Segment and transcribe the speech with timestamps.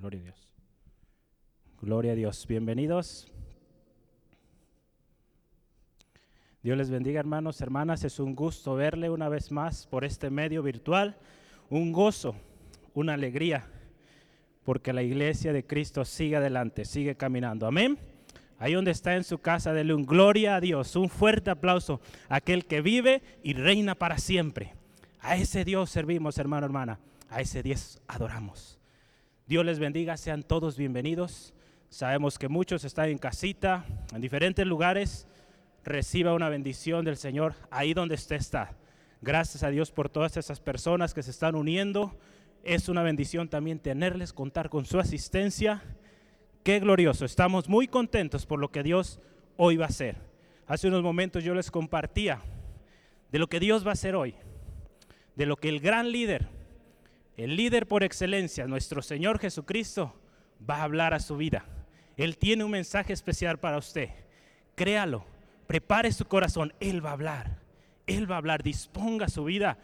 [0.00, 0.48] Gloria a Dios.
[1.82, 2.46] Gloria a Dios.
[2.46, 3.30] Bienvenidos.
[6.62, 8.02] Dios les bendiga hermanos, hermanas.
[8.04, 11.18] Es un gusto verle una vez más por este medio virtual.
[11.68, 12.34] Un gozo,
[12.94, 13.66] una alegría,
[14.64, 17.66] porque la iglesia de Cristo sigue adelante, sigue caminando.
[17.66, 17.98] Amén.
[18.58, 22.36] Ahí donde está en su casa, dele un gloria a Dios, un fuerte aplauso a
[22.36, 24.72] aquel que vive y reina para siempre.
[25.20, 26.98] A ese Dios servimos, hermano, hermana.
[27.28, 28.79] A ese Dios adoramos.
[29.50, 31.52] Dios les bendiga, sean todos bienvenidos.
[31.88, 35.26] Sabemos que muchos están en casita, en diferentes lugares.
[35.82, 38.76] Reciba una bendición del Señor ahí donde usted está.
[39.20, 42.16] Gracias a Dios por todas esas personas que se están uniendo.
[42.62, 45.82] Es una bendición también tenerles, contar con su asistencia.
[46.62, 47.24] Qué glorioso.
[47.24, 49.18] Estamos muy contentos por lo que Dios
[49.56, 50.14] hoy va a hacer.
[50.68, 52.40] Hace unos momentos yo les compartía
[53.32, 54.36] de lo que Dios va a hacer hoy.
[55.34, 56.59] De lo que el gran líder,
[57.36, 60.14] el líder por excelencia, nuestro Señor Jesucristo,
[60.68, 61.64] va a hablar a su vida.
[62.16, 64.10] Él tiene un mensaje especial para usted.
[64.74, 65.24] Créalo,
[65.66, 66.72] prepare su corazón.
[66.80, 67.58] Él va a hablar.
[68.06, 68.62] Él va a hablar.
[68.62, 69.78] Disponga su vida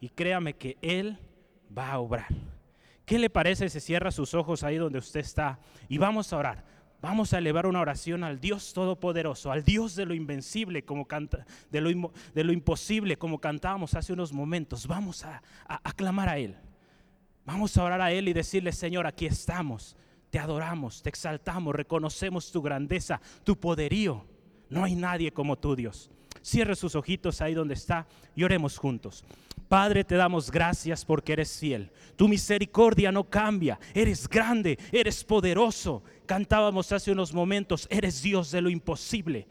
[0.00, 1.18] y créame que Él
[1.76, 2.28] va a obrar.
[3.04, 5.58] ¿Qué le parece si cierra sus ojos ahí donde usted está
[5.88, 6.64] y vamos a orar?
[7.02, 11.46] Vamos a elevar una oración al Dios Todopoderoso, al Dios de lo invencible, como canta,
[11.70, 14.86] de, lo, de lo imposible, como cantábamos hace unos momentos.
[14.86, 16.56] Vamos a, a, a clamar a Él.
[17.44, 19.96] Vamos a orar a Él y decirle, Señor, aquí estamos,
[20.30, 24.26] te adoramos, te exaltamos, reconocemos tu grandeza, tu poderío.
[24.68, 26.10] No hay nadie como tú, Dios.
[26.42, 29.24] Cierre sus ojitos ahí donde está y oremos juntos.
[29.68, 31.92] Padre, te damos gracias porque eres fiel.
[32.16, 33.78] Tu misericordia no cambia.
[33.94, 36.02] Eres grande, eres poderoso.
[36.26, 39.46] Cantábamos hace unos momentos, eres Dios de lo imposible.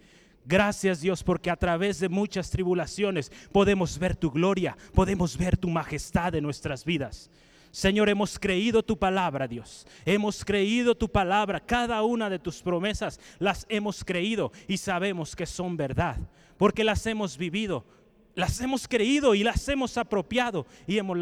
[0.45, 5.70] Gracias Dios porque a través de muchas tribulaciones podemos ver tu gloria, podemos ver tu
[5.70, 7.30] majestad en nuestras vidas.
[7.72, 9.86] Señor, hemos creído tu palabra, Dios.
[10.06, 11.59] Hemos creído tu palabra.
[11.59, 16.17] Cada una de tus promesas las hemos creído y sabemos que son verdad,
[16.58, 17.86] porque las hemos vivido,
[18.33, 21.17] las hemos creído y las hemos apropiado y hemos,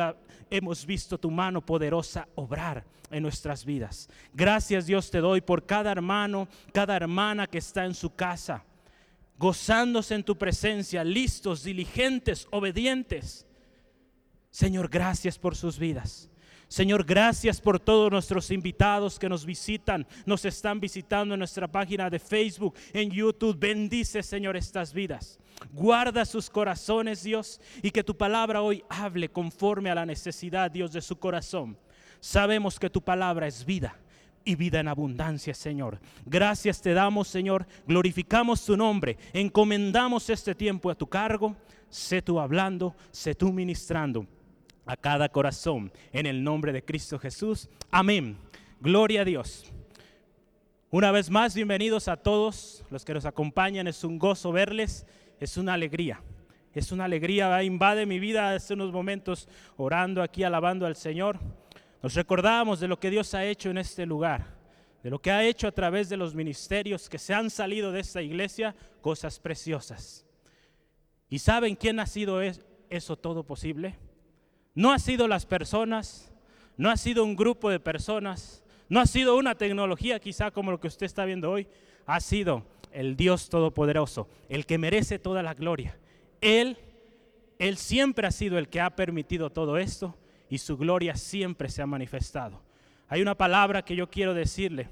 [0.49, 4.09] hemos visto tu mano poderosa obrar en nuestras vidas.
[4.33, 8.63] Gracias Dios te doy por cada hermano, cada hermana que está en su casa,
[9.37, 13.45] gozándose en tu presencia, listos, diligentes, obedientes.
[14.49, 16.29] Señor, gracias por sus vidas.
[16.67, 22.09] Señor, gracias por todos nuestros invitados que nos visitan, nos están visitando en nuestra página
[22.09, 23.57] de Facebook, en YouTube.
[23.57, 25.39] Bendice, Señor, estas vidas.
[25.71, 30.91] Guarda sus corazones, Dios, y que tu palabra hoy hable conforme a la necesidad, Dios,
[30.91, 31.77] de su corazón.
[32.19, 33.97] Sabemos que tu palabra es vida
[34.43, 35.99] y vida en abundancia, Señor.
[36.25, 37.65] Gracias te damos, Señor.
[37.87, 39.17] Glorificamos tu nombre.
[39.31, 41.55] Encomendamos este tiempo a tu cargo.
[41.89, 44.27] Sé tú hablando, sé tú ministrando
[44.87, 45.91] a cada corazón.
[46.11, 47.69] En el nombre de Cristo Jesús.
[47.91, 48.37] Amén.
[48.79, 49.71] Gloria a Dios.
[50.89, 53.87] Una vez más, bienvenidos a todos los que nos acompañan.
[53.87, 55.05] Es un gozo verles,
[55.39, 56.23] es una alegría.
[56.73, 61.39] Es una alegría, invade mi vida hace unos momentos orando aquí, alabando al Señor.
[62.03, 64.45] Nos recordamos de lo que Dios ha hecho en este lugar,
[65.03, 68.01] de lo que ha hecho a través de los ministerios que se han salido de
[68.01, 70.25] esta iglesia, cosas preciosas.
[71.29, 73.97] ¿Y saben quién ha sido eso todo posible?
[74.77, 76.31] No ha sido las personas,
[76.77, 80.79] no ha sido un grupo de personas, no ha sido una tecnología quizá como lo
[80.79, 81.67] que usted está viendo hoy,
[82.05, 85.97] ha sido el Dios Todopoderoso, el que merece toda la gloria.
[86.41, 86.77] Él,
[87.57, 90.15] Él siempre ha sido el que ha permitido todo esto
[90.47, 92.61] y su gloria siempre se ha manifestado.
[93.07, 94.89] Hay una palabra que yo quiero decirle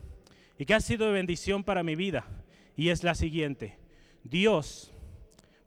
[0.57, 2.25] y que ha sido de bendición para mi vida
[2.75, 3.77] y es la siguiente.
[4.23, 4.91] Dios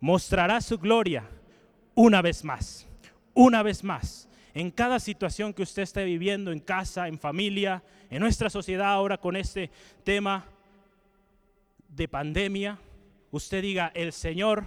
[0.01, 1.23] mostrará su gloria
[1.95, 2.88] una vez más
[3.35, 8.21] una vez más, en cada situación que usted esté viviendo, en casa, en familia, en
[8.21, 9.71] nuestra sociedad ahora con este
[10.05, 10.47] tema
[11.89, 12.79] de pandemia,
[13.31, 14.65] usted diga, el Señor,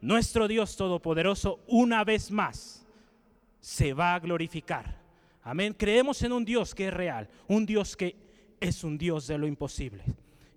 [0.00, 2.86] nuestro Dios Todopoderoso, una vez más
[3.60, 4.96] se va a glorificar.
[5.42, 5.74] Amén.
[5.76, 8.16] Creemos en un Dios que es real, un Dios que
[8.60, 10.02] es un Dios de lo imposible.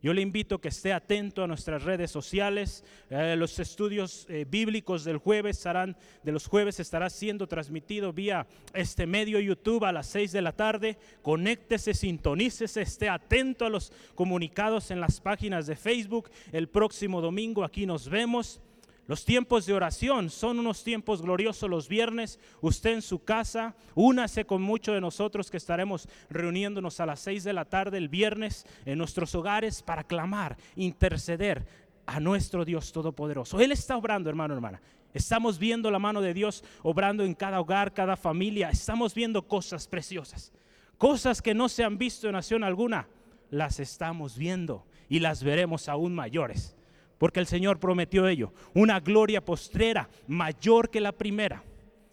[0.02, 2.84] Yo le invito a que esté atento a nuestras redes sociales.
[3.10, 8.48] Eh, los estudios eh, bíblicos del jueves estarán, de los jueves estará siendo transmitido vía
[8.74, 10.98] este medio YouTube a las 6 de la tarde.
[11.22, 16.32] Conéctese, sintonícese, esté atento a los comunicados en las páginas de Facebook.
[16.52, 18.60] El próximo domingo aquí nos vemos.
[19.12, 22.40] Los tiempos de oración son unos tiempos gloriosos los viernes.
[22.62, 27.44] Usted en su casa, únase con muchos de nosotros que estaremos reuniéndonos a las seis
[27.44, 31.68] de la tarde el viernes en nuestros hogares para clamar, interceder
[32.06, 33.60] a nuestro Dios Todopoderoso.
[33.60, 34.82] Él está obrando, hermano, hermana.
[35.14, 38.70] Estamos viendo la mano de Dios obrando en cada hogar, cada familia.
[38.70, 40.54] Estamos viendo cosas preciosas
[40.98, 43.10] Cosas que no se han visto en nación alguna,
[43.50, 46.78] las estamos viendo y las veremos aún mayores.
[47.22, 48.52] Porque el Señor prometió ello.
[48.74, 51.64] Una gloria postrera mayor que la primera.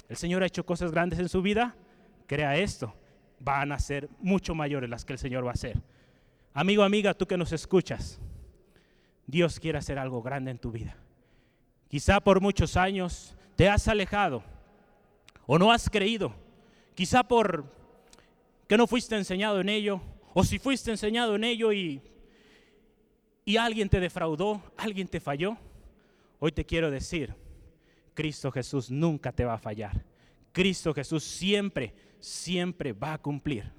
[0.07, 1.75] El Señor ha hecho cosas grandes en su vida.
[2.27, 2.95] Crea esto.
[3.41, 5.81] Van a ser mucho mayores las que el Señor va a hacer.
[6.53, 8.21] Amigo, amiga, tú que nos escuchas,
[9.27, 10.95] Dios quiere hacer algo grande en tu vida.
[11.89, 14.43] Quizá por muchos años te has alejado
[15.47, 16.35] o no has creído.
[16.95, 17.65] Quizá por
[18.67, 20.03] que no fuiste enseñado en ello
[20.35, 22.03] o si fuiste enseñado en ello y,
[23.49, 25.57] y alguien te defraudó, alguien te falló.
[26.39, 27.35] Hoy te quiero decir,
[28.13, 30.05] Cristo Jesús nunca te va a fallar.
[30.53, 33.73] Cristo Jesús siempre, siempre va a cumplir.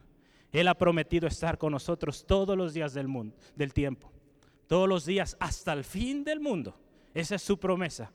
[0.52, 4.12] Él ha prometido estar con nosotros todos los días del mundo, del tiempo.
[4.66, 6.76] Todos los días hasta el fin del mundo.
[7.14, 8.12] Esa es su promesa.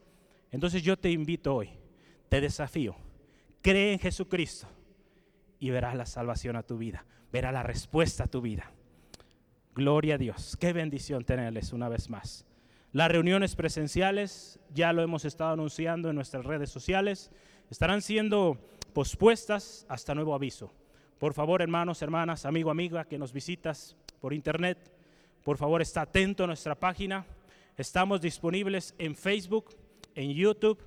[0.51, 1.71] Entonces yo te invito hoy,
[2.31, 2.97] te desafío,
[3.63, 4.67] cree en Jesucristo
[5.61, 8.73] y verás la salvación a tu vida, verás la respuesta a tu vida.
[9.75, 12.47] Gloria a Dios, qué bendición tenerles una vez más.
[12.93, 17.33] Las reuniones presenciales, ya lo hemos estado anunciando en nuestras redes sociales,
[17.71, 18.59] estarán siendo
[18.93, 20.73] pospuestas hasta nuevo aviso.
[21.19, 24.79] Por favor, hermanos, hermanas, amigo, amiga, que nos visitas por internet,
[25.43, 27.27] por favor, está atento a nuestra página
[27.77, 29.75] Estamos disponibles en Facebook,
[30.15, 30.79] en YouTube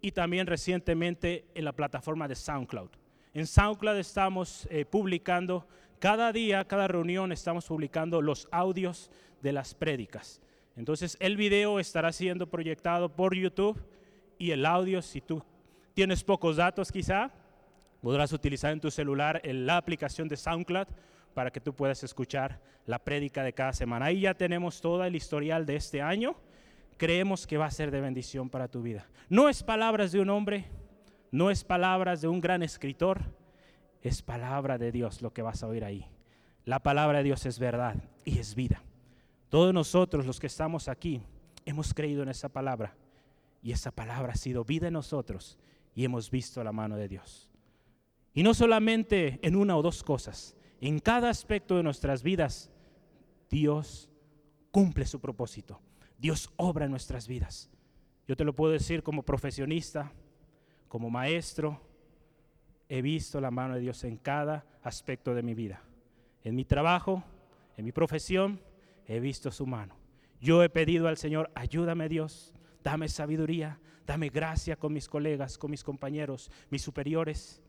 [0.00, 2.90] y también recientemente en la plataforma de SoundCloud.
[3.34, 5.66] En SoundCloud estamos eh, publicando
[6.00, 9.10] cada día, cada reunión, estamos publicando los audios
[9.42, 10.40] de las prédicas.
[10.74, 13.80] Entonces el video estará siendo proyectado por YouTube
[14.38, 15.44] y el audio, si tú
[15.92, 17.30] tienes pocos datos quizá,
[18.00, 20.86] podrás utilizar en tu celular la aplicación de SoundCloud
[21.34, 24.06] para que tú puedas escuchar la prédica de cada semana.
[24.06, 26.34] Ahí ya tenemos todo el historial de este año.
[26.96, 29.06] Creemos que va a ser de bendición para tu vida.
[29.28, 30.64] No es palabras de un hombre,
[31.30, 33.20] no es palabras de un gran escritor,
[34.02, 36.06] es palabra de Dios lo que vas a oír ahí.
[36.64, 38.82] La palabra de Dios es verdad y es vida.
[39.48, 41.22] Todos nosotros los que estamos aquí
[41.64, 42.94] hemos creído en esa palabra
[43.62, 45.58] y esa palabra ha sido vida en nosotros
[45.94, 47.50] y hemos visto la mano de Dios.
[48.32, 52.70] Y no solamente en una o dos cosas, en cada aspecto de nuestras vidas,
[53.50, 54.08] Dios
[54.70, 55.80] cumple su propósito.
[56.16, 57.70] Dios obra en nuestras vidas.
[58.28, 60.12] Yo te lo puedo decir como profesionista,
[60.88, 61.80] como maestro,
[62.90, 65.80] he visto la mano de Dios en cada aspecto de mi vida.
[66.42, 67.22] En mi trabajo,
[67.76, 68.60] en mi profesión,
[69.06, 69.96] he visto su mano.
[70.40, 72.52] Yo he pedido al Señor, ayúdame Dios,
[72.82, 77.62] dame sabiduría, dame gracia con mis colegas, con mis compañeros, mis superiores,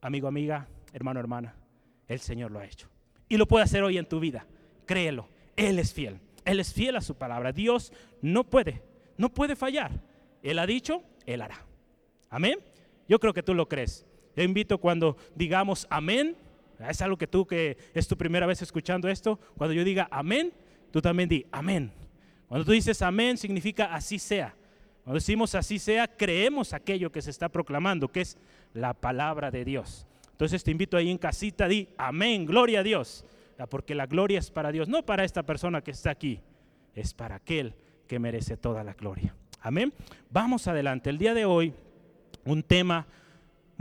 [0.00, 1.56] amigo, amiga, hermano, hermana.
[2.06, 2.88] El Señor lo ha hecho.
[3.28, 4.46] Y lo puede hacer hoy en tu vida.
[4.86, 5.28] Créelo.
[5.56, 6.20] Él es fiel.
[6.44, 7.50] Él es fiel a su palabra.
[7.50, 8.80] Dios no puede,
[9.16, 9.90] no puede fallar.
[10.40, 11.66] Él ha dicho, Él hará.
[12.30, 12.60] Amén.
[13.08, 14.06] Yo creo que tú lo crees.
[14.34, 16.36] Te invito cuando digamos amén.
[16.88, 19.38] Es algo que tú que es tu primera vez escuchando esto.
[19.56, 20.52] Cuando yo diga amén,
[20.90, 21.92] tú también di amén.
[22.48, 24.54] Cuando tú dices amén, significa así sea.
[25.04, 28.38] Cuando decimos así sea, creemos aquello que se está proclamando, que es
[28.72, 30.06] la palabra de Dios.
[30.30, 33.24] Entonces te invito ahí en casita, di amén, gloria a Dios.
[33.68, 36.40] Porque la gloria es para Dios, no para esta persona que está aquí,
[36.94, 37.74] es para aquel
[38.08, 39.34] que merece toda la gloria.
[39.60, 39.92] Amén.
[40.30, 41.10] Vamos adelante.
[41.10, 41.72] El día de hoy,
[42.44, 43.06] un tema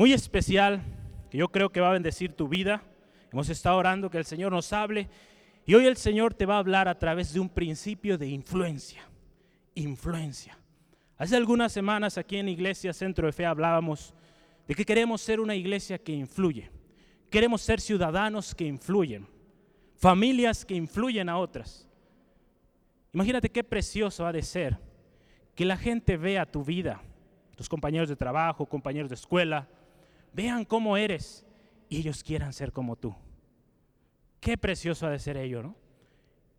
[0.02, 0.82] muy especial
[1.30, 2.82] que yo creo que va a bendecir tu vida.
[3.32, 5.08] Hemos estado orando que el Señor nos hable
[5.64, 9.08] y hoy el Señor te va a hablar a través de un principio de influencia.
[9.76, 10.58] Influencia.
[11.20, 14.16] Hace algunas semanas aquí en Iglesia Centro de Fe hablábamos
[14.68, 16.72] de que queremos ser una iglesia que influye.
[17.30, 19.28] Queremos ser ciudadanos que influyen,
[19.98, 21.88] familias que influyen a otras.
[23.14, 24.80] Imagínate qué precioso ha de ser
[25.54, 27.04] que la gente vea tu vida,
[27.56, 29.70] tus compañeros de trabajo, compañeros de escuela,
[30.34, 31.46] vean cómo eres
[31.90, 33.16] y ellos quieran ser como tú.
[34.40, 35.76] Qué precioso ha de ser ello, ¿no?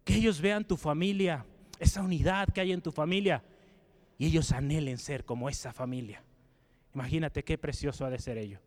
[0.05, 1.45] Que ellos vean tu familia,
[1.79, 3.43] esa unidad que hay en tu familia
[4.19, 6.23] y ellos anhelen ser como esa familia.
[6.95, 8.61] Imagínate qué precioso ha de ser ello.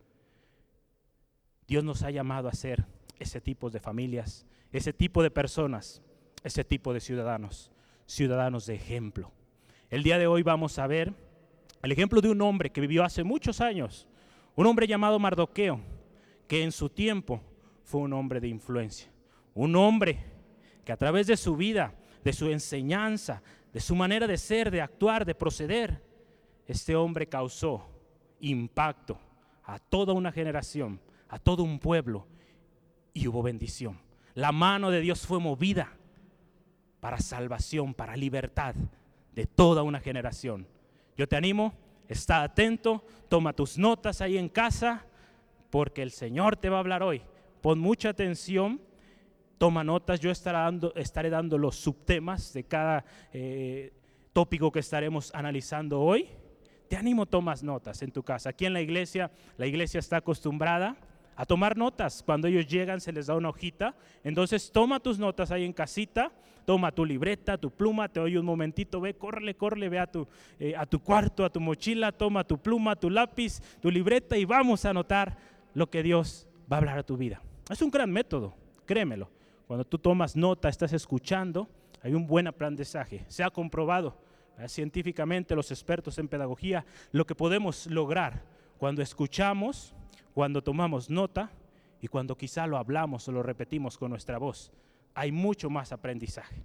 [1.67, 2.85] Dios nos ha llamado a ser
[3.19, 6.01] ese tipo de familias, ese tipo de personas,
[6.43, 7.71] ese tipo de ciudadanos,
[8.05, 9.31] ciudadanos de ejemplo.
[9.89, 11.13] El día de hoy vamos a ver
[11.81, 14.07] el ejemplo de un hombre que vivió hace muchos años,
[14.55, 15.79] un hombre llamado Mardoqueo,
[16.47, 17.41] que en su tiempo
[17.83, 19.09] fue un hombre de influencia,
[19.53, 20.19] un hombre
[20.83, 21.93] que a través de su vida,
[22.23, 23.41] de su enseñanza,
[23.73, 26.01] de su manera de ser, de actuar, de proceder,
[26.67, 27.87] este hombre causó
[28.39, 29.19] impacto
[29.63, 32.27] a toda una generación, a todo un pueblo,
[33.13, 33.99] y hubo bendición.
[34.33, 35.93] La mano de Dios fue movida
[36.99, 38.75] para salvación, para libertad
[39.33, 40.67] de toda una generación.
[41.17, 41.73] Yo te animo,
[42.07, 45.05] está atento, toma tus notas ahí en casa,
[45.69, 47.21] porque el Señor te va a hablar hoy
[47.65, 48.79] pon mucha atención,
[49.57, 53.91] toma notas, yo estaré dando, los subtemas de cada eh,
[54.33, 56.29] tópico que estaremos analizando hoy.
[56.87, 58.51] Te animo, tomas notas en tu casa.
[58.51, 60.95] Aquí en la iglesia, la iglesia está acostumbrada
[61.35, 62.21] a tomar notas.
[62.21, 63.95] Cuando ellos llegan se les da una hojita.
[64.23, 66.31] Entonces toma tus notas ahí en casita,
[66.65, 70.27] toma tu libreta, tu pluma, te oye un momentito, ve, córrele, córrele, ve a tu,
[70.59, 74.45] eh, a tu cuarto, a tu mochila, toma tu pluma, tu lápiz, tu libreta y
[74.45, 75.37] vamos a anotar
[75.73, 77.41] lo que Dios va a hablar a tu vida.
[77.69, 78.53] Es un gran método,
[78.85, 79.29] créemelo.
[79.67, 81.69] Cuando tú tomas nota, estás escuchando,
[82.01, 83.25] hay un buen aprendizaje.
[83.27, 84.17] Se ha comprobado
[84.67, 88.43] científicamente los expertos en pedagogía lo que podemos lograr
[88.77, 89.93] cuando escuchamos,
[90.33, 91.51] cuando tomamos nota
[92.01, 94.71] y cuando quizá lo hablamos o lo repetimos con nuestra voz.
[95.15, 96.63] Hay mucho más aprendizaje.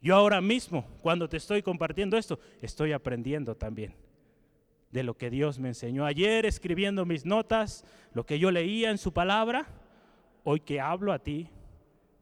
[0.00, 3.94] Yo ahora mismo, cuando te estoy compartiendo esto, estoy aprendiendo también
[4.92, 8.98] de lo que Dios me enseñó ayer escribiendo mis notas, lo que yo leía en
[8.98, 9.66] su palabra,
[10.44, 11.48] hoy que hablo a ti,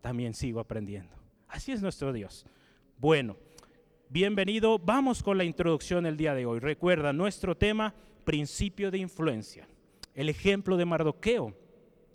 [0.00, 1.14] también sigo aprendiendo.
[1.49, 2.47] Así es nuestro Dios.
[2.97, 3.37] Bueno,
[4.09, 4.78] bienvenido.
[4.78, 6.61] Vamos con la introducción el día de hoy.
[6.61, 7.92] Recuerda nuestro tema,
[8.25, 9.66] principio de influencia.
[10.14, 11.52] El ejemplo de Mardoqueo,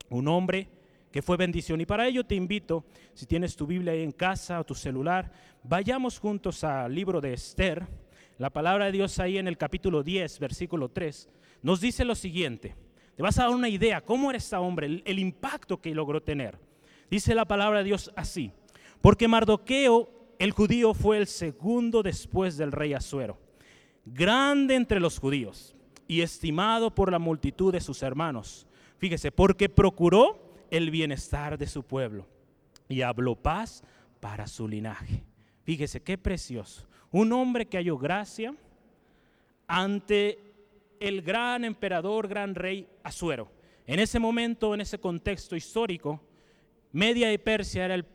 [0.10, 0.70] un hombre
[1.16, 1.80] que fue bendición.
[1.80, 5.32] Y para ello te invito, si tienes tu Biblia ahí en casa o tu celular,
[5.64, 7.88] vayamos juntos al libro de Esther.
[8.38, 11.30] La palabra de Dios ahí en el capítulo 10, versículo 3,
[11.62, 12.76] nos dice lo siguiente.
[13.16, 16.60] Te vas a dar una idea, cómo era este hombre, el, impacto que logró tener.
[17.10, 18.52] Dice la palabra de Dios así,
[19.00, 23.38] porque Mardoqueo el judío fue el segundo después del rey Asuero,
[24.04, 25.78] grande entre los judíos
[26.10, 28.68] y estimado por la multitud de sus hermanos.
[28.98, 30.45] Fíjese, porque procuró
[30.78, 32.28] el bienestar de su pueblo
[32.90, 33.84] y habló paz
[34.20, 35.24] para su linaje.
[35.64, 36.88] Fíjese, qué precioso.
[37.12, 38.54] Un hombre que halló gracia
[39.68, 40.40] ante
[41.00, 43.50] el gran emperador, gran rey Asuero.
[43.88, 46.22] En ese momento, en ese contexto histórico,
[46.92, 48.06] Media y Persia era el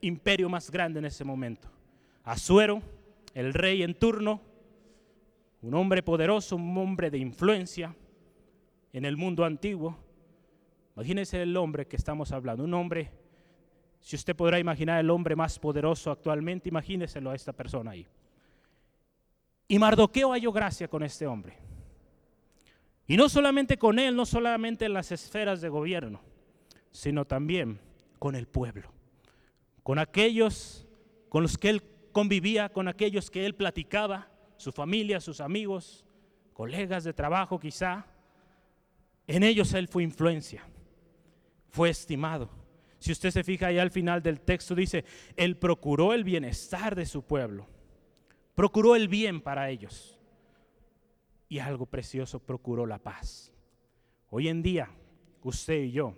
[0.00, 1.68] imperio más grande en ese momento.
[2.24, 2.82] Asuero,
[3.34, 4.40] el rey en turno,
[5.62, 7.94] un hombre poderoso, un hombre de influencia
[8.92, 9.98] en el mundo antiguo.
[11.00, 13.10] Imagínense el hombre que estamos hablando, un hombre,
[14.00, 18.06] si usted podrá imaginar el hombre más poderoso actualmente, imagíneselo a esta persona ahí.
[19.66, 21.56] Y Mardoqueo halló gracia con este hombre.
[23.06, 26.20] Y no solamente con él, no solamente en las esferas de gobierno,
[26.90, 27.80] sino también
[28.18, 28.92] con el pueblo
[29.82, 30.86] con aquellos
[31.28, 36.04] con los que él convivía, con aquellos que él platicaba, su familia, sus amigos,
[36.52, 38.06] colegas de trabajo quizá.
[39.26, 40.64] En ellos él fue influencia,
[41.70, 42.50] fue estimado.
[42.98, 45.04] Si usted se fija ahí al final del texto dice,
[45.36, 47.66] él procuró el bienestar de su pueblo,
[48.54, 50.18] procuró el bien para ellos.
[51.48, 53.52] Y algo precioso, procuró la paz.
[54.28, 54.90] Hoy en día,
[55.42, 56.16] usted y yo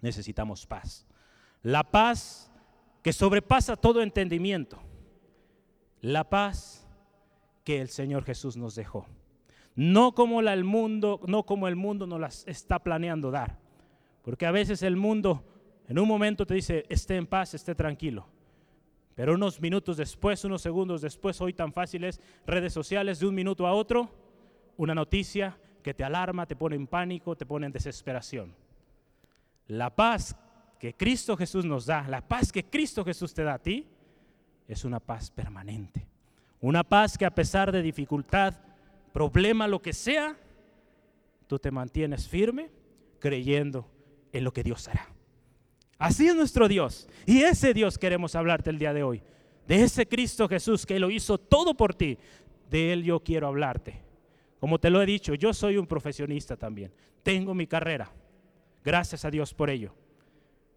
[0.00, 1.06] necesitamos paz.
[1.62, 2.50] La paz
[3.02, 4.80] que sobrepasa todo entendimiento.
[6.00, 6.88] La paz
[7.64, 9.06] que el Señor Jesús nos dejó.
[9.74, 13.58] No como la, el mundo, no como el mundo nos las está planeando dar.
[14.26, 15.44] Porque a veces el mundo
[15.86, 18.26] en un momento te dice, esté en paz, esté tranquilo.
[19.14, 23.68] Pero unos minutos después, unos segundos después, hoy tan fáciles, redes sociales, de un minuto
[23.68, 24.10] a otro,
[24.78, 28.52] una noticia que te alarma, te pone en pánico, te pone en desesperación.
[29.68, 30.34] La paz
[30.80, 33.86] que Cristo Jesús nos da, la paz que Cristo Jesús te da a ti,
[34.66, 36.04] es una paz permanente.
[36.60, 38.54] Una paz que a pesar de dificultad,
[39.12, 40.36] problema, lo que sea,
[41.46, 42.72] tú te mantienes firme
[43.20, 43.88] creyendo
[44.36, 45.08] en lo que Dios hará.
[45.98, 47.08] Así es nuestro Dios.
[47.24, 49.22] Y ese Dios queremos hablarte el día de hoy.
[49.66, 52.18] De ese Cristo Jesús que lo hizo todo por ti.
[52.70, 54.02] De Él yo quiero hablarte.
[54.60, 56.92] Como te lo he dicho, yo soy un profesionista también.
[57.22, 58.12] Tengo mi carrera.
[58.84, 59.94] Gracias a Dios por ello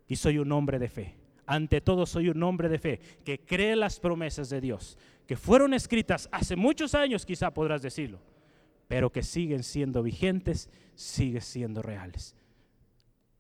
[0.10, 1.16] y soy un hombre de fe.
[1.46, 5.74] Ante todo soy un hombre de fe que cree las promesas de Dios, que fueron
[5.74, 8.20] escritas hace muchos años, quizá podrás decirlo,
[8.88, 12.36] pero que siguen siendo vigentes, siguen siendo reales.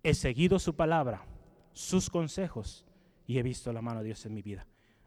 [0.04, 1.26] He seguido su palabra,
[1.74, 2.86] sus consejos
[3.28, 4.66] y he visto la mano de Dios en mi vida.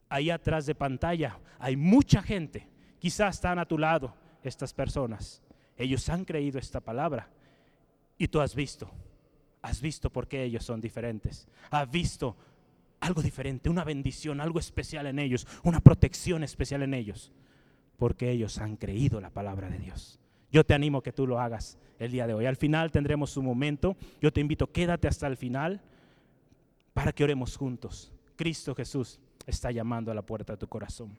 [0.08, 2.68] Ahí atrás de pantalla hay mucha gente,
[2.99, 5.42] quizás están a tu lado estas personas.
[5.76, 7.30] Ellos han creído esta palabra
[8.18, 8.90] y tú has visto
[9.62, 11.49] has visto por qué ellos son diferentes.
[11.70, 12.37] Has visto
[13.00, 17.32] algo diferente, una bendición, algo especial en ellos, una protección especial en ellos,
[17.96, 20.20] porque ellos han creído la palabra de Dios.
[20.52, 22.44] Yo te animo que tú lo hagas el día de hoy.
[22.44, 23.97] Al final tendremos un momento.
[24.21, 25.80] Yo te invito, quédate hasta el final
[26.92, 28.12] para que oremos juntos.
[28.37, 31.16] Cristo Jesús está llamando a la puerta de tu corazón.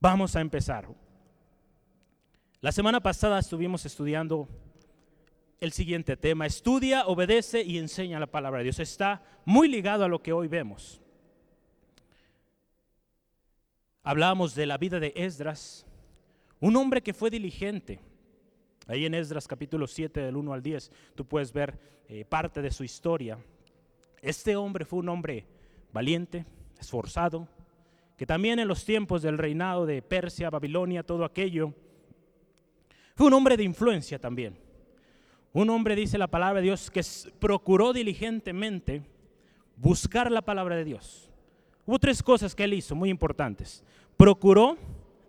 [0.00, 0.88] Vamos a empezar.
[2.60, 4.48] La semana pasada estuvimos estudiando
[5.60, 6.46] el siguiente tema.
[6.46, 8.80] Estudia, obedece y enseña la palabra de Dios.
[8.80, 11.00] Está muy ligado a lo que hoy vemos.
[14.02, 15.86] Hablábamos de la vida de Esdras,
[16.60, 18.00] un hombre que fue diligente.
[18.86, 22.70] Ahí en Esdras capítulo 7 del 1 al 10 tú puedes ver eh, parte de
[22.70, 23.38] su historia.
[24.20, 25.46] Este hombre fue un hombre
[25.92, 26.44] valiente,
[26.78, 27.48] esforzado,
[28.16, 31.72] que también en los tiempos del reinado de Persia, Babilonia, todo aquello,
[33.14, 34.58] fue un hombre de influencia también.
[35.52, 37.02] Un hombre, dice la palabra de Dios, que
[37.38, 39.02] procuró diligentemente
[39.76, 41.30] buscar la palabra de Dios.
[41.86, 43.82] Hubo tres cosas que él hizo muy importantes.
[44.16, 44.76] Procuró,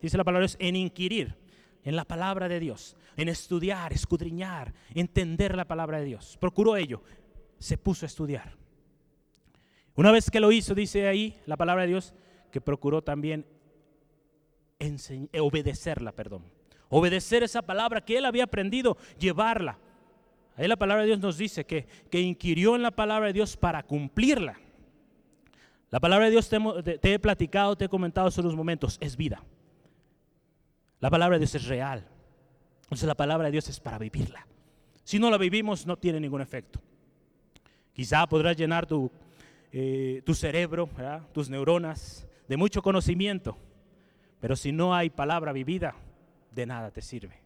[0.01, 1.38] dice la palabra Dios, en inquirir
[1.84, 6.38] en la palabra de Dios, en estudiar, escudriñar, entender la palabra de Dios.
[6.39, 7.01] Procuró ello.
[7.60, 8.55] Se puso a estudiar.
[9.96, 12.13] Una vez que lo hizo, dice ahí la palabra de Dios,
[12.51, 13.46] que procuró también
[15.39, 16.43] obedecerla, perdón.
[16.89, 19.77] Obedecer esa palabra que él había aprendido, llevarla.
[20.55, 23.55] Ahí la palabra de Dios nos dice que, que inquirió en la palabra de Dios
[23.58, 24.60] para cumplirla.
[25.89, 29.15] La palabra de Dios te, te he platicado, te he comentado hace unos momentos, es
[29.15, 29.43] vida.
[31.01, 32.05] La palabra de Dios es real.
[32.84, 34.48] Entonces la palabra de Dios es para vivirla.
[35.03, 36.79] Si no la vivimos no tiene ningún efecto.
[37.93, 39.12] Quizá podrás llenar tu,
[39.72, 40.88] eh, tu cerebro,
[41.34, 43.58] tus neuronas de mucho conocimiento,
[44.39, 45.96] pero si no hay palabra vivida,
[46.51, 47.41] de nada te sirve.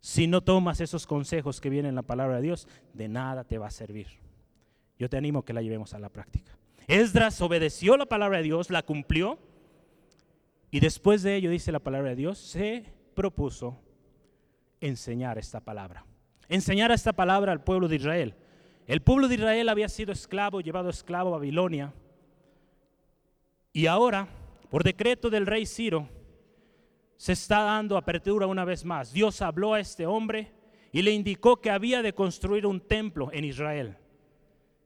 [0.00, 3.58] Si no tomas esos consejos que vienen en la palabra de Dios, de nada te
[3.58, 4.06] va a servir.
[4.98, 6.56] Yo te animo a que la llevemos a la práctica.
[6.88, 9.38] Esdras obedeció la palabra de Dios, la cumplió
[10.70, 12.84] y después de ello, dice la palabra de Dios, se
[13.14, 13.78] propuso
[14.80, 16.04] enseñar esta palabra.
[16.48, 18.34] Enseñar esta palabra al pueblo de Israel.
[18.86, 21.92] El pueblo de Israel había sido esclavo, llevado esclavo a Babilonia.
[23.72, 24.28] Y ahora,
[24.70, 26.08] por decreto del rey Ciro,
[27.16, 29.12] se está dando apertura una vez más.
[29.12, 30.52] Dios habló a este hombre
[30.92, 33.96] y le indicó que había de construir un templo en Israel.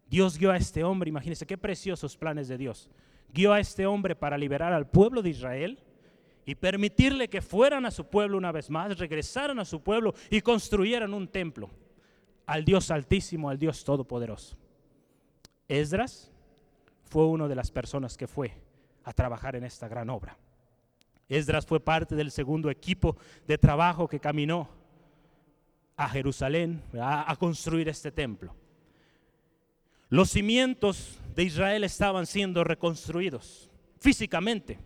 [0.06, 2.90] Dios guió a este hombre, imagínense qué preciosos planes de Dios
[3.35, 5.79] guió a este hombre para liberar al pueblo de Israel
[6.47, 10.40] y permitirle que fueran a su pueblo una vez más, regresaran a su pueblo y
[10.40, 11.68] construyeran un templo
[12.47, 14.57] al Dios altísimo, al Dios todopoderoso.
[15.68, 16.31] Esdras
[17.03, 18.53] fue una de las personas que fue
[19.03, 20.37] a trabajar en esta gran obra.
[21.29, 23.16] Esdras fue parte del segundo equipo
[23.47, 24.68] de trabajo que caminó
[25.97, 28.55] a Jerusalén a, construir este templo.
[30.08, 33.70] Los cimientos de Israel estaban siendo reconstruidos
[34.04, 34.78] físicamente.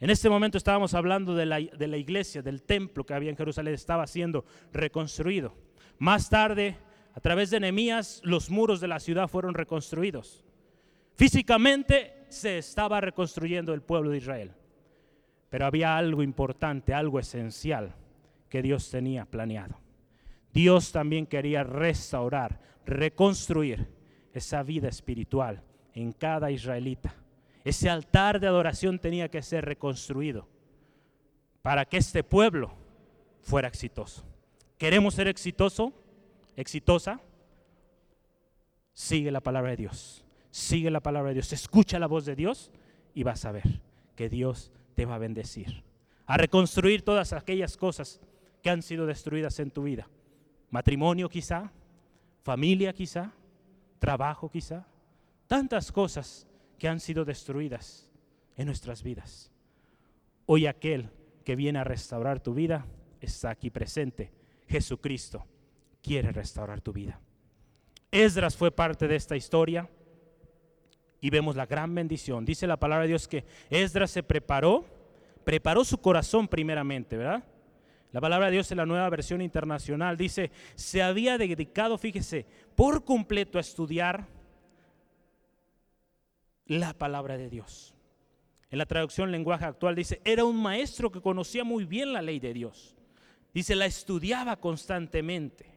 [0.00, 3.36] En este momento estábamos hablando de la, de la, iglesia, del templo que había en
[3.36, 5.54] Jerusalén, estaba siendo reconstruido.
[5.98, 6.76] Más tarde,
[7.14, 10.44] a través de Nehemías, los muros de la ciudad fueron reconstruidos.
[11.14, 14.52] Físicamente se estaba reconstruyendo el pueblo de Israel.
[15.48, 17.94] Pero había algo importante, algo esencial
[18.48, 19.78] que Dios tenía planeado.
[20.52, 23.95] Dios también quería restaurar, reconstruir
[24.38, 25.62] esa vida espiritual
[25.94, 27.14] en cada israelita.
[27.64, 30.46] Ese altar de adoración tenía que ser reconstruido
[31.62, 32.72] para que este pueblo
[33.42, 34.24] fuera exitoso.
[34.78, 35.92] ¿Queremos ser exitoso?
[36.54, 37.20] ¿Exitosa?
[38.92, 40.24] Sigue la palabra de Dios.
[40.50, 41.52] Sigue la palabra de Dios.
[41.52, 42.70] Escucha la voz de Dios
[43.14, 43.80] y vas a ver
[44.14, 45.82] que Dios te va a bendecir.
[46.26, 48.20] A reconstruir todas aquellas cosas
[48.62, 50.08] que han sido destruidas en tu vida.
[50.70, 51.72] Matrimonio quizá,
[52.42, 53.32] familia quizá,
[54.06, 54.86] trabajo quizá,
[55.48, 56.46] tantas cosas
[56.78, 58.08] que han sido destruidas
[58.56, 59.50] en nuestras vidas.
[60.46, 61.10] Hoy aquel
[61.44, 62.86] que viene a restaurar tu vida
[63.20, 64.30] está aquí presente.
[64.68, 65.44] Jesucristo
[66.04, 67.18] quiere restaurar tu vida.
[68.12, 69.90] Esdras fue parte de esta historia
[71.20, 72.44] y vemos la gran bendición.
[72.44, 74.84] Dice la palabra de Dios que Esdras se preparó,
[75.42, 77.42] preparó su corazón primeramente, ¿verdad?
[78.12, 83.04] La palabra de Dios en la nueva versión internacional dice, se había dedicado, fíjese, por
[83.04, 84.28] completo a estudiar
[86.66, 87.94] la palabra de Dios.
[88.70, 92.40] En la traducción lenguaje actual dice, era un maestro que conocía muy bien la ley
[92.40, 92.96] de Dios.
[93.54, 95.76] Dice, la estudiaba constantemente.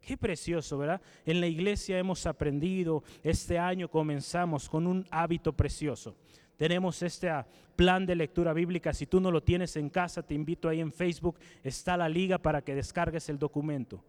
[0.00, 1.02] Qué precioso, ¿verdad?
[1.26, 6.16] En la iglesia hemos aprendido, este año comenzamos con un hábito precioso.
[6.58, 8.92] Tenemos este ah, plan de lectura bíblica.
[8.92, 11.38] Si tú no lo tienes en casa, te invito ahí en Facebook.
[11.62, 14.04] Está la liga para que descargues el documento.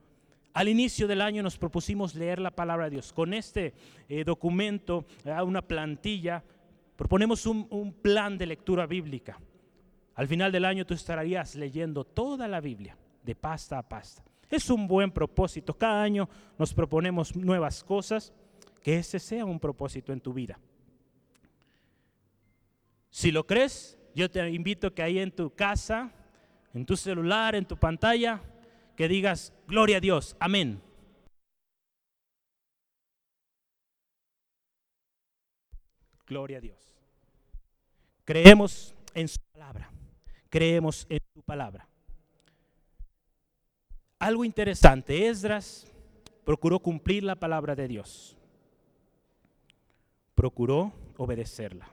[0.54, 3.14] Al inicio del año nos propusimos leer la palabra de Dios.
[3.14, 3.74] Con este
[4.10, 6.44] eh, documento, ah, una plantilla,
[6.98, 9.40] proponemos un plan de lectura bíblica.
[10.16, 14.24] Al final del año tú estarías leyendo toda la Biblia, de pasta a pasta.
[14.50, 15.76] Es un buen propósito.
[15.76, 18.34] Cada año nos proponemos nuevas cosas.
[18.82, 20.58] Que ese sea un propósito en tu vida.
[23.10, 26.12] Si lo crees, yo te invito que ahí en tu casa,
[26.74, 28.42] en tu celular, en tu pantalla,
[28.96, 30.82] que digas, gloria a Dios, amén.
[36.28, 36.78] Gloria a Dios.
[38.24, 39.90] Creemos en su palabra.
[40.50, 41.88] Creemos en su palabra.
[44.20, 45.88] Algo interesante, Esdras
[46.44, 48.38] procuró cumplir la palabra de Dios.
[50.36, 51.90] Procuró obedecerla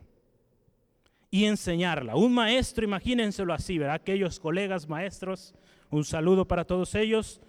[1.31, 2.17] y enseñarla.
[2.17, 3.97] Un maestro, imagínenselo así, ¿verdad?
[3.97, 5.55] Aquellos colegas maestros,
[5.91, 7.41] un saludo para todos ellos.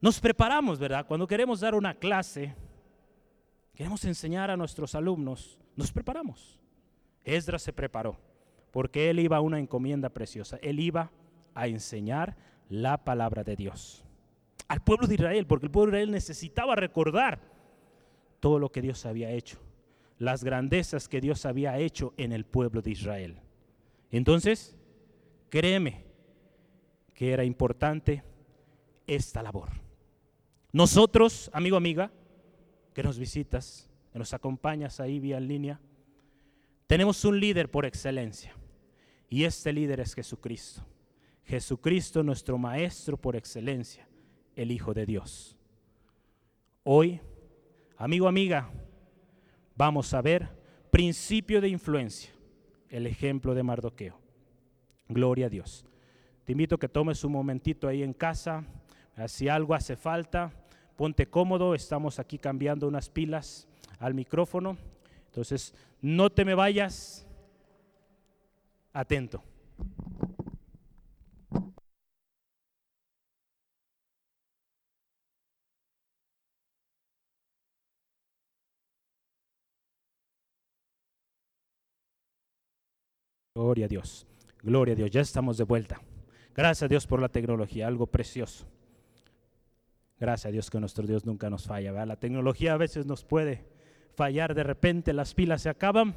[0.00, 1.06] Nos preparamos, ¿verdad?
[1.06, 2.54] Cuando queremos dar una clase,
[3.74, 6.60] queremos enseñar a nuestros alumnos, nos preparamos.
[7.24, 8.18] Esdras se preparó
[8.70, 10.58] porque él iba a una encomienda preciosa.
[10.60, 11.12] Él iba
[11.54, 12.36] a enseñar
[12.68, 14.04] la palabra de Dios
[14.68, 17.38] al pueblo de Israel, porque el pueblo de Israel necesitaba recordar
[18.40, 19.58] todo lo que Dios había hecho,
[20.18, 23.40] las grandezas que Dios había hecho en el pueblo de Israel.
[24.10, 24.76] Entonces,
[25.50, 26.04] créeme
[27.14, 28.22] que era importante
[29.06, 29.70] esta labor.
[30.72, 32.10] Nosotros, amigo, amiga,
[32.92, 35.80] que nos visitas, que nos acompañas ahí vía en línea,
[36.86, 38.54] tenemos un líder por excelencia.
[39.28, 40.86] Y este líder es Jesucristo.
[41.44, 44.08] Jesucristo, nuestro Maestro por excelencia,
[44.56, 45.56] el Hijo de Dios.
[46.82, 47.20] Hoy,
[47.96, 48.70] amigo, amiga,
[49.76, 50.48] vamos a ver
[50.90, 52.30] principio de influencia,
[52.88, 54.18] el ejemplo de Mardoqueo.
[55.08, 55.84] Gloria a Dios.
[56.44, 58.64] Te invito a que tomes un momentito ahí en casa,
[59.26, 60.52] si algo hace falta,
[60.96, 63.66] ponte cómodo, estamos aquí cambiando unas pilas
[63.98, 64.76] al micrófono,
[65.26, 67.26] entonces no te me vayas,
[68.92, 69.42] atento.
[83.64, 84.26] Gloria a Dios.
[84.62, 85.10] Gloria a Dios.
[85.10, 86.02] Ya estamos de vuelta.
[86.54, 88.66] Gracias a Dios por la tecnología, algo precioso.
[90.20, 92.04] Gracias a Dios que nuestro Dios nunca nos falla.
[92.04, 93.64] La tecnología a veces nos puede
[94.16, 96.14] fallar, de repente las pilas se acaban,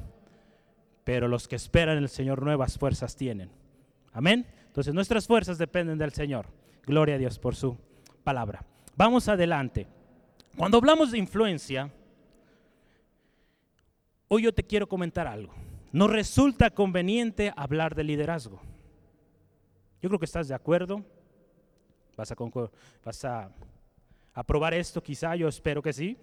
[1.05, 3.49] pero los que esperan el Señor nuevas fuerzas tienen.
[4.11, 4.45] Amén.
[4.65, 6.47] Entonces nuestras fuerzas dependen del Señor.
[6.85, 7.77] Gloria a Dios por su
[8.25, 8.65] palabra.
[8.97, 9.87] Vamos adelante.
[10.57, 11.93] Cuando hablamos de influencia,
[14.27, 15.53] hoy yo te quiero comentar algo
[15.91, 18.61] no resulta conveniente hablar de liderazgo.
[20.01, 21.03] Yo creo que estás de acuerdo.
[22.15, 22.35] ¿Vas a,
[23.03, 23.51] vas a
[24.33, 25.01] aprobar esto?
[25.01, 26.17] Quizá yo espero que sí.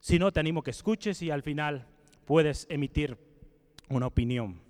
[0.00, 1.86] Si no, te animo que escuches y al final
[2.24, 3.16] puedes emitir
[3.88, 4.60] una opinión.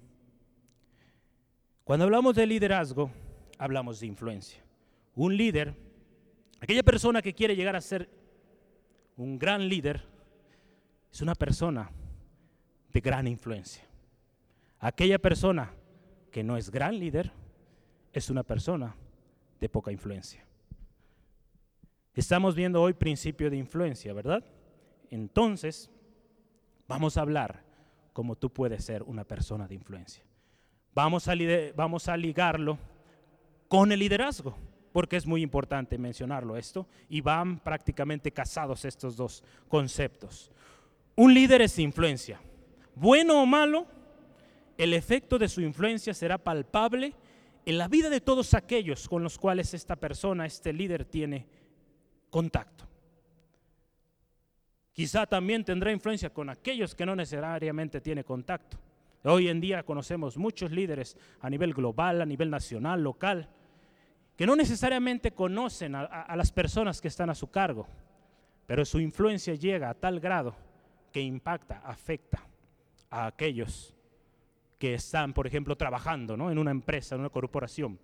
[1.82, 3.10] Cuando hablamos de liderazgo,
[3.58, 4.62] hablamos de influencia.
[5.16, 5.74] Un líder,
[6.60, 8.08] aquella persona que quiere llegar a ser
[9.16, 10.02] un gran líder,
[11.12, 11.90] es una persona
[12.94, 13.84] de gran influencia.
[14.78, 15.72] Aquella persona
[16.30, 17.32] que no es gran líder
[18.12, 18.94] es una persona
[19.60, 20.44] de poca influencia.
[22.14, 24.44] Estamos viendo hoy principio de influencia, ¿verdad?
[25.10, 25.90] Entonces,
[26.86, 27.64] vamos a hablar
[28.12, 30.22] cómo tú puedes ser una persona de influencia.
[30.94, 31.34] Vamos a,
[31.74, 32.78] vamos a ligarlo
[33.66, 34.56] con el liderazgo,
[34.92, 40.52] porque es muy importante mencionarlo esto, y van prácticamente casados estos dos conceptos.
[41.16, 42.40] Un líder es influencia
[42.94, 43.86] bueno o malo,
[44.76, 47.14] el efecto de su influencia será palpable
[47.66, 51.46] en la vida de todos aquellos con los cuales esta persona, este líder tiene
[52.30, 52.84] contacto.
[54.92, 58.78] Quizá también tendrá influencia con aquellos que no necesariamente tiene contacto.
[59.24, 63.48] Hoy en día conocemos muchos líderes a nivel global, a nivel nacional, local,
[64.36, 67.86] que no necesariamente conocen a, a las personas que están a su cargo,
[68.66, 70.54] pero su influencia llega a tal grado
[71.10, 72.44] que impacta, afecta
[73.14, 73.94] a aquellos
[74.76, 77.96] que están, por ejemplo, trabajando en una empresa, en una corporación,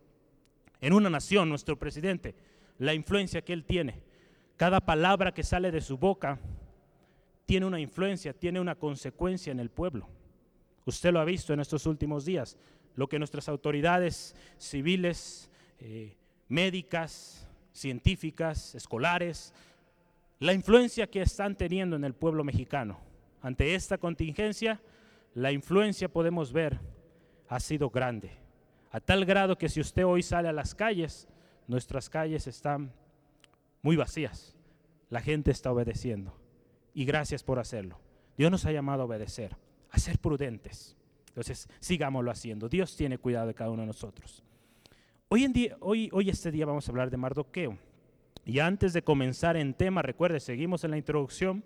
[0.81, 2.37] en una nación, nuestro presidente,
[2.79, 4.01] la influencia que él tiene.
[4.57, 6.38] Cada palabra que sale de su boca
[7.44, 10.09] tiene una influencia, tiene una consecuencia en el pueblo.
[10.85, 12.57] Usted lo ha visto en estos últimos días,
[12.94, 16.14] lo que nuestras autoridades civiles, eh,
[16.49, 19.53] médicas, científicas, escolares,
[20.38, 23.01] la influencia que están teniendo en el pueblo mexicano.
[23.42, 24.81] Ante esta contingencia,
[25.34, 26.78] la influencia podemos ver
[27.48, 28.32] ha sido grande,
[28.90, 31.28] a tal grado que si usted hoy sale a las calles,
[31.66, 32.92] nuestras calles están
[33.82, 34.56] muy vacías,
[35.08, 36.34] la gente está obedeciendo
[36.94, 37.98] y gracias por hacerlo.
[38.36, 39.56] Dios nos ha llamado a obedecer,
[39.90, 40.96] a ser prudentes.
[41.28, 42.68] Entonces, sigámoslo haciendo.
[42.68, 44.42] Dios tiene cuidado de cada uno de nosotros.
[45.28, 47.78] Hoy, en día, hoy, hoy este día vamos a hablar de Mardoqueo.
[48.44, 51.62] Y antes de comenzar en tema, recuerde, seguimos en la introducción.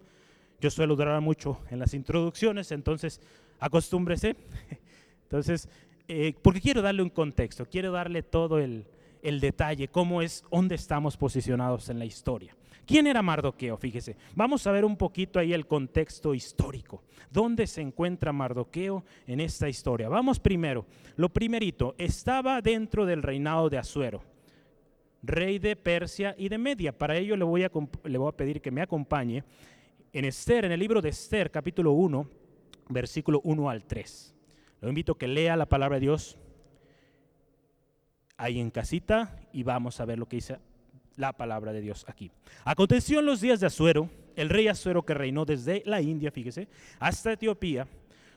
[0.61, 3.21] Yo suelo durar mucho en las introducciones, entonces
[3.65, 4.37] acostúmbrese.
[5.23, 5.69] Entonces,
[6.07, 8.85] eh, porque quiero darle un contexto, quiero darle todo el,
[9.23, 12.55] el detalle, cómo es, dónde estamos posicionados en la historia.
[12.87, 13.79] ¿Quién era Mardoqueo?
[13.79, 17.03] Fíjese, vamos a ver un poquito ahí el contexto histórico.
[17.31, 20.11] ¿Dónde se encuentra Mardoqueo en esta historia?
[20.11, 20.85] Vamos primero,
[21.17, 24.23] lo primerito, estaba dentro del reinado de Asuero,
[25.23, 26.97] rey de Persia y de Media.
[26.97, 27.71] Para ello le voy a,
[28.05, 29.43] le voy a pedir que me acompañe
[30.13, 32.29] en Esther, en el libro de Esther, capítulo 1,
[32.89, 34.35] versículo 1 al 3.
[34.81, 36.39] Lo invito a que lea la palabra de Dios
[38.37, 40.59] ahí en casita y vamos a ver lo que dice
[41.17, 42.31] la palabra de Dios aquí.
[42.65, 46.69] Aconteció en los días de Asuero, el rey Asuero que reinó desde la India, fíjese,
[46.99, 47.87] hasta Etiopía,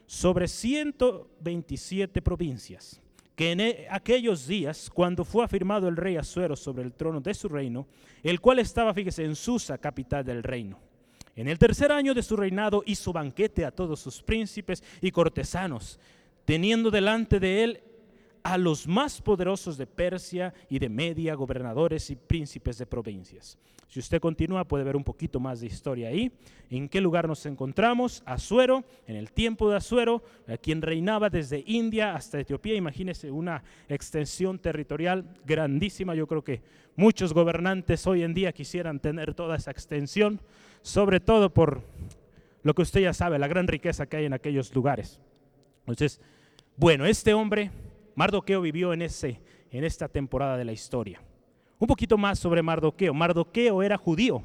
[0.05, 3.01] sobre 127 provincias,
[3.35, 7.33] que en e, aquellos días, cuando fue afirmado el rey Asuero sobre el trono de
[7.33, 7.87] su reino,
[8.23, 10.86] el cual estaba, fíjese, en Susa, capital del reino.
[11.37, 15.99] En el tercer año de su reinado hizo banquete a todos sus príncipes y cortesanos,
[16.45, 17.81] teniendo delante de él
[18.41, 23.55] a los más poderosos de Persia y de Media, gobernadores y príncipes de provincias.
[23.87, 26.31] Si usted continúa puede ver un poquito más de historia ahí.
[26.69, 28.23] ¿En qué lugar nos encontramos?
[28.25, 30.23] Azuero, en el tiempo de Azuero,
[30.61, 32.75] quien reinaba desde India hasta Etiopía.
[32.75, 36.15] Imagínese una extensión territorial grandísima.
[36.15, 36.61] Yo creo que
[36.97, 40.41] muchos gobernantes hoy en día quisieran tener toda esa extensión,
[40.81, 41.83] sobre todo por
[42.63, 45.21] lo que usted ya sabe, la gran riqueza que hay en aquellos lugares.
[45.81, 46.19] Entonces,
[46.75, 47.71] bueno, este hombre
[48.15, 49.39] Mardoqueo vivió en, ese,
[49.71, 51.21] en esta temporada de la historia.
[51.79, 53.13] Un poquito más sobre Mardoqueo.
[53.13, 54.41] Mardoqueo era judío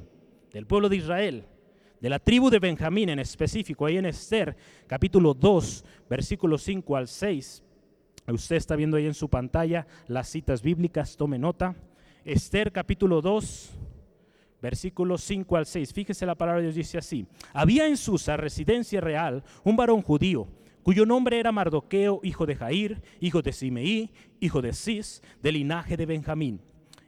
[0.53, 1.47] del pueblo de Israel,
[2.01, 4.55] de la tribu de Benjamín en específico, ahí en Esther,
[4.87, 7.65] capítulo 2, versículos 5 al 6.
[8.29, 11.75] Usted está viendo ahí en su pantalla las citas bíblicas, tome nota.
[12.25, 13.71] Esther capítulo 2,
[14.61, 15.93] versículos 5 al 6.
[15.93, 17.27] Fíjese la palabra de Dios dice así.
[17.53, 20.47] Había en Susa, residencia real, un varón judío
[20.83, 25.97] cuyo nombre era Mardoqueo, hijo de Jair, hijo de Simeí, hijo de Cis, del linaje
[25.97, 26.61] de Benjamín,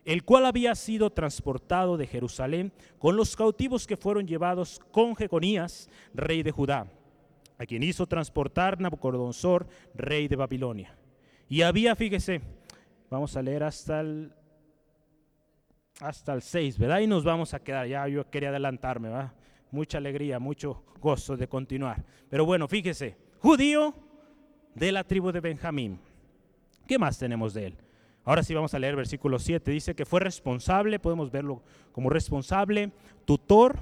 [0.05, 5.88] el cual había sido transportado de Jerusalén con los cautivos que fueron llevados con Jeconías,
[6.12, 6.87] rey de Judá,
[7.59, 10.96] a quien hizo transportar Nabucodonosor, rey de Babilonia.
[11.48, 12.40] Y había, fíjese,
[13.11, 14.33] vamos a leer hasta el
[16.00, 17.00] hasta el 6, ¿verdad?
[17.00, 19.33] Y nos vamos a quedar, ya yo quería adelantarme, ¿verdad?
[19.70, 22.04] Mucha alegría, mucho gozo de continuar.
[22.28, 23.94] Pero bueno, fíjese, judío
[24.74, 25.98] de la tribu de Benjamín.
[26.87, 27.76] ¿Qué más tenemos de él?
[28.24, 29.70] Ahora sí vamos a leer versículo 7.
[29.70, 32.90] Dice que fue responsable, podemos verlo como responsable,
[33.24, 33.78] tutor,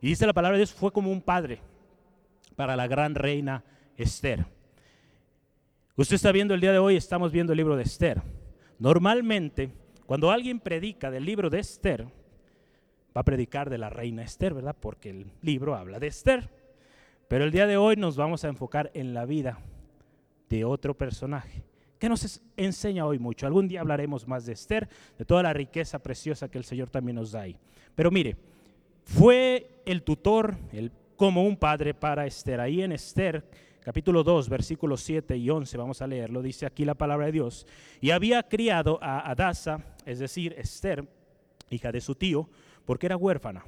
[0.00, 1.60] y dice la palabra de Dios, fue como un padre
[2.56, 3.64] para la gran reina
[3.96, 4.46] Esther.
[5.96, 8.22] Usted está viendo el día de hoy, estamos viendo el libro de Esther.
[8.78, 9.70] Normalmente,
[10.10, 12.04] cuando alguien predica del libro de Esther,
[13.16, 14.74] va a predicar de la reina Esther, ¿verdad?
[14.80, 16.50] Porque el libro habla de Esther.
[17.28, 19.60] Pero el día de hoy nos vamos a enfocar en la vida
[20.48, 21.62] de otro personaje
[22.00, 23.46] que nos enseña hoy mucho.
[23.46, 27.14] Algún día hablaremos más de Esther, de toda la riqueza preciosa que el Señor también
[27.14, 27.56] nos da ahí.
[27.94, 28.36] Pero mire,
[29.04, 32.58] fue el tutor, el, como un padre para Esther.
[32.58, 33.44] Ahí en Esther,
[33.84, 37.66] capítulo 2, versículos 7 y 11, vamos a leerlo, dice aquí la palabra de Dios.
[38.00, 41.08] Y había criado a Adasa, es decir, Esther,
[41.70, 42.48] hija de su tío,
[42.84, 43.64] porque era huérfana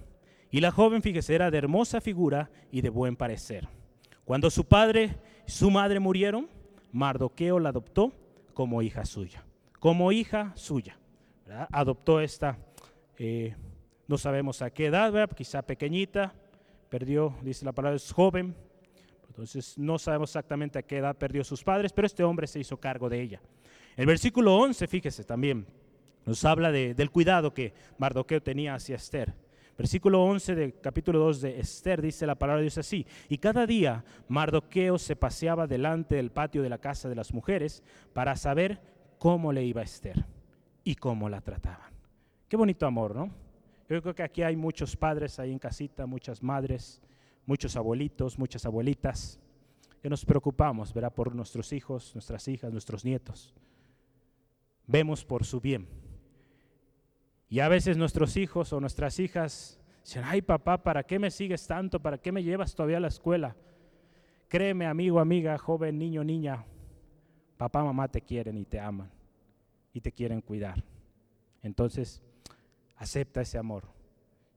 [0.53, 3.67] y la joven, fíjese, era de hermosa figura y de buen parecer.
[4.27, 5.17] Cuando su padre
[5.49, 6.47] y su madre murieron,
[6.93, 8.13] Mardoqueo la adoptó
[8.53, 9.47] como hija suya.
[9.81, 10.99] Como hija suya.
[11.73, 12.59] Adoptó esta,
[13.17, 13.57] eh,
[14.07, 16.35] no sabemos a qué edad, quizá pequeñita,
[16.91, 18.55] perdió, dice la palabra, es joven.
[19.29, 22.77] Entonces no sabemos exactamente a qué edad perdió sus padres, pero este hombre se hizo
[22.77, 23.41] cargo de ella.
[23.97, 25.67] El versículo 11, fíjese también,
[26.25, 29.35] nos habla del cuidado que Mardoqueo tenía hacia Esther.
[29.77, 33.67] Versículo 11 del capítulo 2 de Esther dice la palabra de Dios así, y cada
[33.67, 37.83] día Mardoqueo se paseaba delante del patio de la casa de las mujeres
[38.13, 38.81] para saber
[39.19, 40.25] cómo le iba a Esther
[40.85, 41.91] y cómo la trataban.
[42.49, 43.31] Qué bonito amor, ¿no?
[43.89, 47.03] Yo creo que aquí hay muchos padres ahí en casita, muchas madres,
[47.47, 49.41] muchos abuelitos, muchas abuelitas,
[50.01, 53.55] que nos preocupamos, verá, por nuestros hijos, nuestras hijas, nuestros nietos.
[54.87, 56.02] Vemos por su bien
[57.53, 61.67] y a veces nuestros hijos o nuestras hijas dicen, ay papá, ¿para qué me sigues
[61.67, 62.01] tanto?
[62.01, 63.55] ¿Para qué me llevas todavía a la escuela?
[64.49, 66.65] Créeme, amigo, amiga, joven, niño, niña,
[67.59, 69.11] papá, mamá te quieren y te aman
[69.93, 70.83] y te quieren cuidar.
[71.63, 72.23] Entonces,
[72.97, 73.85] acepta ese amor.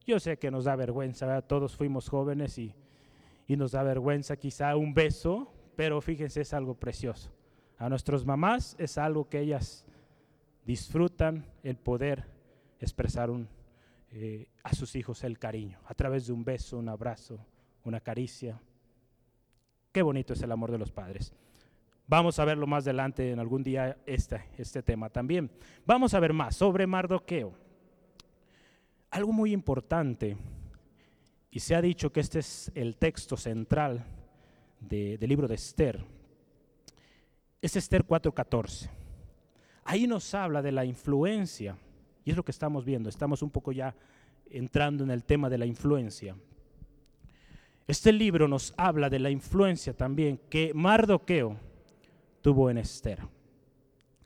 [0.06, 2.72] Yo sé que nos da vergüenza, todos fuimos jóvenes y,
[3.46, 7.30] y nos da vergüenza quizá un beso, pero fíjense, es algo precioso.
[7.76, 9.86] A nuestras mamás es algo que ellas
[10.64, 12.35] disfrutan el poder
[12.80, 13.48] expresaron
[14.10, 17.38] eh, a sus hijos el cariño, a través de un beso, un abrazo,
[17.84, 18.60] una caricia.
[19.92, 21.32] Qué bonito es el amor de los padres.
[22.06, 25.50] Vamos a verlo más adelante en algún día este, este tema también.
[25.84, 27.52] Vamos a ver más sobre Mardoqueo.
[29.10, 30.36] Algo muy importante,
[31.50, 34.04] y se ha dicho que este es el texto central
[34.80, 36.04] del libro de Esther,
[37.60, 38.90] es Esther 4:14.
[39.84, 41.76] Ahí nos habla de la influencia,
[42.26, 43.94] y es lo que estamos viendo, estamos un poco ya
[44.50, 46.34] entrando en el tema de la influencia.
[47.86, 51.56] Este libro nos habla de la influencia también que Mardoqueo
[52.42, 53.20] tuvo en Esther.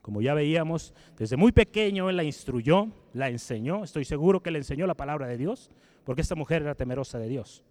[0.00, 4.58] Como ya veíamos, desde muy pequeño él la instruyó, la enseñó, estoy seguro que le
[4.58, 5.70] enseñó la palabra de Dios,
[6.04, 7.62] porque esta mujer era temerosa de Dios.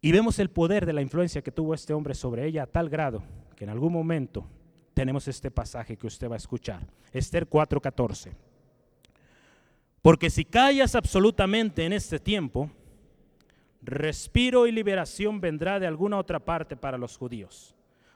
[0.00, 2.88] Y vemos el poder de la influencia que tuvo este hombre sobre ella a tal
[2.88, 3.24] grado
[3.56, 4.46] que en algún momento
[4.94, 8.32] tenemos este pasaje que usted va a escuchar, Esther 4:14.
[10.02, 12.70] Porque si callas absolutamente en este tiempo,
[13.82, 17.74] respiro y liberación vendrá de alguna otra parte para los judíos.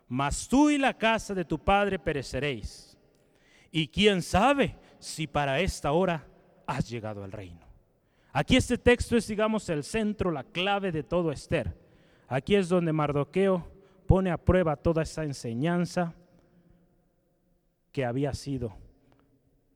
[0.09, 2.97] Mas tú y la casa de tu padre pereceréis.
[3.71, 6.27] Y quién sabe si para esta hora
[6.67, 7.61] has llegado al reino.
[8.33, 11.77] Aquí este texto es, digamos, el centro, la clave de todo Esther.
[12.29, 13.67] Aquí es donde Mardoqueo
[14.07, 16.15] pone a prueba toda esa enseñanza
[17.95, 18.77] que había sido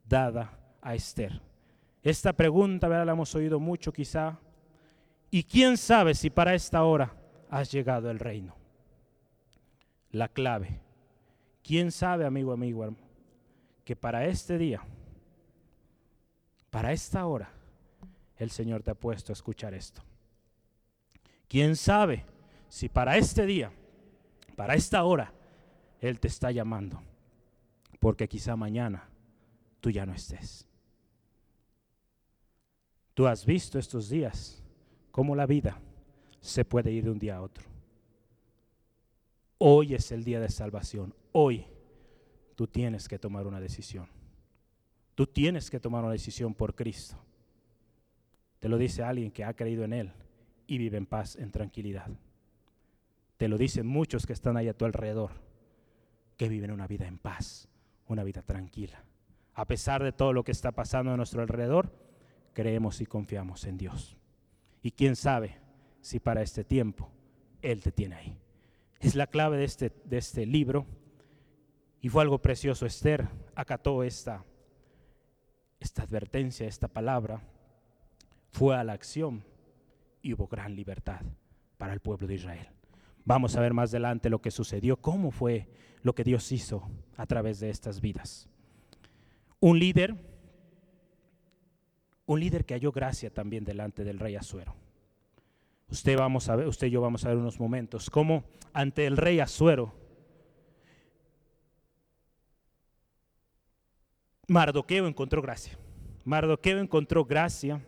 [0.04, 1.40] dada a Esther.
[2.02, 4.40] Esta pregunta, la hemos oído mucho quizá.
[5.30, 7.14] ¿Y quién sabe si para esta hora
[7.48, 8.56] has llegado al reino?
[10.10, 10.80] La clave.
[11.62, 12.92] ¿Quién sabe, amigo, amigo,
[13.84, 14.82] que para este día,
[16.70, 17.52] para esta hora,
[18.36, 20.02] el Señor te ha puesto a escuchar esto?
[21.46, 22.24] ¿Quién sabe
[22.68, 23.70] si para este día,
[24.56, 25.32] para esta hora,
[26.00, 27.00] Él te está llamando?
[27.98, 29.08] Porque quizá mañana
[29.80, 30.66] tú ya no estés.
[33.14, 34.62] Tú has visto estos días
[35.10, 35.80] cómo la vida
[36.40, 37.66] se puede ir de un día a otro.
[39.58, 41.14] Hoy es el día de salvación.
[41.32, 41.66] Hoy
[42.54, 44.06] tú tienes que tomar una decisión.
[45.16, 47.16] Tú tienes que tomar una decisión por Cristo.
[48.60, 50.12] Te lo dice alguien que ha creído en Él
[50.68, 52.08] y vive en paz, en tranquilidad.
[53.36, 55.32] Te lo dicen muchos que están ahí a tu alrededor,
[56.36, 57.68] que viven una vida en paz,
[58.08, 59.04] una vida tranquila.
[59.54, 61.92] A pesar de todo lo que está pasando a nuestro alrededor,
[62.52, 64.16] creemos y confiamos en Dios.
[64.82, 65.58] Y quién sabe
[66.00, 67.10] si para este tiempo
[67.62, 68.38] Él te tiene ahí.
[69.00, 70.86] Es la clave de este, de este libro.
[72.00, 72.86] Y fue algo precioso.
[72.86, 74.44] Esther acató esta,
[75.80, 77.42] esta advertencia, esta palabra.
[78.50, 79.44] Fue a la acción
[80.22, 81.20] y hubo gran libertad
[81.76, 82.77] para el pueblo de Israel.
[83.28, 85.68] Vamos a ver más adelante lo que sucedió, cómo fue
[86.00, 86.88] lo que Dios hizo
[87.18, 88.48] a través de estas vidas.
[89.60, 90.16] Un líder
[92.24, 94.74] un líder que halló gracia también delante del rey Azuero.
[95.90, 99.18] Usted, vamos a ver, usted y yo vamos a ver unos momentos cómo ante el
[99.18, 99.94] rey Azuero,
[104.46, 105.78] Mardoqueo encontró gracia.
[106.24, 107.82] Mardoqueo encontró gracia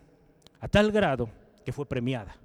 [0.61, 1.31] a tal grado
[1.64, 2.37] que fue premiada.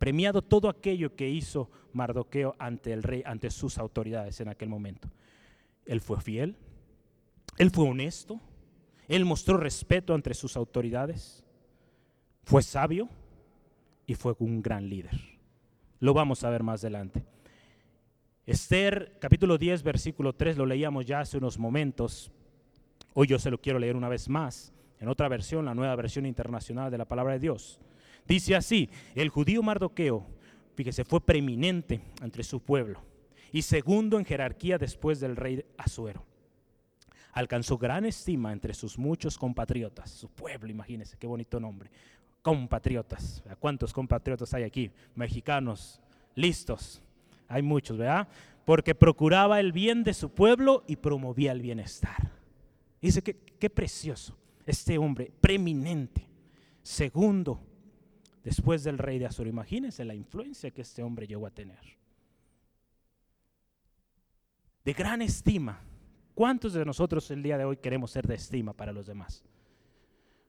[0.00, 5.10] Premiado todo aquello que hizo Mardoqueo ante el rey, ante sus autoridades en aquel momento.
[5.84, 6.56] Él fue fiel,
[7.58, 8.40] él fue honesto,
[9.08, 11.44] él mostró respeto entre sus autoridades,
[12.44, 13.10] fue sabio
[14.06, 15.20] y fue un gran líder.
[15.98, 17.22] Lo vamos a ver más adelante.
[18.46, 22.32] Esther capítulo 10 versículo 3 lo leíamos ya hace unos momentos.
[23.12, 26.24] Hoy yo se lo quiero leer una vez más en otra versión, la nueva versión
[26.24, 27.78] internacional de la palabra de Dios.
[28.30, 30.24] Dice así, el judío Mardoqueo,
[30.76, 33.02] fíjese, fue preeminente entre su pueblo
[33.50, 36.24] y segundo en jerarquía después del rey Asuero
[37.32, 41.90] alcanzó gran estima entre sus muchos compatriotas, su pueblo, imagínense, qué bonito nombre,
[42.40, 43.42] compatriotas.
[43.58, 44.92] ¿Cuántos compatriotas hay aquí?
[45.16, 46.00] Mexicanos,
[46.36, 47.02] listos.
[47.48, 48.28] Hay muchos, ¿verdad?
[48.64, 52.30] Porque procuraba el bien de su pueblo y promovía el bienestar.
[53.02, 56.28] Dice que qué precioso este hombre, preeminente,
[56.82, 57.60] segundo
[58.42, 59.46] después del rey de Azur.
[59.46, 61.80] Imagínense la influencia que este hombre llegó a tener.
[64.84, 65.80] De gran estima
[66.40, 69.44] ¿Cuántos de nosotros el día de hoy queremos ser de estima para los demás?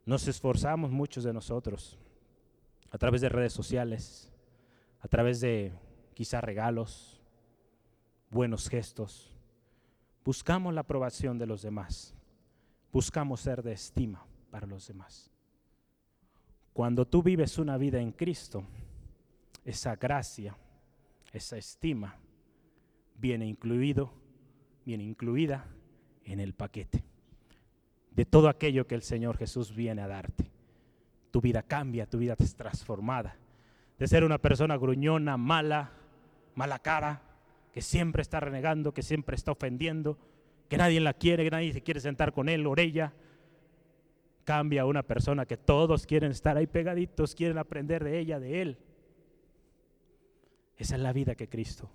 [0.05, 1.99] Nos esforzamos muchos de nosotros
[2.91, 4.31] a través de redes sociales,
[5.01, 5.73] a través de
[6.13, 7.21] quizá regalos,
[8.29, 9.35] buenos gestos.
[10.23, 12.15] Buscamos la aprobación de los demás.
[12.93, 15.29] Buscamos ser de estima para los demás.
[16.73, 18.63] Cuando tú vives una vida en Cristo,
[19.65, 20.55] esa gracia,
[21.33, 22.17] esa estima
[23.17, 24.11] viene incluido,
[24.85, 25.65] viene incluida
[26.25, 27.03] en el paquete
[28.11, 30.51] de todo aquello que el Señor Jesús viene a darte.
[31.31, 33.35] Tu vida cambia, tu vida es transformada.
[33.97, 35.91] De ser una persona gruñona, mala,
[36.55, 37.21] mala cara,
[37.71, 40.17] que siempre está renegando, que siempre está ofendiendo,
[40.67, 42.75] que nadie la quiere, que nadie se quiere sentar con él o.
[44.43, 48.61] Cambia a una persona que todos quieren estar ahí pegaditos, quieren aprender de ella, de
[48.61, 48.77] él.
[50.77, 51.91] Esa es la vida que Cristo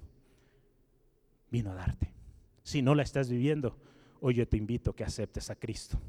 [1.51, 2.13] vino a darte.
[2.63, 3.77] Si no la estás viviendo,
[4.21, 6.01] hoy yo te invito a que aceptes a Cristo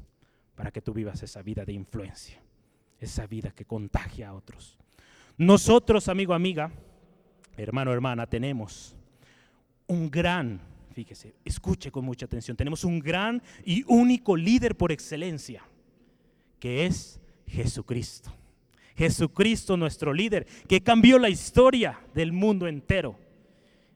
[0.54, 2.40] para que tú vivas esa vida de influencia,
[3.00, 4.76] esa vida que contagia a otros.
[5.36, 6.72] Nosotros, amigo, amiga,
[7.56, 8.96] hermano, hermana, tenemos
[9.86, 10.60] un gran,
[10.92, 15.62] fíjese, escuche con mucha atención, tenemos un gran y único líder por excelencia,
[16.58, 18.32] que es Jesucristo.
[18.96, 23.16] Jesucristo nuestro líder, que cambió la historia del mundo entero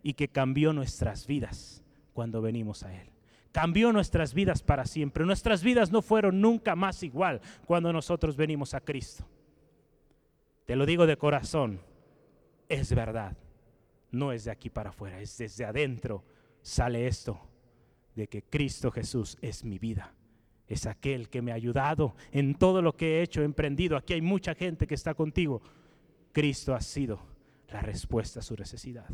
[0.02, 1.82] y que cambió nuestras vidas
[2.12, 3.08] cuando venimos a Él.
[3.50, 5.26] Cambió nuestras vidas para siempre.
[5.26, 9.26] Nuestras vidas no fueron nunca más igual cuando nosotros venimos a Cristo.
[10.64, 11.80] Te lo digo de corazón,
[12.68, 13.36] es verdad.
[14.12, 16.22] No es de aquí para afuera, es desde adentro
[16.62, 17.40] sale esto
[18.14, 20.14] de que Cristo Jesús es mi vida
[20.72, 23.96] es aquel que me ha ayudado en todo lo que he hecho, he emprendido.
[23.96, 25.62] Aquí hay mucha gente que está contigo.
[26.32, 27.20] Cristo ha sido
[27.68, 29.06] la respuesta a su necesidad.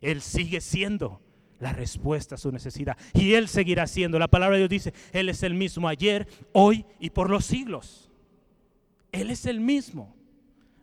[0.00, 1.20] Él sigue siendo
[1.60, 2.96] la respuesta a su necesidad.
[3.14, 4.18] Y Él seguirá siendo.
[4.18, 8.10] La palabra de Dios dice, Él es el mismo ayer, hoy y por los siglos.
[9.12, 10.16] Él es el mismo.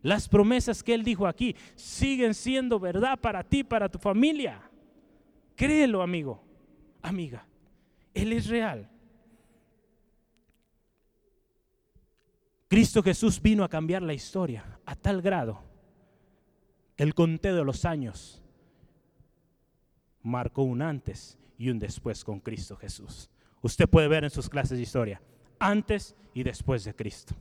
[0.01, 4.61] Las promesas que Él dijo aquí siguen siendo verdad para ti, para tu familia.
[5.55, 6.41] Créelo, amigo,
[7.01, 7.45] amiga.
[8.13, 8.89] Él es real.
[12.69, 15.63] Cristo Jesús vino a cambiar la historia a tal grado
[16.95, 18.43] que el conteo de los años
[20.21, 23.31] marcó un antes y un después con Cristo Jesús.
[23.63, 25.19] Usted puede ver en sus clases de historia,
[25.57, 27.35] antes y después de Cristo.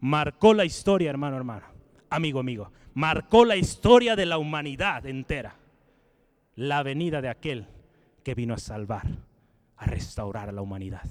[0.00, 1.66] Marcó la historia, hermano, hermano,
[2.10, 2.70] amigo, amigo.
[2.92, 5.56] Marcó la historia de la humanidad entera.
[6.56, 7.68] La venida de aquel
[8.22, 9.06] que vino a salvar,
[9.78, 11.08] a restaurar a la humanidad.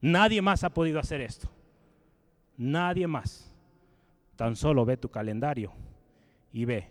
[0.00, 1.48] Nadie más ha podido hacer esto.
[2.60, 3.50] Nadie más.
[4.36, 5.72] Tan solo ve tu calendario
[6.52, 6.90] y ve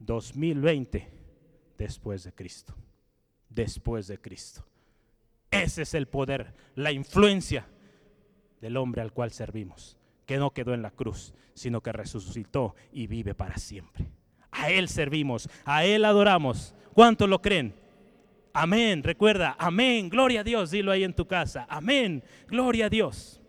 [0.00, 1.08] 2020
[1.78, 2.74] después de Cristo.
[3.48, 4.64] Después de Cristo.
[5.52, 7.68] Ese es el poder, la influencia
[8.60, 13.06] del hombre al cual servimos, que no quedó en la cruz, sino que resucitó y
[13.06, 14.10] vive para siempre.
[14.50, 16.74] A Él servimos, a Él adoramos.
[16.92, 17.72] ¿Cuántos lo creen?
[18.52, 23.41] Amén, recuerda, amén, gloria a Dios, dilo ahí en tu casa, amén, gloria a Dios.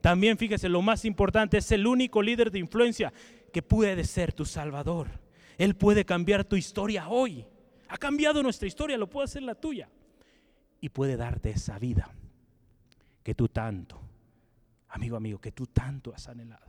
[0.00, 3.12] También fíjese, lo más importante es el único líder de influencia
[3.52, 5.08] que puede ser tu Salvador.
[5.58, 7.44] Él puede cambiar tu historia hoy.
[7.88, 9.88] Ha cambiado nuestra historia, lo puede hacer la tuya.
[10.80, 12.10] Y puede darte esa vida
[13.22, 14.00] que tú tanto,
[14.88, 16.66] amigo, amigo, que tú tanto has anhelado.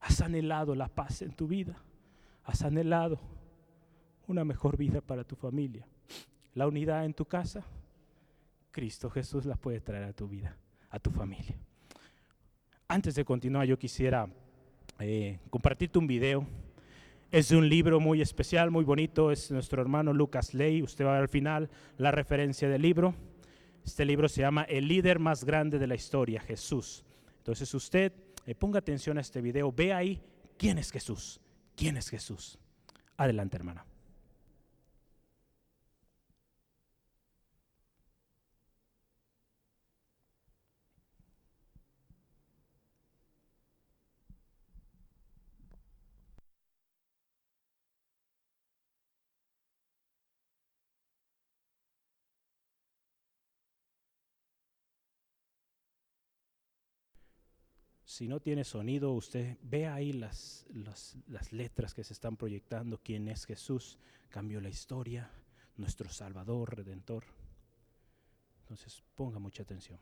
[0.00, 1.76] Has anhelado la paz en tu vida.
[2.44, 3.20] Has anhelado
[4.28, 5.86] una mejor vida para tu familia.
[6.54, 7.64] La unidad en tu casa.
[8.70, 10.56] Cristo Jesús la puede traer a tu vida,
[10.90, 11.56] a tu familia.
[12.90, 14.28] Antes de continuar, yo quisiera
[14.98, 16.44] eh, compartirte un video.
[17.30, 19.30] Es un libro muy especial, muy bonito.
[19.30, 20.82] Es nuestro hermano Lucas Ley.
[20.82, 23.14] Usted va a ver al final la referencia del libro.
[23.84, 27.04] Este libro se llama El líder más grande de la historia, Jesús.
[27.38, 28.12] Entonces usted
[28.44, 29.70] eh, ponga atención a este video.
[29.70, 30.20] Ve ahí
[30.58, 31.40] quién es Jesús.
[31.76, 32.58] ¿Quién es Jesús?
[33.16, 33.86] Adelante, hermana.
[58.10, 62.98] Si no tiene sonido, usted ve ahí las, las, letras que se están proyectando.
[62.98, 64.00] ¿Quién es Jesús?
[64.30, 65.30] Cambió la historia,
[65.76, 67.22] nuestro Salvador, Redentor.
[68.62, 70.00] Entonces ponga mucha atención.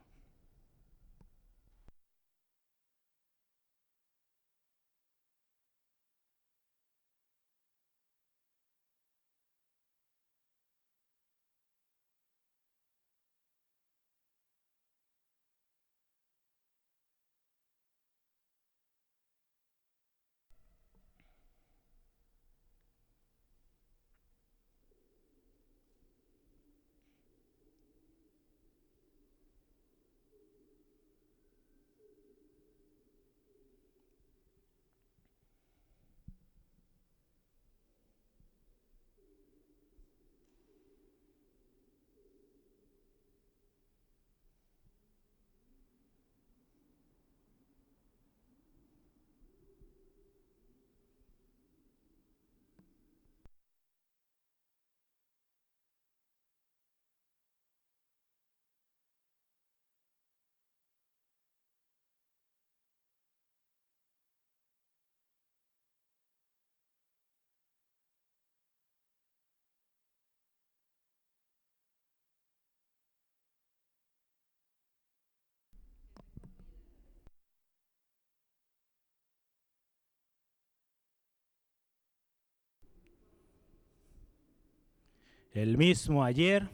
[85.52, 86.68] El mismo ayer,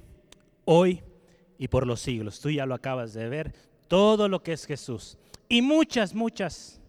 [0.64, 1.02] hoy
[1.58, 2.40] y por los siglos.
[2.40, 3.54] Tú ya lo acabas de ver,
[3.88, 5.18] todo lo que es Jesús.
[5.48, 6.80] Y muchas, muchas,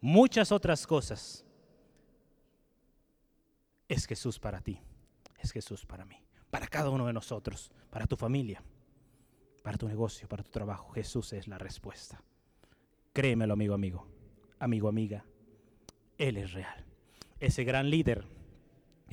[0.00, 1.44] muchas otras cosas.
[3.88, 4.80] Es Jesús para ti,
[5.38, 6.16] es Jesús para mí,
[6.50, 8.62] para cada uno de nosotros, para tu familia,
[9.62, 10.90] para tu negocio, para tu trabajo.
[10.92, 12.22] Jesús es la respuesta.
[13.12, 14.08] Créemelo, amigo, amigo,
[14.58, 15.24] amigo, amiga.
[16.18, 16.84] Él es real.
[17.38, 18.24] Ese gran líder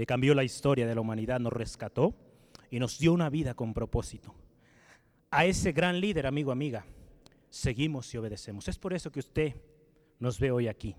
[0.05, 2.15] cambió la historia de la humanidad nos rescató
[2.69, 4.33] y nos dio una vida con propósito.
[5.29, 6.85] A ese gran líder, amigo, amiga,
[7.49, 8.67] seguimos y obedecemos.
[8.67, 9.55] Es por eso que usted
[10.19, 10.95] nos ve hoy aquí.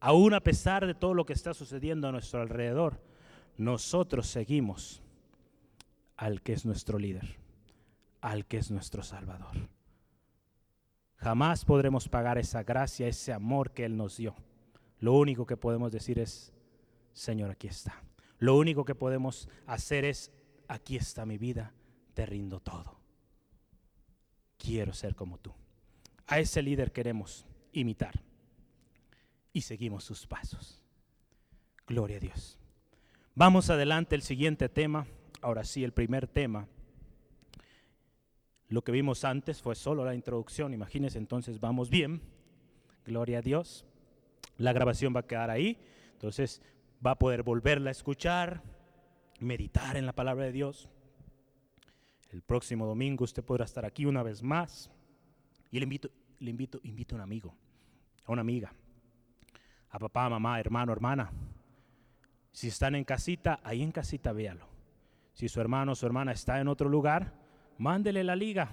[0.00, 3.00] Aún a pesar de todo lo que está sucediendo a nuestro alrededor,
[3.56, 5.02] nosotros seguimos
[6.16, 7.38] al que es nuestro líder,
[8.20, 9.68] al que es nuestro Salvador.
[11.16, 14.34] Jamás podremos pagar esa gracia, ese amor que Él nos dio.
[14.98, 16.54] Lo único que podemos decir es,
[17.12, 18.02] Señor, aquí está.
[18.38, 20.32] Lo único que podemos hacer es,
[20.68, 21.72] aquí está mi vida,
[22.14, 22.98] te rindo todo.
[24.56, 25.52] Quiero ser como tú.
[26.26, 28.22] A ese líder queremos imitar
[29.52, 30.82] y seguimos sus pasos.
[31.86, 32.58] Gloria a Dios.
[33.34, 35.06] Vamos adelante, el siguiente tema.
[35.42, 36.68] Ahora sí, el primer tema
[38.70, 42.20] lo que vimos antes fue solo la introducción, imagínense, entonces vamos bien.
[43.04, 43.84] Gloria a Dios.
[44.58, 45.76] La grabación va a quedar ahí,
[46.12, 46.62] entonces
[47.04, 48.62] va a poder volverla a escuchar,
[49.40, 50.88] meditar en la palabra de Dios.
[52.30, 54.90] El próximo domingo usted podrá estar aquí una vez más.
[55.70, 57.54] Y le invito, le invito, invito a un amigo,
[58.24, 58.72] a una amiga,
[59.88, 61.30] a papá, mamá, hermano, hermana.
[62.52, 64.68] Si están en casita, ahí en casita véalo.
[65.32, 67.32] Si su hermano o su hermana está en otro lugar,
[67.78, 68.70] mándele la liga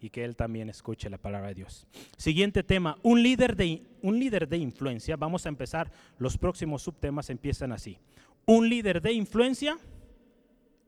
[0.00, 1.86] y que él también escuche la palabra de Dios.
[2.16, 5.16] Siguiente tema, un líder de, un líder de influencia.
[5.16, 7.98] Vamos a empezar, los próximos subtemas empiezan así.
[8.46, 9.78] Un líder de influencia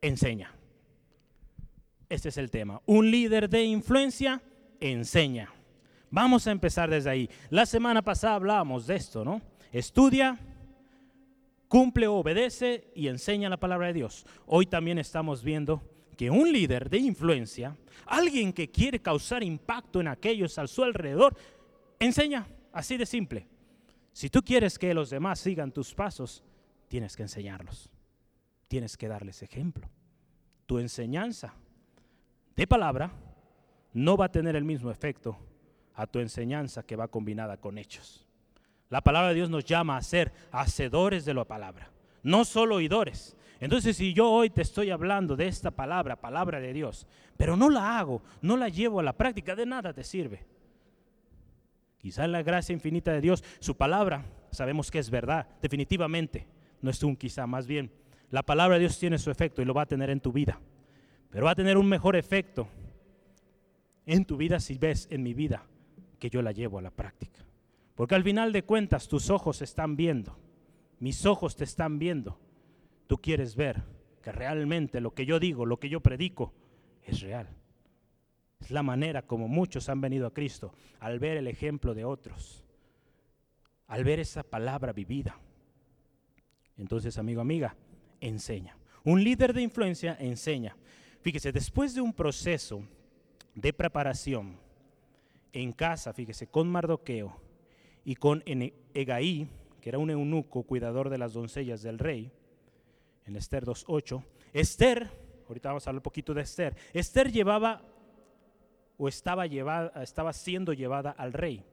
[0.01, 0.55] enseña.
[2.09, 2.81] Este es el tema.
[2.87, 4.43] Un líder de influencia
[4.81, 5.53] enseña.
[6.11, 7.31] Vamos a empezar desde ahí.
[7.51, 9.41] La semana pasada hablábamos de esto, ¿no?
[9.73, 10.39] Estudia,
[11.69, 14.27] cumple, obedece y enseña la palabra de Dios.
[14.47, 15.83] Hoy también estamos viendo
[16.23, 21.37] que un líder de influencia, alguien que quiere causar impacto en aquellos a su alrededor,
[21.99, 23.49] enseña, así de simple.
[24.13, 26.45] Si tú quieres que los demás sigan tus pasos,
[26.87, 27.91] tienes que enseñarlos.
[28.69, 29.91] Tienes que darles ejemplo.
[30.67, 31.55] Tu enseñanza
[32.55, 33.11] de palabra
[33.93, 35.37] no va a tener el mismo efecto
[35.93, 38.29] a tu enseñanza que va combinada con hechos.
[38.91, 41.91] La palabra de Dios nos llama a ser hacedores de la palabra,
[42.23, 43.37] no solo oidores.
[43.63, 47.07] Entonces, si yo hoy te estoy hablando de esta palabra, palabra de Dios,
[47.37, 50.45] pero no la hago, no la llevo a la práctica, de nada te sirve.
[51.97, 56.49] Quizá en la gracia infinita de Dios, su palabra, sabemos que es verdad, definitivamente,
[56.81, 57.93] no es un quizá, más bien,
[58.31, 60.59] la palabra de Dios tiene su efecto y lo va a tener en tu vida,
[61.31, 62.67] pero va a tener un mejor efecto
[64.07, 65.65] en tu vida si ves en mi vida
[66.19, 67.47] que yo la llevo a la práctica.
[67.95, 70.37] Porque al final de cuentas tus ojos están viendo,
[70.99, 72.41] mis ojos te están viendo
[73.13, 73.83] tú quieres ver
[74.23, 76.55] que realmente lo que yo digo, lo que yo predico,
[77.05, 77.47] es real.
[78.59, 82.65] Es la manera como muchos han venido a Cristo, al ver el ejemplo de otros,
[83.87, 85.39] al ver esa palabra vivida.
[86.79, 87.77] Entonces, amigo, amiga,
[88.19, 88.79] enseña.
[89.05, 90.75] Un líder de influencia enseña.
[91.21, 92.83] Fíjese, después de un proceso
[93.55, 94.57] de preparación
[95.53, 97.37] en casa, fíjese, con Mardoqueo
[98.07, 98.43] y con
[98.95, 99.49] Egaí,
[99.83, 102.33] que era un eunuco cuidador de las doncellas del rey,
[103.27, 104.23] en Esther 2.8.
[104.53, 105.11] Esther,
[105.49, 106.77] ahorita vamos a hablar un poquito de Esther.
[106.93, 107.83] Esther llevaba
[108.99, 111.65] o estaba, llevada, estaba siendo llevada al rey.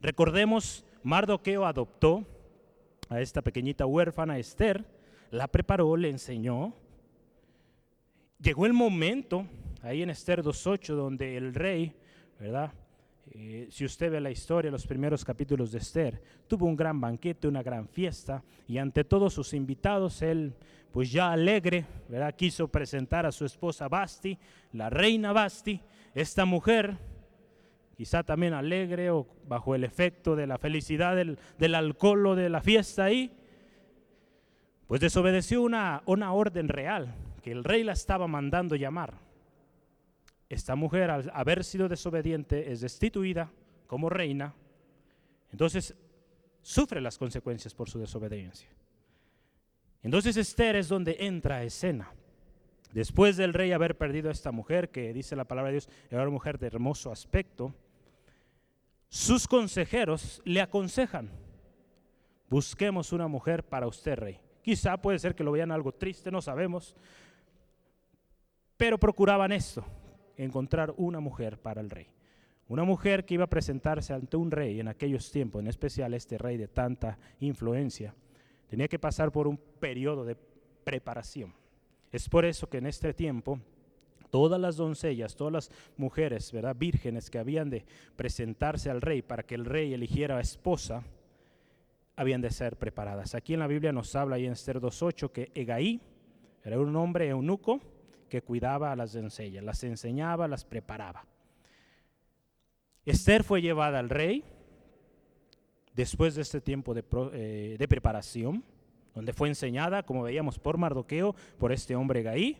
[0.00, 2.24] Recordemos, Mardoqueo adoptó
[3.08, 4.84] a esta pequeñita huérfana Esther,
[5.30, 6.74] la preparó, le enseñó.
[8.40, 9.46] Llegó el momento,
[9.82, 11.94] ahí en Esther 2.8, donde el rey,
[12.38, 12.72] ¿verdad?
[13.30, 17.48] Eh, si usted ve la historia, los primeros capítulos de Esther, tuvo un gran banquete,
[17.48, 20.54] una gran fiesta, y ante todos sus invitados, él,
[20.92, 22.34] pues ya alegre, ¿verdad?
[22.34, 24.38] quiso presentar a su esposa Basti,
[24.72, 25.80] la reina Basti,
[26.14, 26.96] esta mujer,
[27.96, 32.48] quizá también alegre o bajo el efecto de la felicidad del, del alcohol o de
[32.48, 33.36] la fiesta ahí,
[34.86, 39.26] pues desobedeció una, una orden real que el rey la estaba mandando llamar
[40.48, 43.50] esta mujer al haber sido desobediente es destituida
[43.86, 44.54] como reina,
[45.50, 45.94] entonces
[46.62, 48.68] sufre las consecuencias por su desobediencia.
[50.06, 52.12] Entonces Esther es donde entra escena.
[52.92, 56.22] Después del rey haber perdido a esta mujer, que dice la palabra de Dios, era
[56.22, 57.74] una mujer de hermoso aspecto,
[59.08, 61.28] sus consejeros le aconsejan,
[62.48, 66.40] busquemos una mujer para usted, rey, Quizá puede ser que lo vean algo triste, no
[66.40, 66.94] sabemos.
[68.76, 69.84] Pero procuraban esto,
[70.36, 72.06] encontrar una mujer para el rey.
[72.68, 76.38] Una mujer que iba a presentarse ante un rey en aquellos tiempos, en especial este
[76.38, 78.14] rey de tanta influencia,
[78.68, 80.36] tenía que pasar por un periodo de
[80.84, 81.54] preparación.
[82.12, 83.60] Es por eso que en este tiempo
[84.30, 86.76] todas las doncellas, todas las mujeres, ¿verdad?
[86.76, 87.84] vírgenes que habían de
[88.16, 91.02] presentarse al rey para que el rey eligiera esposa,
[92.16, 93.34] habían de ser preparadas.
[93.34, 96.00] Aquí en la Biblia nos habla ahí en Esther 2.8 que Egaí
[96.64, 97.80] era un hombre eunuco
[98.28, 101.26] que cuidaba a las doncellas, las enseñaba, las preparaba.
[103.04, 104.42] Esther fue llevada al rey
[105.96, 108.62] después de este tiempo de, eh, de preparación,
[109.14, 112.58] donde fue enseñada, como veíamos, por Mardoqueo, por este hombre Gaí.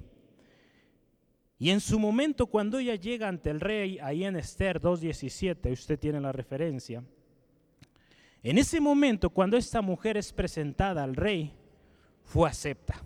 [1.58, 5.98] Y en su momento, cuando ella llega ante el rey, ahí en Esther 2.17, usted
[5.98, 7.04] tiene la referencia,
[8.42, 11.52] en ese momento, cuando esta mujer es presentada al rey,
[12.22, 13.02] fue acepta,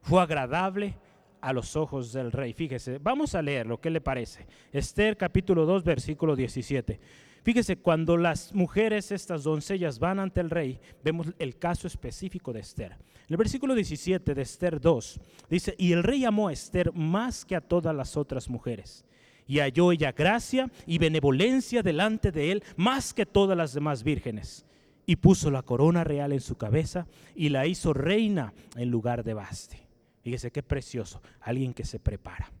[0.00, 0.94] fue agradable
[1.40, 2.52] a los ojos del rey.
[2.52, 4.46] Fíjese, vamos a leer lo que le parece.
[4.70, 7.00] Esther capítulo 2, versículo 17.
[7.42, 12.60] Fíjese, cuando las mujeres, estas doncellas, van ante el rey, vemos el caso específico de
[12.60, 12.92] Esther.
[12.92, 15.20] En el versículo 17 de Esther 2
[15.50, 19.04] dice, y el rey amó a Esther más que a todas las otras mujeres
[19.46, 24.64] y halló ella gracia y benevolencia delante de él más que todas las demás vírgenes.
[25.04, 29.34] Y puso la corona real en su cabeza y la hizo reina en lugar de
[29.34, 29.78] Basti.
[30.22, 31.20] Fíjese qué precioso.
[31.40, 32.52] Alguien que se prepara,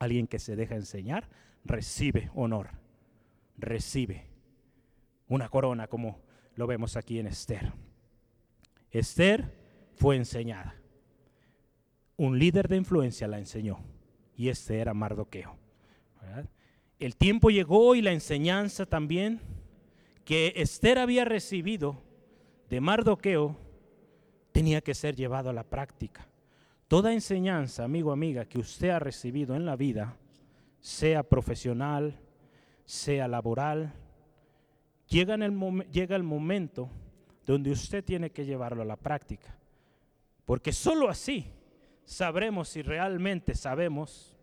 [0.00, 1.28] alguien que se deja enseñar,
[1.64, 2.70] recibe honor,
[3.56, 4.26] recibe
[5.28, 6.20] una corona como
[6.56, 7.72] lo vemos aquí en Esther.
[8.90, 9.52] Esther
[9.94, 10.76] fue enseñada.
[12.16, 13.80] Un líder de influencia la enseñó
[14.36, 15.56] y este era Mardoqueo.
[16.98, 19.40] El tiempo llegó y la enseñanza también
[20.24, 22.00] que Esther había recibido
[22.70, 23.56] de Mardoqueo
[24.52, 26.28] tenía que ser llevado a la práctica.
[26.86, 30.16] Toda enseñanza, amigo, amiga, que usted ha recibido en la vida,
[30.78, 32.20] sea profesional,
[32.92, 33.90] sea laboral,
[35.08, 35.58] llega, el
[35.90, 36.90] llega el momento
[37.46, 39.56] donde usted tiene que llevarlo a la práctica.
[40.44, 41.50] Porque sólo así
[42.04, 44.36] sabremos si realmente sabemos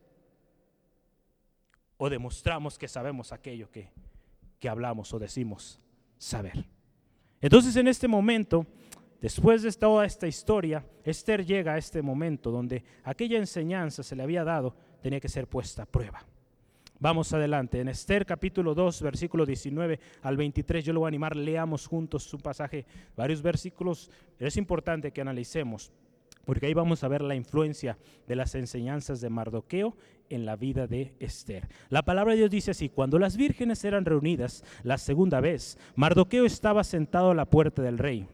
[1.97, 3.91] o demostramos que sabemos aquello que,
[4.59, 5.79] que hablamos o decimos
[6.17, 6.65] saber.
[7.41, 8.65] Entonces en este momento,
[9.21, 14.23] después de toda esta historia, Esther llega a este momento donde aquella enseñanza se le
[14.23, 16.25] había dado tenía que ser puesta a prueba.
[17.01, 17.79] Vamos adelante.
[17.79, 22.23] En Esther capítulo 2, versículo 19 al 23, yo lo voy a animar, leamos juntos
[22.23, 22.85] su pasaje,
[23.15, 24.11] varios versículos.
[24.37, 25.93] Es importante que analicemos,
[26.43, 27.97] porque ahí vamos a ver la influencia
[28.27, 29.95] de las enseñanzas de Mardoqueo
[30.29, 31.69] en la vida de Esther.
[31.87, 36.43] La palabra de Dios dice así, cuando las vírgenes eran reunidas la segunda vez, Mardoqueo
[36.45, 38.27] estaba sentado a la puerta del rey.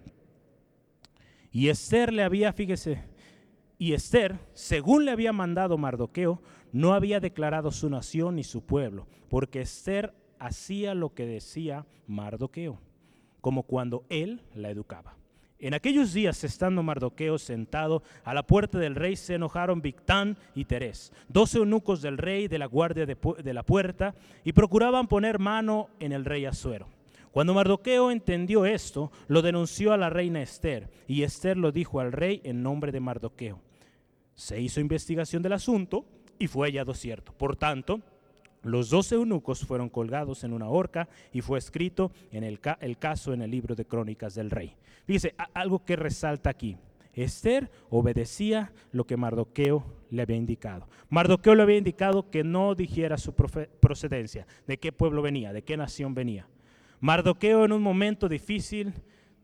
[1.51, 3.03] Y Esther le había, fíjese,
[3.78, 6.41] y Esther, según le había mandado Mardoqueo,
[6.76, 12.82] no había declarado su nación ni su pueblo, porque Esther hacía lo que decía Mardoqueo,
[13.40, 15.16] como cuando él la educaba.
[15.58, 20.66] En aquellos días, estando Mardoqueo sentado a la puerta del rey, se enojaron Victán y
[20.66, 24.14] Terés, doce eunucos del rey de la guardia de, la puerta,
[24.44, 26.90] y procuraban poner mano en el rey Asuero.
[27.32, 32.12] Cuando Mardoqueo entendió esto, lo denunció a la reina Esther, y Esther lo dijo al
[32.12, 33.62] rey en nombre de Mardoqueo.
[34.34, 36.06] Se hizo investigación del asunto
[36.40, 37.34] y fue hallado cierto.
[37.34, 38.02] Por tanto,
[38.66, 42.60] los doce eunucos fueron colgados en una horca y fue escrito en el,
[42.98, 44.76] caso en el libro de crónicas del rey.
[45.06, 46.78] Fíjese, algo que resalta aquí.
[47.14, 50.90] Esther obedecía lo que Mardoqueo le había indicado.
[51.10, 55.78] Mardoqueo le había indicado que no dijera su procedencia, de qué pueblo venía, de qué
[55.78, 56.48] nación venía.
[57.00, 58.94] Mardoqueo en un momento difícil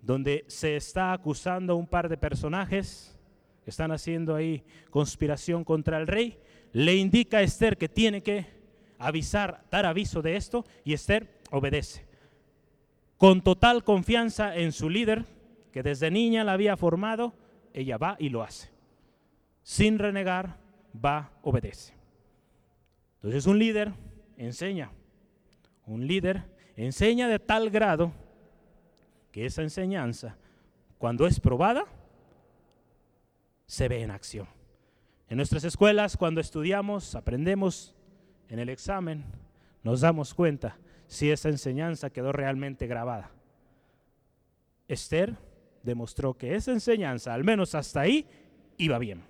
[0.01, 3.17] donde se está acusando a un par de personajes,
[3.65, 6.39] están haciendo ahí conspiración contra el rey,
[6.73, 8.45] le indica a Esther que tiene que
[8.97, 12.05] avisar, dar aviso de esto y Esther obedece.
[13.17, 15.25] Con total confianza en su líder,
[15.71, 17.33] que desde niña la había formado,
[17.73, 18.69] ella va y lo hace.
[19.63, 20.57] Sin renegar,
[20.93, 21.93] va, obedece.
[23.15, 23.93] Entonces un líder
[24.37, 24.91] enseña.
[25.85, 26.43] Un líder
[26.75, 28.11] enseña de tal grado
[29.31, 30.37] que esa enseñanza,
[30.97, 31.85] cuando es probada,
[33.65, 34.47] se ve en acción.
[35.31, 37.95] En nuestras escuelas, cuando estudiamos, aprendemos
[38.49, 39.23] en el examen
[39.81, 40.77] nos damos cuenta
[41.07, 43.31] si esa enseñanza quedó realmente grabada.
[44.89, 45.37] Esther
[45.83, 48.27] demostró que esa enseñanza, al menos hasta ahí,
[48.75, 49.23] iba bien.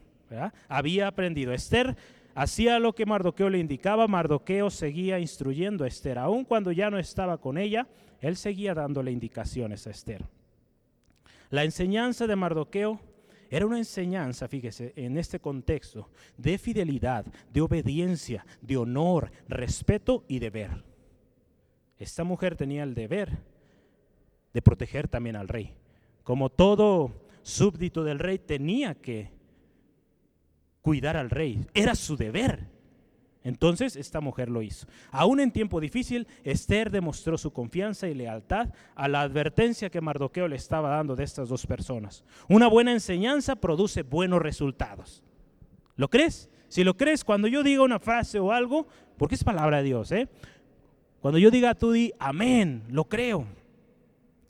[0.67, 1.53] Había aprendido.
[1.53, 1.95] Esther
[2.33, 4.07] hacía lo que Mardoqueo le indicaba.
[4.07, 6.17] Mardoqueo seguía instruyendo a Esther.
[6.17, 7.87] Aun cuando ya no estaba con ella,
[8.21, 10.25] él seguía dándole indicaciones a Esther.
[11.51, 12.99] La enseñanza de Mardoqueo
[13.51, 20.39] Era una enseñanza, fíjese, en este contexto, de fidelidad, de obediencia, de honor, respeto y
[20.39, 20.85] deber.
[21.99, 23.39] Esta mujer tenía el deber
[24.53, 25.75] de proteger también al rey.
[26.23, 29.31] Como todo súbdito del rey tenía que
[30.81, 32.70] cuidar al rey, era su deber.
[33.43, 34.87] Entonces esta mujer lo hizo.
[35.11, 40.47] Aún en tiempo difícil, Esther demostró su confianza y lealtad a la advertencia que Mardoqueo
[40.47, 42.23] le estaba dando de estas dos personas.
[42.47, 45.23] Una buena enseñanza produce buenos resultados.
[45.95, 46.49] ¿Lo crees?
[46.67, 48.87] Si lo crees, cuando yo diga una frase o algo,
[49.17, 50.29] porque es palabra de Dios, ¿eh?
[51.19, 53.45] Cuando yo diga tú di amén, lo creo.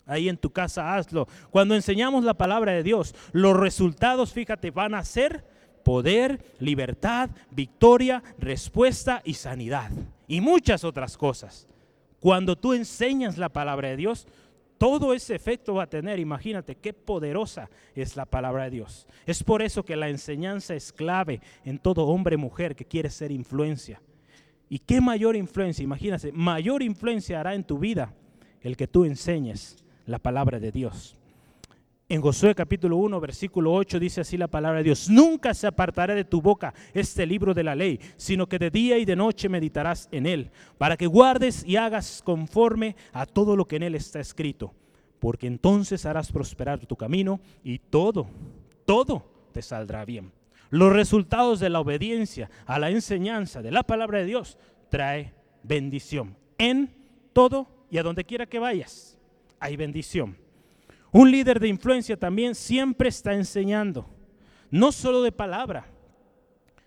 [0.06, 1.28] Ahí en tu casa hazlo.
[1.50, 5.46] Cuando enseñamos la palabra de Dios, los resultados, fíjate, van a ser
[5.84, 9.92] poder, libertad, victoria, respuesta y sanidad.
[10.28, 11.68] Y muchas otras cosas.
[12.20, 14.28] Cuando tú enseñas la palabra de Dios,
[14.78, 16.20] todo ese efecto va a tener.
[16.20, 19.08] Imagínate qué poderosa es la palabra de Dios.
[19.28, 23.10] Es por eso que la enseñanza es clave en todo hombre y mujer que quiere
[23.10, 24.02] ser influencia.
[24.70, 25.84] ¿Y qué mayor influencia?
[25.84, 28.14] Imagínate, mayor influencia hará en tu vida
[28.62, 31.18] el que tú enseñes la palabra de Dios.
[32.12, 36.14] En Josué capítulo 1, versículo 8 dice así la palabra de Dios, nunca se apartará
[36.14, 39.48] de tu boca este libro de la ley, sino que de día y de noche
[39.48, 43.96] meditarás en él, para que guardes y hagas conforme a todo lo que en él
[43.96, 44.74] está escrito,
[45.20, 48.28] porque entonces harás prosperar tu camino y todo,
[48.84, 50.34] todo te saldrá bien.
[50.70, 54.58] Los resultados de la obediencia a la enseñanza de la palabra de Dios
[54.90, 55.34] trae
[55.64, 56.94] bendición en
[57.32, 59.18] todo y a donde quiera que vayas.
[59.62, 60.51] Hay bendición.
[61.12, 64.10] Un líder de influencia también siempre está enseñando,
[64.70, 65.88] no solo de palabra,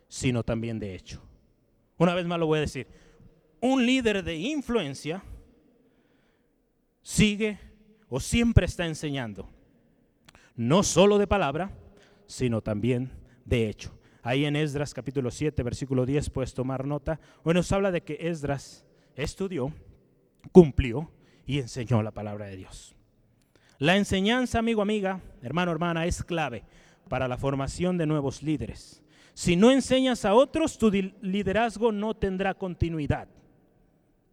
[0.09, 1.23] sino también de hecho.
[1.99, 2.87] Una vez más lo voy a decir,
[3.61, 5.23] un líder de influencia
[7.03, 7.59] sigue
[8.09, 9.49] o siempre está enseñando,
[10.57, 11.71] no solo de palabra,
[12.27, 13.11] sino también
[13.45, 13.99] de hecho.
[14.23, 17.21] Ahí en Esdras capítulo 7, versículo 10 puedes tomar nota.
[17.43, 19.71] Bueno, nos habla de que Esdras estudió,
[20.51, 21.11] cumplió
[21.45, 22.97] y enseñó la palabra de Dios.
[23.79, 26.65] La enseñanza, amigo, amiga, hermano, hermana, es clave
[27.09, 29.03] para la formación de nuevos líderes.
[29.35, 33.29] Si no enseñas a otros, tu liderazgo no tendrá continuidad.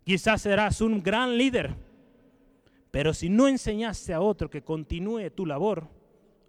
[0.04, 1.76] Quizás serás un gran líder,
[2.92, 5.88] pero si no enseñaste a otro que continúe tu labor,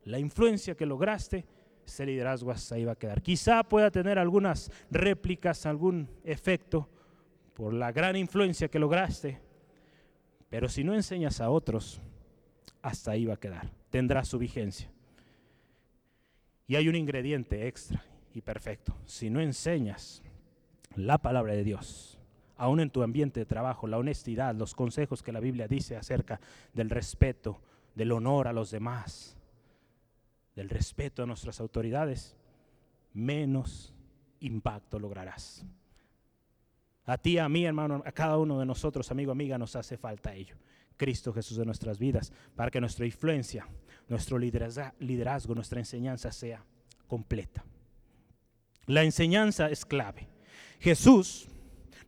[0.05, 1.47] la influencia que lograste,
[1.87, 3.23] ese liderazgo hasta ahí va a quedar.
[3.23, 6.89] Quizá pueda tener algunas réplicas, algún efecto
[7.55, 9.41] por la gran influencia que lograste,
[10.49, 12.01] pero si no enseñas a otros,
[12.83, 13.71] hasta ahí va a quedar.
[13.91, 14.91] Tendrá su vigencia.
[16.67, 18.05] Y hay un ingrediente extra
[18.35, 18.95] y perfecto.
[19.07, 20.23] Si no enseñas
[20.97, 22.19] la palabra de Dios,
[22.57, 26.41] aún en tu ambiente de trabajo, la honestidad, los consejos que la Biblia dice acerca
[26.73, 27.61] del respeto,
[27.95, 29.37] del honor a los demás,
[30.55, 32.37] del respeto a nuestras autoridades,
[33.13, 33.95] menos
[34.41, 35.65] impacto lograrás.
[37.05, 40.35] A ti, a mí, hermano, a cada uno de nosotros, amigo, amiga, nos hace falta
[40.35, 40.57] ello.
[40.97, 43.67] Cristo Jesús de nuestras vidas, para que nuestra influencia,
[44.09, 46.65] nuestro liderazgo, nuestra enseñanza sea
[47.07, 47.65] completa.
[48.87, 50.29] La enseñanza es clave.
[50.81, 51.47] Jesús,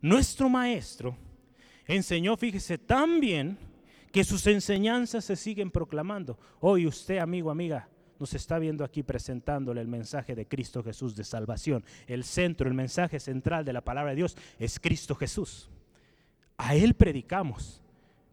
[0.01, 1.17] nuestro Maestro,
[1.87, 3.57] enseñó, fíjese, tan bien
[4.11, 6.37] que sus enseñanzas se siguen proclamando.
[6.59, 11.23] Hoy usted, amigo, amiga, nos está viendo aquí presentándole el mensaje de Cristo Jesús de
[11.23, 11.83] salvación.
[12.07, 15.69] El centro, el mensaje central de la palabra de Dios es Cristo Jesús.
[16.57, 17.81] A Él predicamos.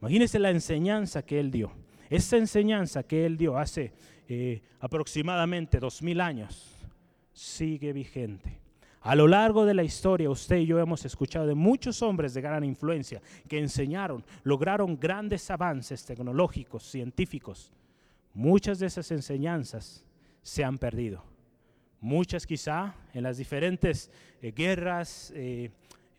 [0.02, 1.70] Imagínense la enseñanza que él dio.
[2.10, 3.92] Esa enseñanza que él dio hace
[4.28, 6.76] eh, aproximadamente dos mil años
[7.32, 8.58] sigue vigente.
[9.02, 12.40] A lo largo de la historia, usted y yo hemos escuchado de muchos hombres de
[12.40, 17.70] gran influencia que enseñaron, lograron grandes avances tecnológicos, científicos.
[18.34, 20.04] Muchas de esas enseñanzas
[20.42, 21.22] se han perdido.
[22.00, 25.70] Muchas quizá en las diferentes eh, guerras, eh,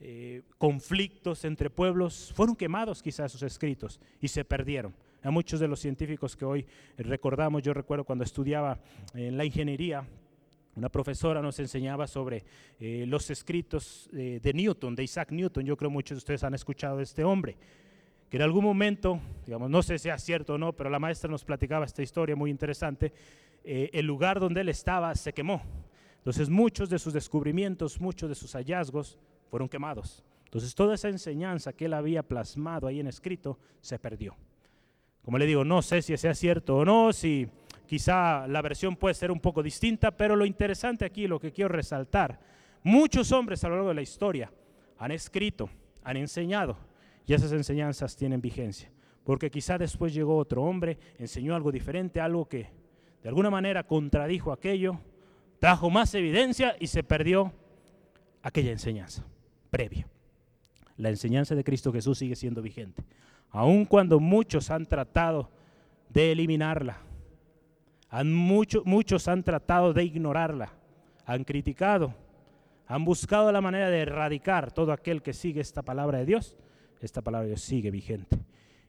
[0.06, 4.93] eh, conflictos entre pueblos, fueron quemados quizás sus escritos y se perdieron.
[5.22, 6.66] A muchos de los científicos que hoy
[6.97, 8.78] recordamos, yo recuerdo cuando estudiaba
[9.14, 10.06] en la ingeniería,
[10.76, 12.43] una profesora nos enseñaba sobre
[12.82, 15.64] eh, los escritos de Newton, de Isaac Newton.
[15.64, 17.56] Yo creo muchos de ustedes han escuchado de este hombre,
[18.30, 21.32] que en algún momento, digamos, no sé si sea cierto o no, pero la maestra
[21.32, 23.14] nos platicaba esta historia muy interesante.
[23.64, 25.62] Eh, el lugar donde él estaba se quemó.
[26.18, 29.18] Entonces muchos de sus descubrimientos, muchos de sus hallazgos
[29.54, 30.24] fueron quemados.
[30.45, 34.36] Entonces toda esa enseñanza que él había plasmado ahí en escrito se perdió.
[35.22, 37.47] Como le digo, no sé si sea cierto o no, si
[37.86, 41.70] quizá la versión puede ser un poco distinta, pero lo interesante aquí, lo que quiero
[41.70, 42.39] resaltar,
[42.82, 44.51] muchos hombres a lo largo de la historia
[44.97, 45.70] han escrito,
[46.04, 46.76] han enseñado,
[47.28, 48.91] y esas enseñanzas tienen vigencia.
[49.24, 52.72] Porque quizá después llegó otro hombre, enseñó algo diferente, algo que
[53.22, 54.99] de alguna manera contradijo aquello,
[55.60, 57.54] trajo más evidencia y se perdió
[58.41, 59.24] aquella enseñanza
[59.74, 60.08] previa.
[60.98, 63.04] La enseñanza de Cristo Jesús sigue siendo vigente,
[63.50, 65.50] aun cuando muchos han tratado
[66.10, 67.02] de eliminarla,
[68.08, 70.72] han muchos han tratado de ignorarla,
[71.26, 72.14] han criticado,
[72.86, 76.56] han buscado la manera de erradicar todo aquel que sigue esta palabra de Dios,
[77.02, 78.38] esta palabra de Dios sigue vigente.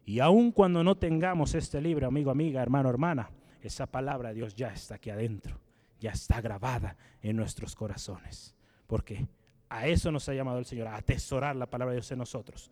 [0.05, 3.31] Y aun cuando no tengamos este libro, amigo, amiga, hermano, hermana,
[3.63, 5.59] esa palabra de Dios ya está aquí adentro,
[5.99, 8.55] ya está grabada en nuestros corazones.
[8.87, 9.27] Porque
[9.75, 12.71] a eso nos ha llamado el Señor, a atesorar la palabra de Dios en nosotros.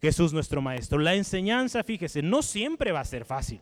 [0.00, 0.98] Jesús nuestro Maestro.
[0.98, 3.60] La enseñanza, fíjese, no siempre va a ser fácil.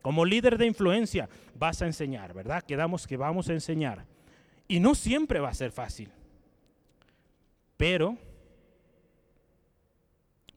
[0.00, 1.28] Como líder de influencia
[1.58, 2.62] vas a enseñar, ¿verdad?
[2.62, 4.06] Quedamos que vamos a enseñar.
[4.66, 6.10] Y no siempre va a ser fácil.
[7.76, 8.16] Pero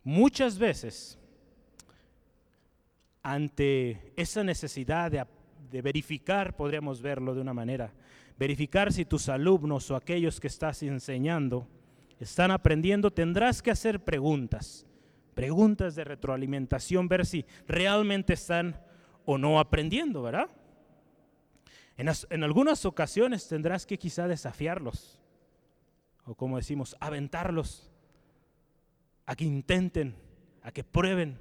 [0.04, 1.18] muchas veces,
[3.22, 5.26] ante esa necesidad de,
[5.72, 7.92] de, verificar, podríamos verlo de una manera,
[8.38, 11.68] verificar si tus alumnos o aquellos que estás enseñando
[12.20, 14.86] están aprendiendo, tendrás que hacer preguntas,
[15.34, 18.80] preguntas de retroalimentación, ver si realmente están
[19.26, 20.50] o no aprendiendo, ¿verdad?
[21.96, 25.20] En, algunas ocasiones tendrás que quizá desafiarlos,
[26.26, 27.92] o como decimos, aventarlos,
[29.26, 30.16] a que intenten,
[30.64, 31.40] a que prueben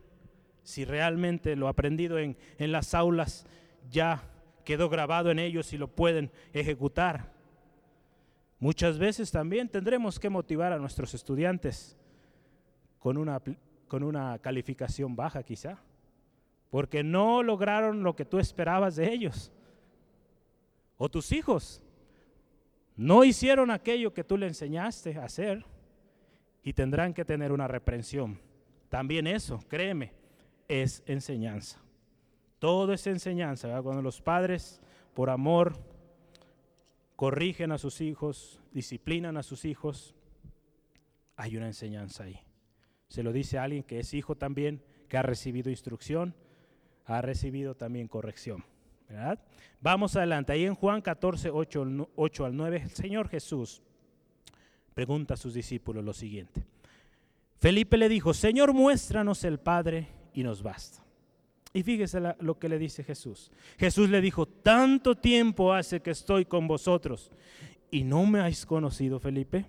[0.63, 3.47] si realmente lo aprendido en, en las aulas
[3.91, 4.23] ya
[4.65, 7.33] quedó grabado en ellos y lo pueden ejecutar.
[8.59, 11.97] Muchas veces también tendremos que motivar a nuestros estudiantes
[12.99, 13.41] con una,
[13.89, 15.79] con una calificación baja quizá,
[16.71, 19.53] porque no lograron lo que tú esperabas de ellos
[20.97, 21.83] o tus hijos
[22.97, 25.65] no hicieron aquello que tú le enseñaste a hacer
[26.63, 28.39] y tendrán que tener una reprensión.
[28.89, 30.13] También eso, créeme,
[30.69, 31.81] es enseñanza.
[32.63, 33.83] Todo es enseñanza.
[33.83, 34.81] Cuando los padres,
[35.15, 35.73] por amor,
[37.17, 40.15] corrigen a sus hijos, disciplinan a sus hijos,
[41.35, 42.39] hay una enseñanza ahí.
[43.09, 46.37] Se lo dice a alguien que es hijo también, que ha recibido instrucción,
[47.05, 48.65] ha recibido también corrección.
[49.81, 50.53] Vamos adelante.
[50.53, 53.83] Ahí en Juan 14, 8, 8 al 9, el Señor Jesús
[54.95, 56.65] pregunta a sus discípulos lo siguiente.
[57.59, 61.02] Felipe le dijo, Señor, muéstranos el Padre y nos basta.
[61.75, 63.51] Y fíjese lo que le dice Jesús.
[63.79, 67.31] Jesús le dijo, tanto tiempo hace que estoy con vosotros
[67.91, 69.67] y no me habéis conocido, Felipe.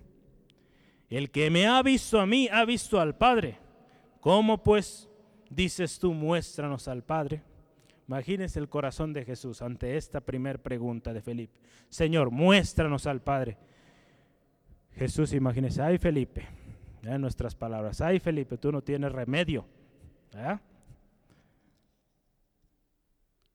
[1.08, 3.58] El que me ha visto a mí ha visto al Padre.
[4.20, 5.08] ¿Cómo pues
[5.48, 7.42] dices tú, muéstranos al Padre?
[8.06, 11.58] Imagínense el corazón de Jesús ante esta primera pregunta de Felipe.
[11.88, 13.56] Señor, muéstranos al Padre.
[14.92, 16.46] Jesús, imagínese, ay Felipe,
[17.02, 19.66] en nuestras palabras, ay Felipe, tú no tienes remedio.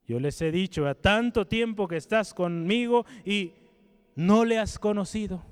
[0.10, 3.54] Yo les he dicho, a tanto tiempo que estás conmigo y
[4.16, 5.46] no le has conocido.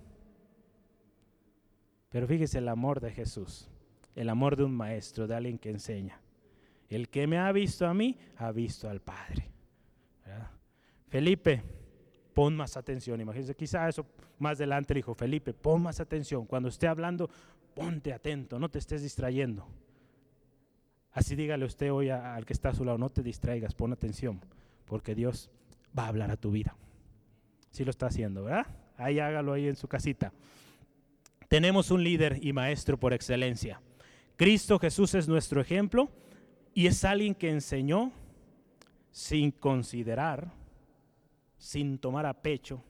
[2.09, 3.69] Pero fíjese el amor de Jesús,
[4.15, 6.19] el amor de un maestro, de alguien que enseña.
[6.89, 9.47] El que me ha visto a mí, ha visto al Padre.
[11.07, 11.61] Felipe,
[12.33, 13.21] pon más atención.
[13.21, 14.07] Imagínense, quizá eso
[14.39, 16.47] más adelante le dijo, Felipe, pon más atención.
[16.47, 17.29] Cuando esté hablando,
[17.75, 19.67] ponte atento, no te estés distrayendo.
[21.17, 24.39] Así dígale usted hoy al que está a su lado, no te distraigas, pon atención,
[24.85, 25.49] porque Dios
[25.97, 26.75] va a hablar a tu vida.
[27.71, 28.67] Sí lo está haciendo, ¿verdad?
[28.97, 30.31] Ahí hágalo ahí en su casita.
[31.47, 33.81] Tenemos un líder y maestro por excelencia.
[34.35, 36.11] Cristo Jesús es nuestro ejemplo
[36.75, 38.11] y es alguien que enseñó
[39.09, 40.53] sin considerar,
[41.57, 42.83] sin tomar a pecho,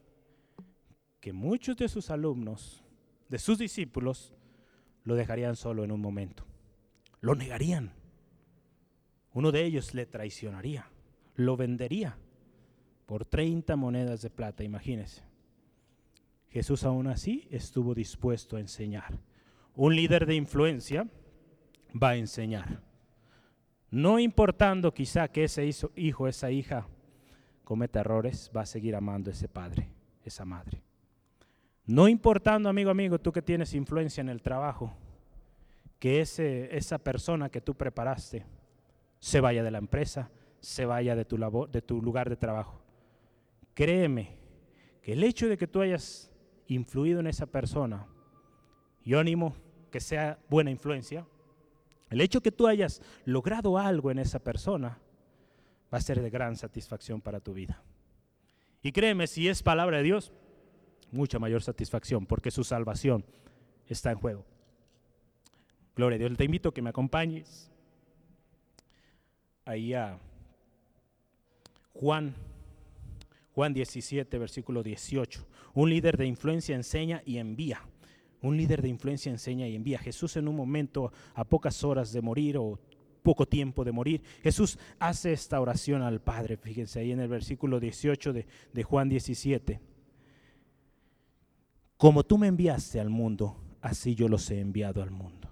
[1.21, 2.83] que muchos de sus alumnos,
[3.29, 4.33] de sus discípulos,
[5.05, 6.45] lo dejarían solo en un momento.
[7.21, 7.96] Lo negarían.
[9.37, 10.89] Uno de ellos le traicionaría,
[11.35, 12.17] lo vendería
[13.05, 15.21] por 30 monedas de plata, imagínese.
[16.49, 19.19] Jesús aún así estuvo dispuesto a enseñar.
[19.75, 21.07] Un líder de influencia
[21.93, 22.81] va a enseñar.
[23.91, 26.87] No importando quizá que ese hijo, esa hija
[27.63, 29.87] cometa errores, va a seguir amando a ese padre,
[30.25, 30.81] esa madre.
[31.85, 34.97] No importando, amigo, amigo, tú que tienes influencia en el trabajo,
[35.99, 38.56] que ese, esa persona que tú preparaste
[39.27, 42.81] se vaya de la empresa, se vaya de tu, labor, de tu lugar de trabajo.
[43.73, 44.37] Créeme
[45.01, 46.31] que el hecho de que tú hayas
[46.67, 48.07] influido en esa persona,
[49.03, 49.53] yo animo
[49.91, 51.27] que sea buena influencia,
[52.09, 54.97] el hecho que tú hayas logrado algo en esa persona
[55.93, 57.83] va a ser de gran satisfacción para tu vida.
[58.81, 60.31] Y créeme, si es palabra de Dios,
[61.11, 63.25] mucha mayor satisfacción, porque su salvación
[63.87, 64.45] está en juego.
[65.97, 66.37] Gloria a Dios.
[66.37, 67.69] Te invito a que me acompañes
[69.67, 70.17] ahí a
[71.93, 72.33] Juan
[73.57, 75.43] Juan 17, versículo 18.
[75.73, 77.81] Un líder de influencia enseña y envía.
[78.43, 79.97] Un líder de influencia enseña y envía.
[79.97, 82.79] Jesús en un momento, a pocas horas de morir o
[83.23, 86.55] poco tiempo de morir, Jesús hace esta oración al Padre.
[86.55, 89.81] Fíjense ahí en el versículo 18 de, de Juan 17.
[91.97, 95.49] Como tú me enviaste al mundo, así yo los he enviado al mundo.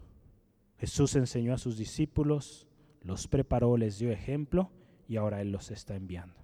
[0.78, 2.68] Jesús enseñó a sus discípulos,
[3.06, 4.72] los preparó, les dio ejemplo
[5.08, 6.36] y ahora Él los está enviando.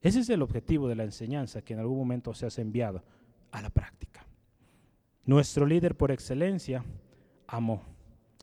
[0.00, 3.04] Ese es el objetivo de la enseñanza, que en algún momento se ha enviado
[3.52, 4.26] a la práctica.
[5.24, 6.84] Nuestro líder por excelencia
[7.46, 7.82] amó,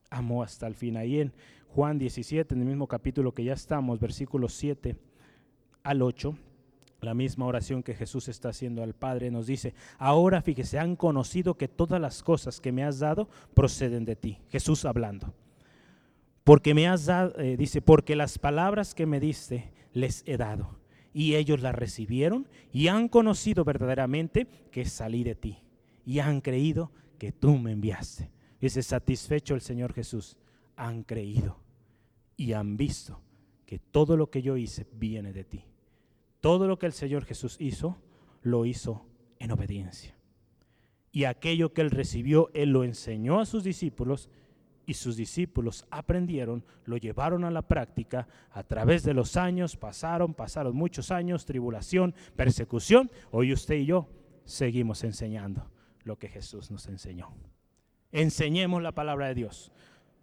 [0.10, 0.96] amó hasta el fin.
[0.96, 1.34] Ahí en
[1.68, 4.96] Juan 17, en el mismo capítulo que ya estamos, versículos 7
[5.84, 6.34] al 8,
[7.02, 11.56] la misma oración que Jesús está haciendo al Padre, nos dice, ahora fíjese, han conocido
[11.56, 14.38] que todas las cosas que me has dado proceden de ti.
[14.50, 15.34] Jesús hablando.
[16.50, 20.80] Porque me has dado, eh, dice, porque las palabras que me diste les he dado.
[21.14, 25.60] Y ellos las recibieron y han conocido verdaderamente que salí de ti.
[26.08, 28.32] Y han creído que tú me enviaste.
[28.60, 30.38] Dice, satisfecho el Señor Jesús.
[30.76, 31.60] Han creído
[32.36, 33.22] y han visto
[33.68, 35.66] que todo lo que yo hice viene de ti.
[36.42, 38.02] Todo lo que el Señor Jesús hizo,
[38.42, 39.06] lo hizo
[39.38, 40.18] en obediencia.
[41.12, 44.32] Y aquello que él recibió, él lo enseñó a sus discípulos
[44.90, 50.34] y sus discípulos aprendieron, lo llevaron a la práctica a través de los años, pasaron,
[50.34, 53.12] pasaron muchos años, tribulación, persecución.
[53.30, 54.10] Hoy usted y yo
[54.46, 55.70] seguimos enseñando
[56.06, 57.32] lo que Jesús nos enseñó.
[58.12, 59.72] Enseñemos la palabra de Dios.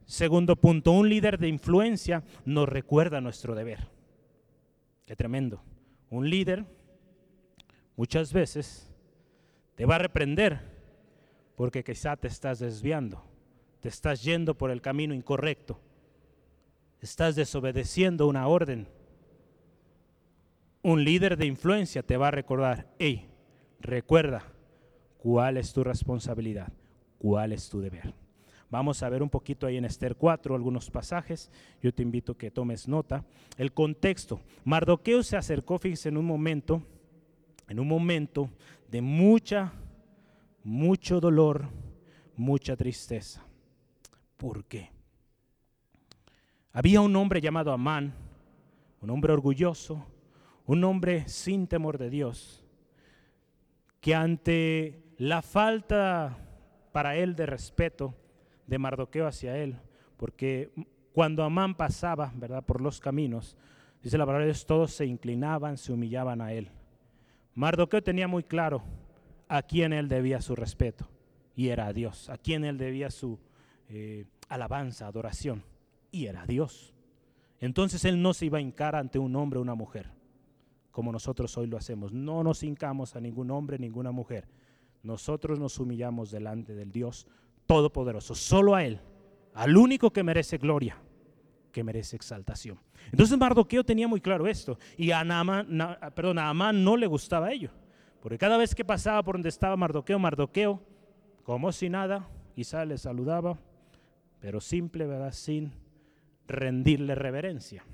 [0.05, 3.89] Segundo punto, un líder de influencia nos recuerda nuestro deber.
[5.05, 5.63] Qué tremendo.
[6.11, 6.65] Un líder
[7.95, 8.91] muchas veces
[9.77, 10.59] te va a reprender
[11.55, 13.23] porque quizá te estás desviando,
[13.87, 15.79] te estás yendo por el camino incorrecto,
[17.01, 18.89] estás desobedeciendo una orden.
[20.83, 23.29] Un líder de influencia te va a recordar, hey,
[23.79, 24.43] recuerda
[25.19, 26.73] cuál es tu responsabilidad,
[27.21, 28.13] cuál es tu deber.
[28.71, 31.49] Vamos a ver un poquito ahí en Esther 4 algunos pasajes.
[31.81, 33.25] Yo te invito a que tomes nota.
[33.57, 34.41] El contexto.
[34.65, 36.83] Mardoqueo se acercó, fíjense, en un momento,
[37.69, 38.51] en un momento
[38.91, 39.73] de mucha,
[40.65, 41.69] mucho dolor,
[42.35, 43.46] mucha tristeza.
[44.37, 44.91] ¿Por qué?
[46.73, 48.15] Había un hombre llamado Amán,
[49.01, 50.07] un hombre orgulloso,
[50.67, 52.65] un hombre sin temor de Dios,
[54.01, 56.37] que ante la falta
[56.93, 58.15] para él de respeto,
[58.67, 59.79] de Mardoqueo hacia él,
[60.17, 60.73] porque
[61.13, 63.57] cuando Amán pasaba, ¿verdad?, por los caminos,
[64.03, 66.69] dice la palabra de Dios, todos se inclinaban, se humillaban a él.
[67.55, 68.83] Mardoqueo tenía muy claro
[69.49, 71.09] a quién él debía su respeto,
[71.55, 73.39] y era a Dios, a quién él debía su
[73.89, 75.63] eh, alabanza, adoración,
[76.11, 76.95] y era Dios.
[77.61, 80.11] Entonces él no se iba a hincar ante un hombre o una mujer,
[80.91, 82.13] como nosotros hoy lo hacemos.
[82.13, 84.49] No nos hincamos a ningún hombre, ninguna mujer.
[85.03, 87.27] Nosotros nos humillamos delante del Dios
[87.67, 89.01] Todopoderoso, solo a Él,
[89.55, 90.99] al único que merece gloria,
[91.73, 92.79] que merece exaltación.
[93.11, 95.25] Entonces Mardoqueo tenía muy claro esto, y a,
[96.15, 97.71] perdón, a Amán no le gustaba ello,
[98.21, 100.81] porque cada vez que pasaba por donde estaba Mardoqueo, Mardoqueo,
[101.43, 103.59] como si nada, quizá le saludaba,
[104.41, 105.33] pero simple, ¿verdad?
[105.33, 105.73] Sin
[106.47, 107.85] rendirle reverencia.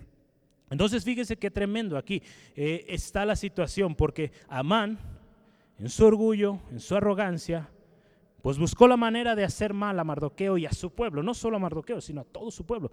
[0.70, 2.22] Entonces fíjese qué tremendo aquí
[2.56, 4.98] eh, está la situación, porque Amán,
[5.78, 7.68] en su orgullo, en su arrogancia,
[8.40, 11.56] pues buscó la manera de hacer mal a Mardoqueo y a su pueblo, no solo
[11.56, 12.90] a Mardoqueo, sino a todo su pueblo,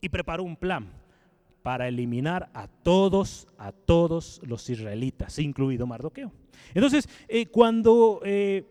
[0.00, 0.90] y preparó un plan
[1.62, 6.30] para eliminar a todos, a todos los israelitas, incluido Mardoqueo.
[6.74, 8.64] Entonces, eh, cuando eh,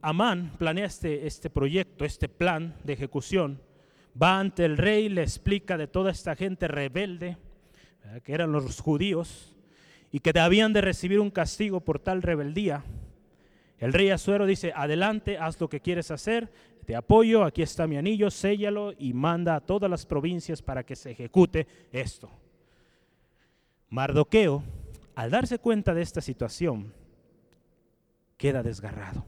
[0.00, 3.60] Amán planea este, este proyecto, este plan de ejecución,
[4.20, 7.36] va ante el rey, le explica de toda esta gente rebelde,
[8.24, 9.54] que eran los judíos,
[10.12, 12.84] y que debían de recibir un castigo por tal rebeldía.
[13.78, 16.50] El rey Azuero dice, adelante, haz lo que quieres hacer,
[16.86, 20.96] te apoyo, aquí está mi anillo, séllalo y manda a todas las provincias para que
[20.96, 22.30] se ejecute esto.
[23.90, 24.62] Mardoqueo,
[25.14, 26.92] al darse cuenta de esta situación,
[28.36, 29.26] queda desgarrado,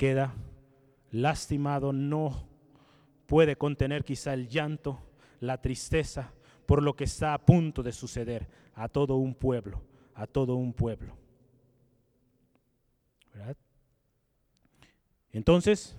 [0.00, 0.32] queda
[1.10, 2.48] lastimado, no
[3.26, 4.98] puede contener quizá el llanto,
[5.40, 6.32] la tristeza
[6.64, 9.82] por lo que está a punto de suceder a todo un pueblo,
[10.14, 11.18] a todo un pueblo.
[15.32, 15.98] Entonces,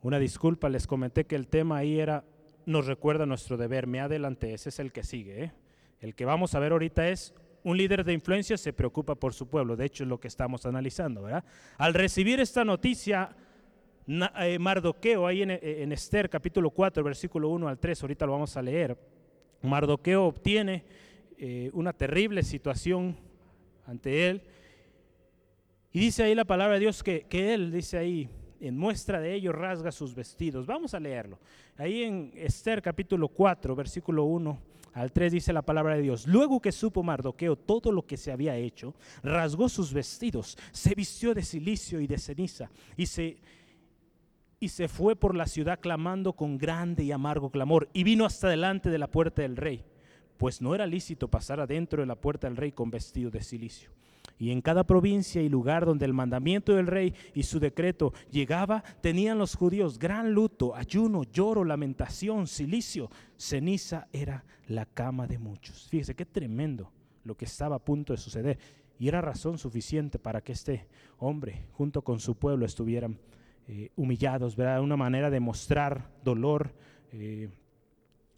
[0.00, 2.22] una disculpa, les comenté que el tema ahí era,
[2.66, 5.42] nos recuerda nuestro deber, me adelanté, ese es el que sigue.
[5.42, 5.52] ¿eh?
[5.98, 9.48] El que vamos a ver ahorita es, un líder de influencia se preocupa por su
[9.48, 11.22] pueblo, de hecho es lo que estamos analizando.
[11.22, 11.44] ¿verdad?
[11.78, 13.34] Al recibir esta noticia,
[14.06, 18.56] eh, Mardoqueo, ahí en, en Esther capítulo 4, versículo 1 al 3, ahorita lo vamos
[18.56, 18.96] a leer,
[19.62, 20.84] Mardoqueo obtiene
[21.38, 23.16] eh, una terrible situación
[23.86, 24.42] ante él.
[25.92, 28.28] Y dice ahí la palabra de Dios que, que él, dice ahí,
[28.60, 30.66] en muestra de ello rasga sus vestidos.
[30.66, 31.38] Vamos a leerlo.
[31.76, 36.26] Ahí en Esther capítulo 4, versículo 1 al 3 dice la palabra de Dios.
[36.26, 41.34] Luego que supo Mardoqueo todo lo que se había hecho, rasgó sus vestidos, se vistió
[41.34, 43.38] de silicio y de ceniza y se,
[44.58, 48.48] y se fue por la ciudad clamando con grande y amargo clamor y vino hasta
[48.48, 49.84] delante de la puerta del rey,
[50.36, 53.90] pues no era lícito pasar adentro de la puerta del rey con vestido de silicio.
[54.40, 58.82] Y en cada provincia y lugar donde el mandamiento del rey y su decreto llegaba,
[59.02, 63.10] tenían los judíos gran luto, ayuno, lloro, lamentación, silicio.
[63.36, 65.86] Ceniza era la cama de muchos.
[65.90, 66.90] Fíjese qué tremendo
[67.22, 68.58] lo que estaba a punto de suceder.
[68.98, 70.86] Y era razón suficiente para que este
[71.18, 73.18] hombre, junto con su pueblo, estuvieran
[73.68, 74.80] eh, humillados, ¿verdad?
[74.80, 76.72] Una manera de mostrar dolor
[77.12, 77.50] eh,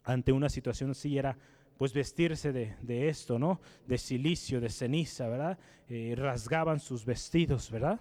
[0.03, 1.37] ante una situación así era
[1.83, 3.59] pues vestirse de, esto, ¿no?
[3.85, 5.59] De silicio, de ceniza, ¿verdad?
[5.89, 7.99] Eh, rasgaban sus vestidos, ¿verdad?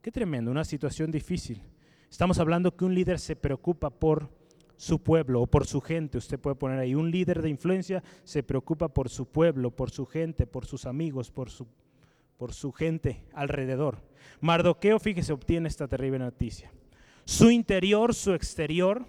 [0.00, 1.60] Qué tremendo, una situación difícil.
[2.08, 4.30] Estamos hablando que un líder se preocupa por
[4.76, 6.16] su pueblo o por su gente.
[6.16, 10.06] Usted puede poner ahí, un líder de influencia se preocupa por su pueblo, por su
[10.06, 11.66] gente, por sus amigos, por su,
[12.38, 13.98] por su gente alrededor.
[14.40, 16.70] Mardoqueo, fíjese, obtiene esta terrible noticia.
[17.24, 19.08] Su interior, su exterior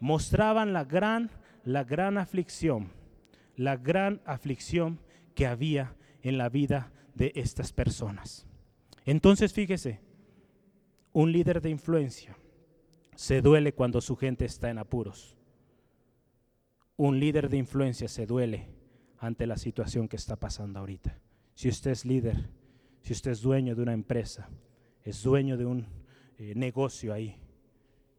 [0.00, 1.30] mostraban la gran,
[1.62, 3.03] la gran aflicción
[3.56, 5.00] la gran aflicción
[5.34, 8.46] que había en la vida de estas personas.
[9.04, 10.00] Entonces fíjese,
[11.12, 12.36] un líder de influencia
[13.14, 15.36] se duele cuando su gente está en apuros.
[16.96, 18.68] Un líder de influencia se duele
[19.18, 21.18] ante la situación que está pasando ahorita.
[21.54, 22.50] Si usted es líder,
[23.02, 24.48] si usted es dueño de una empresa,
[25.02, 25.86] es dueño de un
[26.38, 27.36] eh, negocio ahí,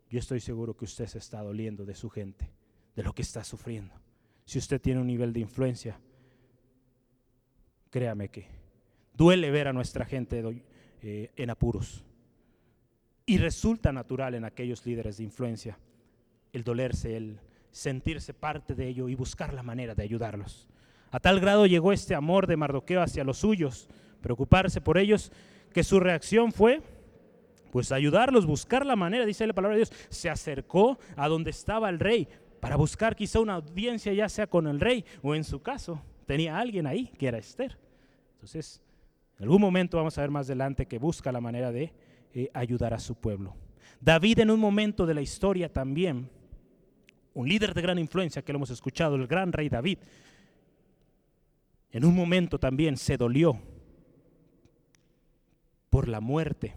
[0.09, 2.51] yo estoy seguro que usted se está doliendo de su gente,
[2.95, 4.04] de lo que está sufriendo
[4.45, 5.99] si usted tiene un nivel de influencia.
[7.89, 8.47] Créame que
[9.13, 10.63] duele ver a nuestra gente
[11.01, 12.03] eh, en apuros.
[13.25, 15.79] Y resulta natural en aquellos líderes de influencia
[16.53, 17.39] el dolerse, el
[17.71, 20.67] sentirse parte de ello y buscar la manera de ayudarlos.
[21.11, 23.89] A tal grado llegó este amor de Mardoqueo hacia los suyos,
[24.21, 25.31] preocuparse por ellos,
[25.73, 26.81] que su reacción fue
[27.71, 31.89] pues ayudarlos, buscar la manera, dice la palabra de Dios, se acercó a donde estaba
[31.89, 32.29] el rey
[32.59, 36.57] para buscar quizá una audiencia ya sea con el rey o en su caso tenía
[36.57, 37.77] alguien ahí que era Esther.
[38.33, 38.81] Entonces,
[39.37, 41.93] en algún momento vamos a ver más adelante que busca la manera de
[42.33, 43.55] eh, ayudar a su pueblo.
[43.99, 46.29] David en un momento de la historia también,
[47.33, 49.99] un líder de gran influencia que lo hemos escuchado, el gran rey David,
[51.91, 53.59] en un momento también se dolió
[55.89, 56.75] por la muerte,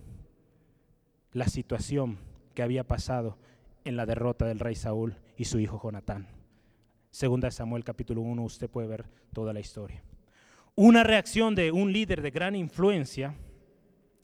[1.33, 2.19] la situación
[2.55, 3.37] que había pasado
[3.85, 6.27] en la derrota del rey Saúl y su hijo Jonatán.
[7.11, 10.03] Segunda Samuel capítulo 1, usted puede ver toda la historia.
[10.75, 13.35] Una reacción de un líder de gran influencia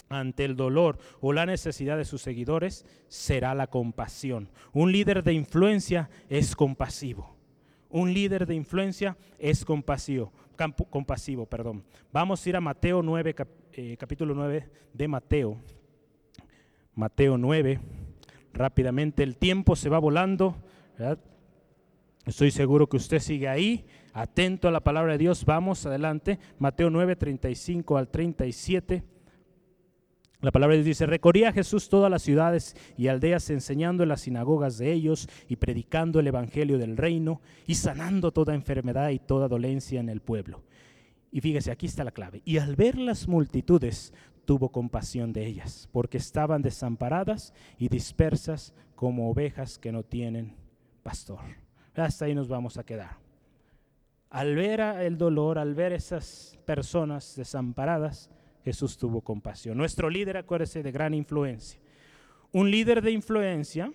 [0.09, 4.51] ante el dolor o la necesidad de sus seguidores será la compasión.
[4.73, 7.35] Un líder de influencia es compasivo.
[7.89, 10.33] Un líder de influencia es compasivo.
[10.91, 11.85] compasivo perdón.
[12.13, 13.35] Vamos a ir a Mateo 9,
[13.73, 15.61] eh, capítulo 9 de Mateo.
[16.95, 17.81] Mateo 9
[18.53, 19.23] rápidamente.
[19.23, 20.57] El tiempo se va volando.
[22.27, 25.45] Estoy seguro que usted sigue ahí, atento a la palabra de Dios.
[25.45, 26.39] Vamos adelante.
[26.59, 29.03] Mateo 9, 35 al 37.
[30.41, 34.23] La palabra de Dios dice, recorría Jesús todas las ciudades y aldeas enseñando en las
[34.23, 39.49] sinagogas de ellos y predicando el Evangelio del reino y sanando toda enfermedad y toda
[39.49, 40.63] dolencia en el pueblo.
[41.31, 42.43] Y fíjese, aquí está la clave.
[42.45, 44.13] Y al ver las multitudes,
[44.45, 50.55] tuvo compasión de ellas, porque estaban desamparadas y dispersas como ovejas que no tienen
[51.05, 51.39] pastor.
[51.95, 53.19] Hasta ahí nos vamos a quedar.
[54.31, 58.31] Al ver el dolor, al ver esas personas desamparadas,
[58.65, 59.79] Jesús tuvo compasión.
[59.79, 61.79] Nuestro líder, acuérdese, de gran influencia.
[62.51, 63.93] Un líder de influencia,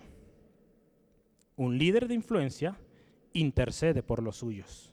[1.56, 2.78] un líder de influencia
[3.34, 4.90] intercede por los suyos.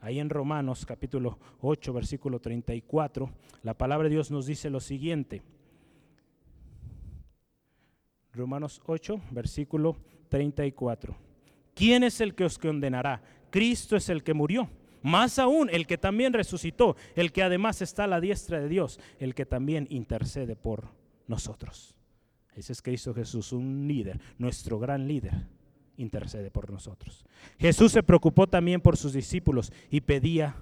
[0.00, 3.30] Ahí en Romanos capítulo 8, versículo 34,
[3.62, 5.42] la palabra de Dios nos dice lo siguiente.
[8.32, 9.96] Romanos 8, versículo
[10.28, 11.29] 34.
[11.80, 13.22] ¿Quién es el que os condenará?
[13.48, 14.68] Cristo es el que murió.
[15.00, 19.00] Más aún, el que también resucitó, el que además está a la diestra de Dios,
[19.18, 20.90] el que también intercede por
[21.26, 21.94] nosotros.
[22.54, 25.32] Ese es Cristo Jesús, un líder, nuestro gran líder
[25.96, 27.24] intercede por nosotros.
[27.58, 30.56] Jesús se preocupó también por sus discípulos y pedía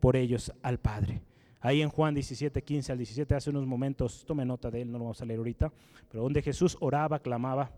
[0.00, 1.22] por ellos al Padre.
[1.60, 4.98] Ahí en Juan 17, 15 al 17, hace unos momentos, tome nota de él, no
[4.98, 5.72] lo vamos a leer ahorita,
[6.10, 7.72] pero donde Jesús oraba, clamaba,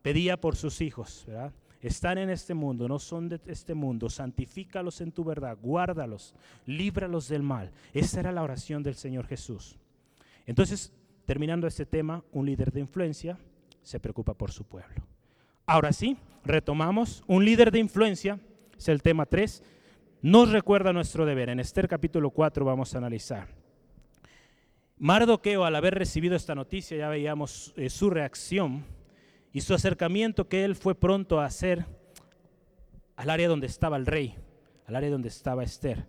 [0.00, 1.52] pedía por sus hijos, ¿verdad?
[1.80, 6.34] Están en este mundo, no son de este mundo, santifícalos en tu verdad, guárdalos,
[6.66, 7.70] líbralos del mal.
[7.94, 9.78] Esa era la oración del Señor Jesús.
[10.46, 10.92] Entonces,
[11.24, 13.38] terminando este tema, un líder de influencia
[13.82, 15.02] se preocupa por su pueblo.
[15.66, 17.22] Ahora sí, retomamos.
[17.26, 18.40] Un líder de influencia,
[18.76, 19.62] es el tema 3,
[20.22, 21.48] nos recuerda nuestro deber.
[21.48, 23.48] En Esther capítulo 4 vamos a analizar.
[24.96, 28.84] Mardoqueo, al haber recibido esta noticia, ya veíamos eh, su reacción
[29.52, 31.86] y su acercamiento que él fue pronto a hacer
[33.16, 34.36] al área donde estaba el rey,
[34.86, 36.06] al área donde estaba Esther.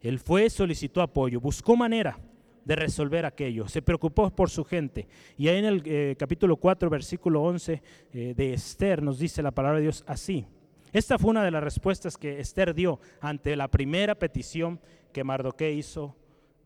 [0.00, 2.18] Él fue, solicitó apoyo, buscó manera
[2.64, 5.08] de resolver aquello, se preocupó por su gente.
[5.36, 7.82] Y ahí en el eh, capítulo 4, versículo 11
[8.12, 10.46] eh, de Esther nos dice la palabra de Dios así.
[10.92, 14.80] Esta fue una de las respuestas que Esther dio ante la primera petición
[15.12, 16.16] que Mardoqueo hizo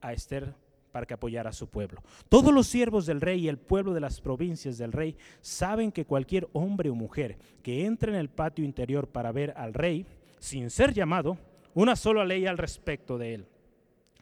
[0.00, 0.54] a Esther
[0.92, 2.02] para que apoyara a su pueblo.
[2.28, 6.04] Todos los siervos del rey y el pueblo de las provincias del rey saben que
[6.04, 10.06] cualquier hombre o mujer que entre en el patio interior para ver al rey,
[10.38, 11.38] sin ser llamado,
[11.74, 13.46] una sola ley al respecto de él,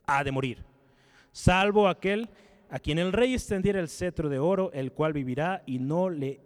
[0.06, 0.64] ha de morir,
[1.32, 2.28] salvo aquel
[2.70, 6.40] a quien el rey extendiera el cetro de oro, el cual vivirá y no le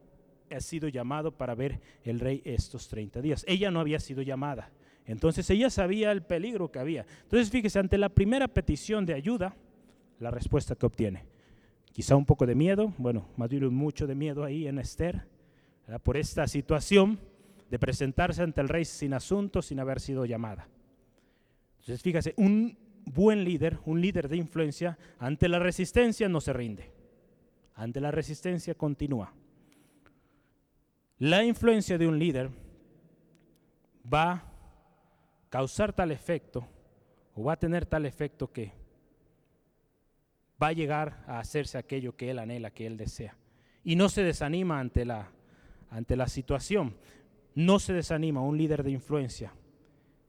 [0.50, 3.44] ha sido llamado para ver el rey estos 30 días.
[3.46, 4.70] Ella no había sido llamada.
[5.06, 7.04] Entonces ella sabía el peligro que había.
[7.24, 9.54] Entonces fíjese, ante la primera petición de ayuda,
[10.20, 11.24] la respuesta que obtiene.
[11.92, 15.26] Quizá un poco de miedo, bueno, más bien mucho de miedo ahí en Esther,
[16.02, 17.20] por esta situación
[17.70, 20.68] de presentarse ante el rey sin asunto, sin haber sido llamada.
[21.80, 26.90] Entonces, fíjese, un buen líder, un líder de influencia, ante la resistencia no se rinde,
[27.74, 29.32] ante la resistencia continúa.
[31.18, 32.50] La influencia de un líder
[34.12, 34.52] va a
[35.48, 36.66] causar tal efecto
[37.34, 38.72] o va a tener tal efecto que
[40.62, 43.36] va a llegar a hacerse aquello que él anhela, que él desea.
[43.82, 45.30] Y no se desanima ante la,
[45.90, 46.96] ante la situación.
[47.54, 49.52] No se desanima un líder de influencia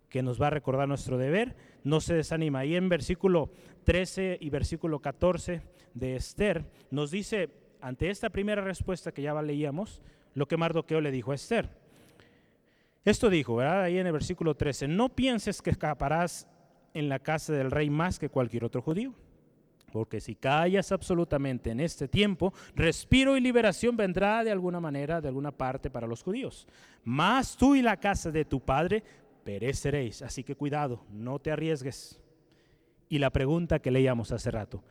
[0.09, 2.65] que nos va a recordar nuestro deber, no se desanima.
[2.65, 3.51] Y en versículo
[3.83, 5.61] 13 y versículo 14
[5.93, 7.49] de Esther nos dice,
[7.81, 10.01] ante esta primera respuesta que ya leíamos,
[10.33, 11.69] lo que Mardoqueo le dijo a Esther.
[13.03, 13.83] Esto dijo, ¿verdad?
[13.83, 16.47] Ahí en el versículo 13, no pienses que escaparás
[16.93, 19.13] en la casa del rey más que cualquier otro judío
[19.95, 25.29] porque si callas absolutamente en este tiempo, respiro y liberación vendrá de alguna manera, de
[25.29, 26.67] alguna parte para los judíos.
[27.05, 29.05] Mas tú y la casa de tu padre
[29.45, 30.21] pereceréis.
[30.21, 32.19] Así que cuidado, no te arriesgues.
[33.07, 34.83] Y la pregunta que leíamos hace rato,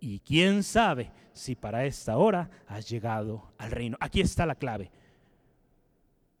[0.00, 3.98] ¿y quién sabe si para esta hora has llegado al reino?
[4.00, 4.90] Aquí está la clave.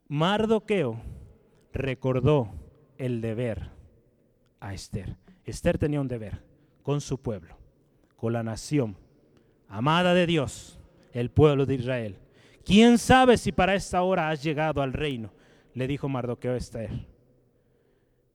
[0.08, 0.98] Mardoqueo
[1.74, 2.54] recordó
[2.96, 3.68] el deber
[4.60, 5.18] a Esther.
[5.44, 6.42] Esther tenía un deber
[6.82, 7.57] con su pueblo
[8.18, 8.96] con la nación
[9.68, 10.78] amada de Dios,
[11.12, 12.16] el pueblo de Israel.
[12.64, 15.30] ¿Quién sabe si para esta hora has llegado al reino?
[15.72, 16.90] Le dijo Mardoqueo Esther.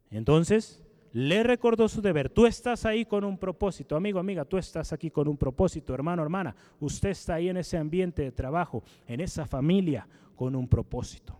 [0.10, 0.82] Entonces
[1.12, 2.30] le recordó su deber.
[2.30, 6.24] Tú estás ahí con un propósito, amigo, amiga, tú estás aquí con un propósito, hermano,
[6.24, 6.56] hermana.
[6.80, 11.38] Usted está ahí en ese ambiente de trabajo, en esa familia, con un propósito.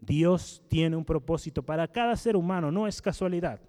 [0.00, 3.60] Dios tiene un propósito para cada ser humano, no es casualidad.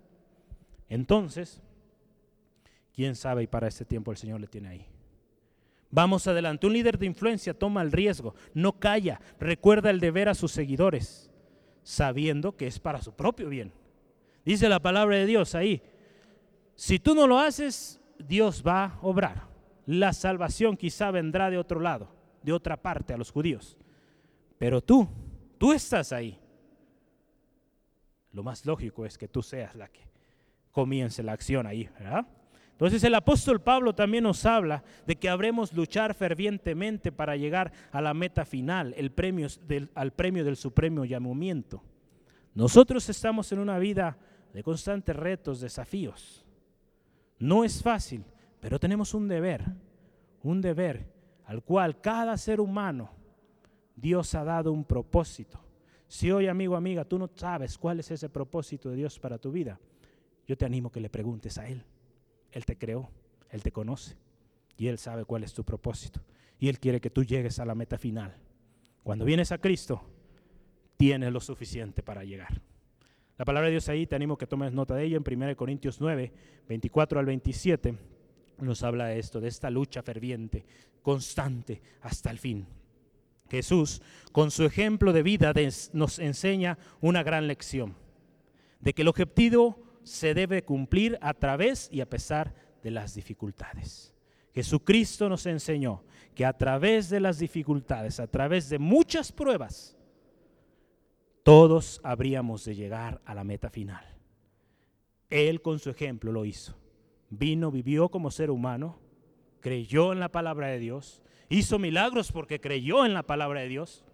[0.90, 1.62] Entonces,
[2.98, 4.86] quién sabe y para este tiempo el Señor le tiene ahí.
[5.92, 10.34] Vamos adelante, un líder de influencia toma el riesgo, no calla, recuerda el deber a
[10.34, 11.30] sus seguidores,
[11.84, 13.72] sabiendo que es para su propio bien.
[14.44, 15.84] Dice la palabra de Dios ahí,
[16.74, 19.48] si tú no lo haces, Dios va a obrar.
[19.86, 22.10] La salvación quizá vendrá de otro lado,
[22.42, 23.78] de otra parte a los judíos.
[24.58, 25.08] Pero tú,
[25.60, 26.40] tú estás ahí.
[28.32, 30.02] Lo más lógico es que tú seas la que
[30.72, 32.26] comience la acción ahí, ¿verdad?
[32.78, 38.02] Entonces el apóstol Pablo también nos habla de que habremos luchar fervientemente para llegar a
[38.02, 39.48] la meta final, el premio
[39.96, 41.82] al premio del supremo llamamiento.
[42.54, 44.20] Nosotros estamos en una vida
[44.54, 46.46] de constantes retos, desafíos.
[47.40, 48.24] No es fácil,
[48.60, 49.66] pero tenemos un deber,
[50.44, 51.12] un deber
[51.46, 53.10] al cual cada ser humano
[53.96, 55.60] Dios ha dado un propósito.
[56.08, 59.52] Si hoy, amigo, amiga, tú no sabes cuál es ese propósito de Dios para tu
[59.52, 59.80] vida,
[60.46, 61.84] yo te animo que le preguntes a Él.
[62.58, 63.12] Él te creó,
[63.52, 64.18] Él te conoce
[64.78, 66.22] y Él sabe cuál es tu propósito.
[66.60, 68.36] Y Él quiere que tú llegues a la meta final.
[69.04, 70.02] Cuando vienes a Cristo,
[70.98, 72.60] tienes lo suficiente para llegar.
[73.38, 76.02] La palabra de Dios ahí, te animo que tomes nota de ella en 1 Corintios
[76.02, 76.34] 9,
[76.68, 77.96] 24 al 27,
[78.58, 80.66] nos habla de esto, de esta lucha ferviente,
[81.04, 82.66] constante, hasta el fin.
[83.52, 84.02] Jesús,
[84.32, 85.54] con su ejemplo de vida,
[85.94, 87.94] nos enseña una gran lección,
[88.80, 94.14] de que el objetivo se debe cumplir a través y a pesar de las dificultades.
[94.54, 96.04] Jesucristo nos enseñó
[96.34, 99.96] que a través de las dificultades, a través de muchas pruebas,
[101.44, 104.04] todos habríamos de llegar a la meta final.
[105.30, 106.76] Él con su ejemplo lo hizo.
[107.30, 109.00] Vino, vivió como ser humano,
[109.60, 114.06] creyó en la palabra de Dios, hizo milagros porque creyó en la palabra de Dios.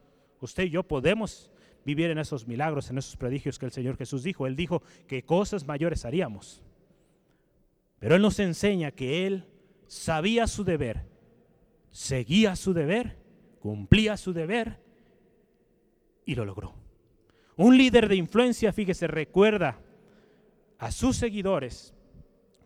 [0.42, 1.53] Usted y yo podemos
[1.86, 4.48] vivir en esos milagros, en esos prodigios que el Señor Jesús dijo.
[4.48, 6.64] Él dijo que cosas mayores haríamos.
[8.00, 9.46] Pero Él nos enseña que Él
[9.88, 11.06] sabía su deber,
[11.92, 13.18] seguía su deber,
[13.60, 14.80] cumplía su deber
[16.26, 16.76] y lo logró.
[17.56, 19.80] Un líder de influencia, fíjese, recuerda
[20.80, 21.94] a sus seguidores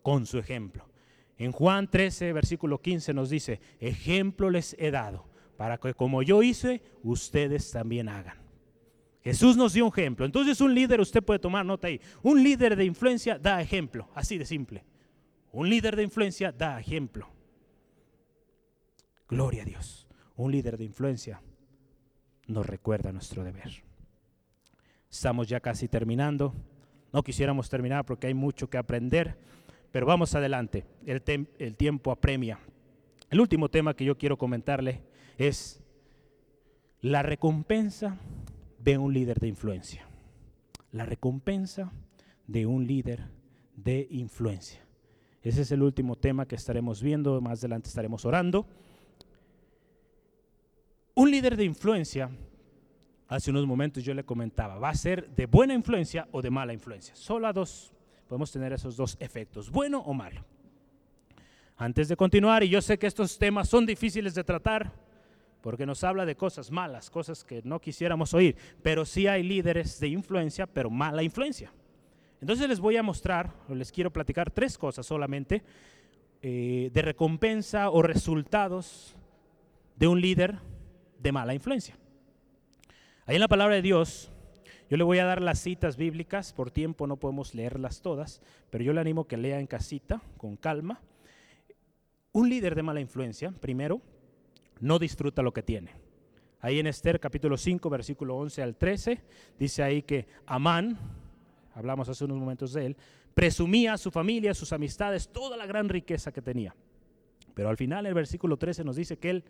[0.02, 0.88] con su ejemplo.
[1.36, 6.42] En Juan 13, versículo 15 nos dice, ejemplo les he dado, para que como yo
[6.42, 8.47] hice, ustedes también hagan.
[9.22, 10.24] Jesús nos dio un ejemplo.
[10.24, 14.38] Entonces un líder, usted puede tomar nota ahí, un líder de influencia da ejemplo, así
[14.38, 14.84] de simple.
[15.52, 17.28] Un líder de influencia da ejemplo.
[19.28, 20.06] Gloria a Dios.
[20.36, 21.42] Un líder de influencia
[22.46, 23.82] nos recuerda nuestro deber.
[25.10, 26.54] Estamos ya casi terminando.
[27.12, 29.38] No quisiéramos terminar porque hay mucho que aprender,
[29.90, 30.84] pero vamos adelante.
[31.06, 31.22] El,
[31.58, 32.58] el tiempo apremia.
[33.30, 35.02] El último tema que yo quiero comentarle
[35.36, 35.82] es
[37.00, 38.18] la recompensa
[38.78, 40.06] de un líder de influencia.
[40.92, 41.92] La recompensa
[42.46, 43.24] de un líder
[43.76, 44.80] de influencia.
[45.42, 48.66] Ese es el último tema que estaremos viendo, más adelante estaremos orando.
[51.14, 52.30] Un líder de influencia,
[53.28, 56.72] hace unos momentos yo le comentaba, va a ser de buena influencia o de mala
[56.72, 57.14] influencia.
[57.14, 57.92] Solo a dos,
[58.28, 60.44] podemos tener esos dos efectos, bueno o malo.
[61.76, 64.92] Antes de continuar, y yo sé que estos temas son difíciles de tratar,
[65.60, 69.98] porque nos habla de cosas malas, cosas que no quisiéramos oír, pero sí hay líderes
[70.00, 71.72] de influencia, pero mala influencia.
[72.40, 75.62] Entonces les voy a mostrar, o les quiero platicar tres cosas solamente
[76.40, 79.16] eh, de recompensa o resultados
[79.96, 80.58] de un líder
[81.18, 81.98] de mala influencia.
[83.26, 84.30] Ahí en la palabra de Dios,
[84.88, 88.40] yo le voy a dar las citas bíblicas, por tiempo no podemos leerlas todas,
[88.70, 91.00] pero yo le animo que lea en casita, con calma.
[92.32, 94.00] Un líder de mala influencia, primero,
[94.80, 95.92] no disfruta lo que tiene.
[96.60, 99.20] Ahí en Esther capítulo 5, versículo 11 al 13,
[99.58, 100.98] dice ahí que Amán,
[101.74, 102.96] hablamos hace unos momentos de él,
[103.34, 106.74] presumía su familia, sus amistades, toda la gran riqueza que tenía.
[107.54, 109.44] Pero al final el versículo 13 nos dice que él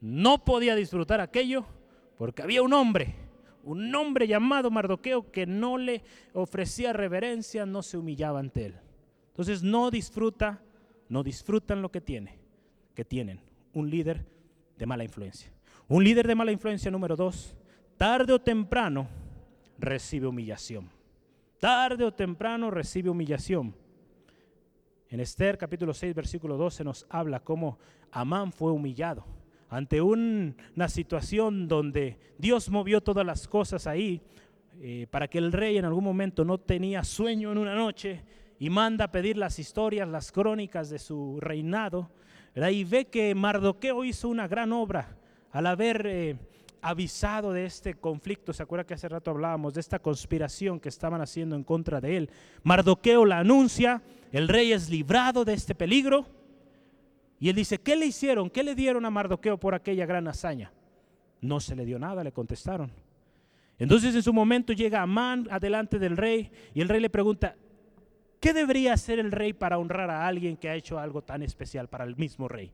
[0.00, 1.66] no podía disfrutar aquello
[2.16, 3.14] porque había un hombre,
[3.64, 6.02] un hombre llamado Mardoqueo que no le
[6.32, 8.74] ofrecía reverencia, no se humillaba ante él.
[9.28, 10.62] Entonces no disfruta,
[11.08, 12.38] no disfrutan lo que tiene,
[12.94, 13.40] que tienen
[13.72, 14.24] un líder
[14.80, 15.52] de mala influencia.
[15.86, 17.54] Un líder de mala influencia número dos,
[17.96, 19.06] tarde o temprano
[19.78, 20.90] recibe humillación
[21.60, 23.74] tarde o temprano recibe humillación.
[25.10, 27.78] En Esther capítulo 6, versículo 12 nos habla cómo
[28.10, 29.24] Amán fue humillado
[29.68, 34.20] ante una situación donde Dios movió todas las cosas ahí
[34.80, 38.24] eh, para que el rey en algún momento no tenía sueño en una noche
[38.58, 42.10] y manda a pedir las historias, las crónicas de su reinado,
[42.54, 45.16] y ve que Mardoqueo hizo una gran obra
[45.52, 46.36] al haber eh,
[46.82, 48.52] avisado de este conflicto.
[48.52, 52.16] ¿Se acuerda que hace rato hablábamos de esta conspiración que estaban haciendo en contra de
[52.16, 52.30] él?
[52.62, 54.02] Mardoqueo la anuncia,
[54.32, 56.26] el rey es librado de este peligro.
[57.38, 58.50] Y él dice, ¿qué le hicieron?
[58.50, 60.72] ¿Qué le dieron a Mardoqueo por aquella gran hazaña?
[61.40, 62.92] No se le dio nada, le contestaron.
[63.78, 67.56] Entonces en su momento llega Amán adelante del rey y el rey le pregunta,
[68.40, 71.88] ¿qué debería hacer el rey para honrar a alguien que ha hecho algo tan especial
[71.88, 72.72] para el mismo rey?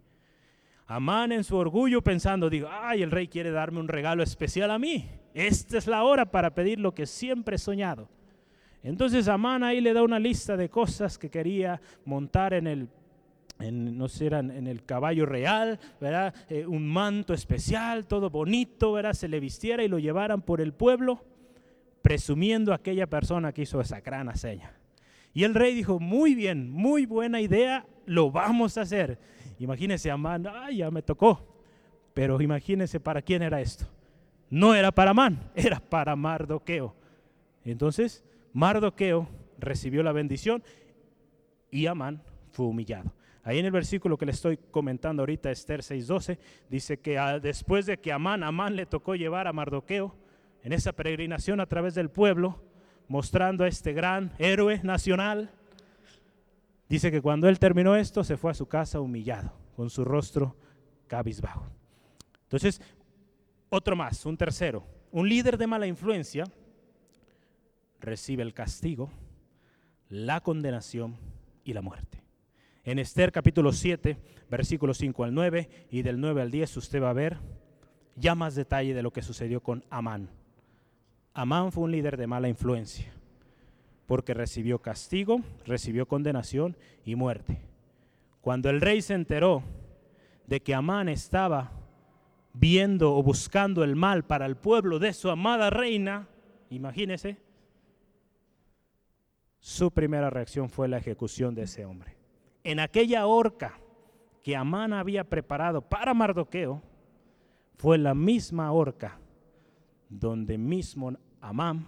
[0.86, 4.78] Amán en su orgullo pensando, digo, ay, el rey quiere darme un regalo especial a
[4.78, 5.08] mí.
[5.34, 8.08] Esta es la hora para pedir lo que siempre he soñado.
[8.84, 12.88] Entonces Amán ahí le da una lista de cosas que quería montar en el,
[13.58, 16.32] no sé, en el caballo real, ¿verdad?
[16.48, 19.14] Eh, un manto especial, todo bonito, ¿verdad?
[19.14, 21.24] Se le vistiera y lo llevaran por el pueblo,
[22.00, 24.72] presumiendo a aquella persona que hizo esa gran hazaña.
[25.36, 29.18] Y el rey dijo, muy bien, muy buena idea, lo vamos a hacer.
[29.58, 31.46] Imagínense, Amán, ay, ya me tocó.
[32.14, 33.84] Pero imagínense para quién era esto.
[34.48, 36.96] No era para Amán, era para Mardoqueo.
[37.66, 40.62] Entonces, Mardoqueo recibió la bendición
[41.70, 42.22] y Amán
[42.52, 43.12] fue humillado.
[43.42, 46.38] Ahí en el versículo que le estoy comentando ahorita, Esther 6:12,
[46.70, 50.16] dice que ah, después de que Amán, Amán le tocó llevar a Mardoqueo
[50.62, 52.58] en esa peregrinación a través del pueblo,
[53.08, 55.50] mostrando a este gran héroe nacional,
[56.88, 60.56] Dice que cuando él terminó esto, se fue a su casa humillado, con su rostro
[61.08, 61.66] cabizbajo.
[62.44, 62.80] Entonces,
[63.68, 64.86] otro más, un tercero.
[65.10, 66.44] Un líder de mala influencia
[68.00, 69.10] recibe el castigo,
[70.08, 71.16] la condenación
[71.64, 72.22] y la muerte.
[72.84, 74.16] En Esther capítulo 7,
[74.48, 77.38] versículos 5 al 9 y del 9 al 10 usted va a ver
[78.14, 80.30] ya más detalle de lo que sucedió con Amán.
[81.38, 83.12] Amán fue un líder de mala influencia,
[84.06, 87.60] porque recibió castigo, recibió condenación y muerte.
[88.40, 89.62] Cuando el rey se enteró
[90.46, 91.72] de que Amán estaba
[92.54, 96.26] viendo o buscando el mal para el pueblo de su amada reina,
[96.70, 97.36] imagínese,
[99.58, 102.16] su primera reacción fue la ejecución de ese hombre.
[102.64, 103.78] En aquella horca
[104.42, 106.80] que Amán había preparado para Mardoqueo,
[107.76, 109.18] fue la misma horca
[110.08, 111.12] donde mismo
[111.46, 111.86] Amán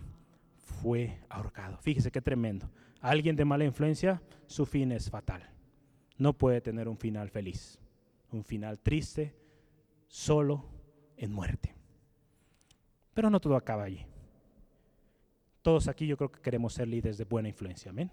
[0.80, 1.78] fue ahorcado.
[1.78, 2.70] Fíjese qué tremendo.
[3.00, 5.50] Alguien de mala influencia, su fin es fatal.
[6.16, 7.80] No puede tener un final feliz,
[8.30, 9.34] un final triste,
[10.06, 10.64] solo
[11.16, 11.74] en muerte.
[13.14, 14.06] Pero no todo acaba allí.
[15.62, 18.12] Todos aquí yo creo que queremos ser líderes de buena influencia, amén.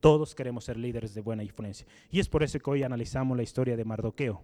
[0.00, 1.86] Todos queremos ser líderes de buena influencia.
[2.10, 4.42] Y es por eso que hoy analizamos la historia de Mardoqueo.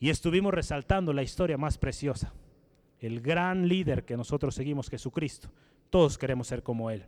[0.00, 2.34] Y estuvimos resaltando la historia más preciosa,
[3.00, 5.50] el gran líder que nosotros seguimos, Jesucristo.
[5.90, 7.04] Todos queremos ser como Él.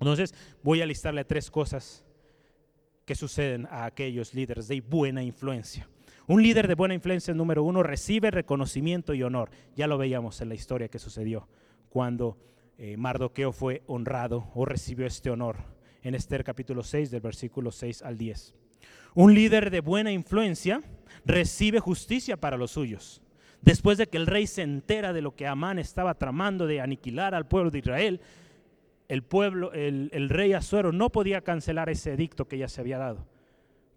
[0.00, 2.04] Entonces voy a listarle tres cosas
[3.04, 5.88] que suceden a aquellos líderes de buena influencia.
[6.26, 9.50] Un líder de buena influencia, número uno, recibe reconocimiento y honor.
[9.76, 11.48] Ya lo veíamos en la historia que sucedió
[11.88, 12.36] cuando
[12.76, 15.56] eh, Mardoqueo fue honrado o recibió este honor
[16.02, 18.54] en Esther capítulo 6 del versículo 6 al 10.
[19.14, 20.82] Un líder de buena influencia
[21.24, 23.22] recibe justicia para los suyos.
[23.60, 27.34] Después de que el rey se entera de lo que Amán estaba tramando de aniquilar
[27.34, 28.20] al pueblo de Israel,
[29.08, 33.26] el pueblo, el, rey Azuero no podía cancelar ese edicto que ya se había dado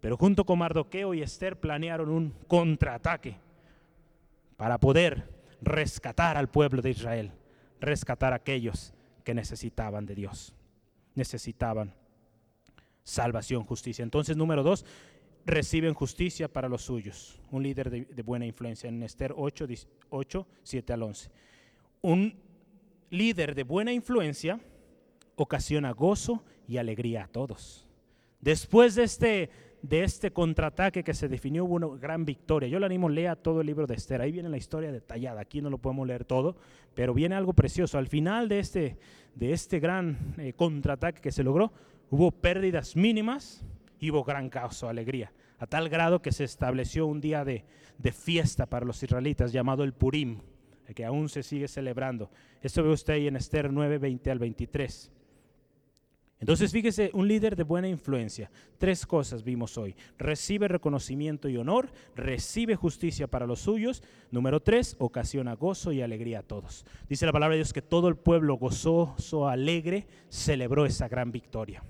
[0.02, 3.38] pero junto con Mardoqueo y Esther planearon un contraataque
[4.58, 5.30] para poder
[5.62, 7.32] rescatar al pueblo de Israel,
[7.80, 8.94] rescatar a aquellos
[9.24, 10.56] que necesitaban de Dios,
[11.14, 11.94] necesitaban
[13.04, 14.02] salvación, justicia.
[14.02, 14.86] Entonces, número dos,
[15.46, 17.40] reciben justicia para los suyos.
[17.52, 19.68] Un líder de, buena influencia en Esther 8,
[20.10, 21.30] 8, 7 al 11.
[22.02, 22.36] Un
[23.10, 24.60] líder de buena influencia
[25.36, 27.88] ocasiona gozo y alegría a todos.
[28.40, 29.50] Después de este
[29.82, 32.70] de este contraataque que se definió hubo una gran victoria.
[32.70, 34.22] Yo le animo, lea todo el libro de Esther.
[34.22, 35.42] Ahí viene la historia detallada.
[35.42, 36.56] Aquí no lo podemos leer todo,
[36.94, 37.98] pero viene algo precioso.
[37.98, 38.98] Al final de este,
[39.36, 41.72] de este gran eh, contraataque que se logró,
[42.10, 43.66] hubo pérdidas mínimas
[44.10, 45.32] hubo gran caos o alegría.
[45.60, 47.65] A tal grado que se estableció un día de,
[47.98, 50.40] de fiesta para los israelitas llamado el Purim,
[50.95, 52.32] que aún se sigue celebrando.
[52.61, 55.11] Esto ve usted ahí en Esther 9, 20 al 23.
[56.41, 58.49] Entonces, fíjese, un líder de buena influencia.
[58.80, 59.95] Tres cosas vimos hoy.
[60.18, 64.02] Recibe reconocimiento y honor, recibe justicia para los suyos.
[64.32, 66.84] Número tres, ocasiona gozo y alegría a todos.
[67.07, 71.84] Dice la palabra de Dios que todo el pueblo gozoso, alegre, celebró esa gran victoria.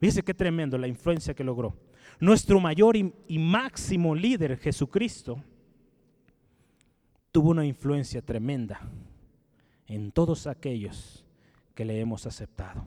[0.00, 1.76] Fíjese qué tremendo la influencia que logró.
[2.18, 5.44] Nuestro mayor y, y máximo líder, Jesucristo,
[7.30, 8.80] tuvo una influencia tremenda
[9.86, 11.24] en todos aquellos
[11.74, 12.86] que le hemos aceptado.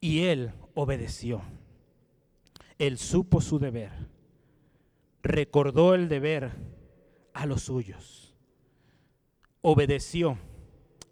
[0.00, 1.42] Y él obedeció.
[2.78, 3.90] Él supo su deber.
[5.22, 6.52] Recordó el deber
[7.32, 8.34] a los suyos.
[9.62, 10.38] Obedeció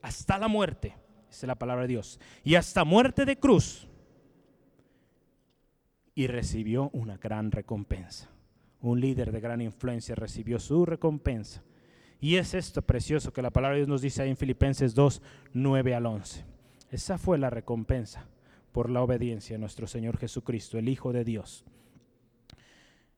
[0.02, 0.94] hasta la muerte.
[1.30, 2.20] Es la palabra de Dios.
[2.44, 3.88] Y hasta muerte de cruz.
[6.14, 8.28] Y recibió una gran recompensa.
[8.80, 11.62] Un líder de gran influencia recibió su recompensa.
[12.20, 15.22] Y es esto precioso que la palabra de Dios nos dice ahí en Filipenses 2,
[15.54, 16.44] 9 al 11.
[16.90, 18.26] Esa fue la recompensa
[18.72, 21.64] por la obediencia a nuestro Señor Jesucristo, el Hijo de Dios.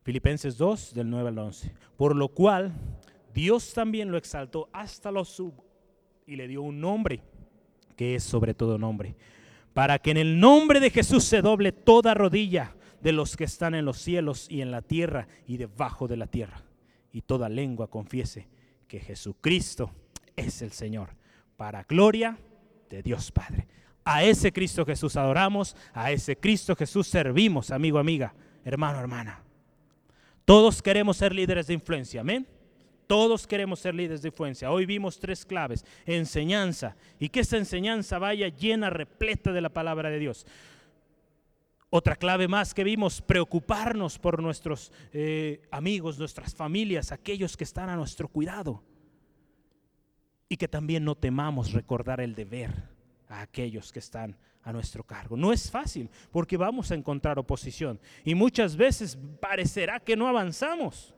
[0.02, 1.72] Filipenses 2, del 9 al 11.
[1.96, 2.72] Por lo cual
[3.34, 5.64] Dios también lo exaltó hasta lo subo
[6.26, 7.22] y le dio un nombre
[7.96, 9.14] que es sobre todo nombre,
[9.72, 12.74] para que en el nombre de Jesús se doble toda rodilla
[13.04, 16.26] de los que están en los cielos y en la tierra y debajo de la
[16.26, 16.62] tierra,
[17.12, 18.48] y toda lengua confiese
[18.88, 19.92] que Jesucristo
[20.34, 21.10] es el Señor,
[21.58, 22.38] para gloria
[22.88, 23.68] de Dios Padre.
[24.06, 29.42] A ese Cristo Jesús adoramos, a ese Cristo Jesús servimos, amigo, amiga, hermano, hermana.
[30.46, 32.46] Todos queremos ser líderes de influencia, amén.
[33.06, 34.70] Todos queremos ser líderes de influencia.
[34.70, 35.84] Hoy vimos tres claves.
[36.06, 36.96] Enseñanza.
[37.18, 40.46] Y que esa enseñanza vaya llena, repleta de la palabra de Dios.
[41.96, 47.88] Otra clave más que vimos, preocuparnos por nuestros eh, amigos, nuestras familias, aquellos que están
[47.88, 48.82] a nuestro cuidado.
[50.48, 52.72] Y que también no temamos recordar el deber
[53.28, 55.36] a aquellos que están a nuestro cargo.
[55.36, 61.14] No es fácil porque vamos a encontrar oposición y muchas veces parecerá que no avanzamos.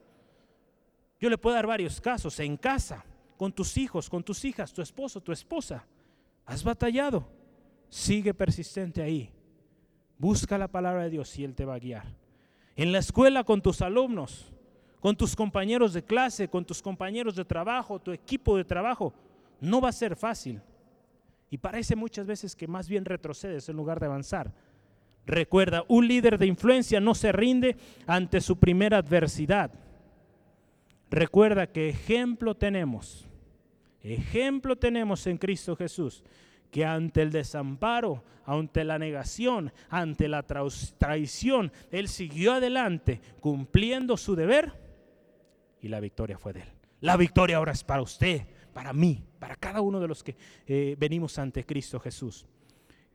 [1.19, 3.03] Yo le puedo dar varios casos en casa,
[3.39, 5.87] con tus hijos, con tus hijas, tu esposo, tu esposa.
[6.45, 7.27] Has batallado.
[7.89, 9.33] Sigue persistente ahí.
[10.19, 12.05] Busca la palabra de Dios y Él te va a guiar.
[12.75, 14.53] En la escuela con tus alumnos,
[15.01, 19.13] con tus compañeros de clase, con tus compañeros de trabajo, tu equipo de trabajo
[19.61, 20.61] No va a ser fácil.
[21.51, 24.53] Y parece muchas veces que más bien retrocedes en lugar de avanzar.
[25.27, 27.77] Recuerda, un líder de influencia no se rinde
[28.07, 29.73] ante su primera adversidad.
[31.11, 33.27] Recuerda que ejemplo tenemos,
[34.03, 36.25] ejemplo tenemos en Cristo Jesús,
[36.77, 44.37] que ante el desamparo, ante la negación, ante la traición, Él siguió adelante cumpliendo su
[44.37, 44.75] deber
[45.81, 46.69] y la victoria fue de Él.
[47.01, 48.43] La victoria ahora es para usted,
[48.75, 50.37] para mí, para cada uno de los que
[50.67, 52.45] eh, venimos ante Cristo Jesús.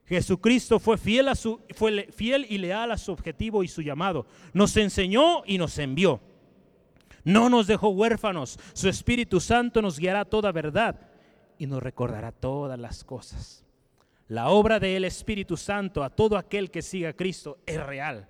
[0.06, 4.26] Jesucristo fue fiel, a su, fue fiel y leal a su objetivo y su llamado.
[4.52, 6.20] Nos enseñó y nos envió.
[7.22, 8.58] No nos dejó huérfanos.
[8.72, 11.11] Su Espíritu Santo nos guiará toda verdad
[11.62, 13.64] y nos recordará todas las cosas.
[14.26, 18.28] La obra del Espíritu Santo a todo aquel que siga a Cristo es real.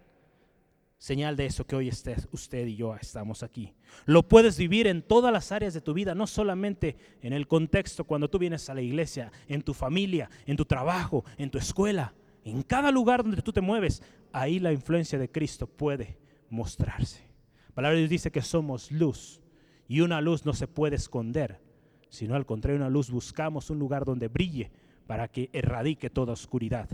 [0.98, 3.72] Señal de eso que hoy usted y yo estamos aquí.
[4.04, 8.04] Lo puedes vivir en todas las áreas de tu vida, no solamente en el contexto
[8.04, 12.12] cuando tú vienes a la iglesia, en tu familia, en tu trabajo, en tu escuela,
[12.44, 14.02] en cada lugar donde tú te mueves.
[14.30, 16.18] Ahí la influencia de Cristo puede
[16.50, 17.26] mostrarse.
[17.68, 19.40] La palabra de Dios dice que somos luz
[19.88, 21.71] y una luz no se puede esconder,
[22.12, 24.70] sino al contrario, una luz buscamos un lugar donde brille
[25.06, 26.86] para que erradique toda oscuridad.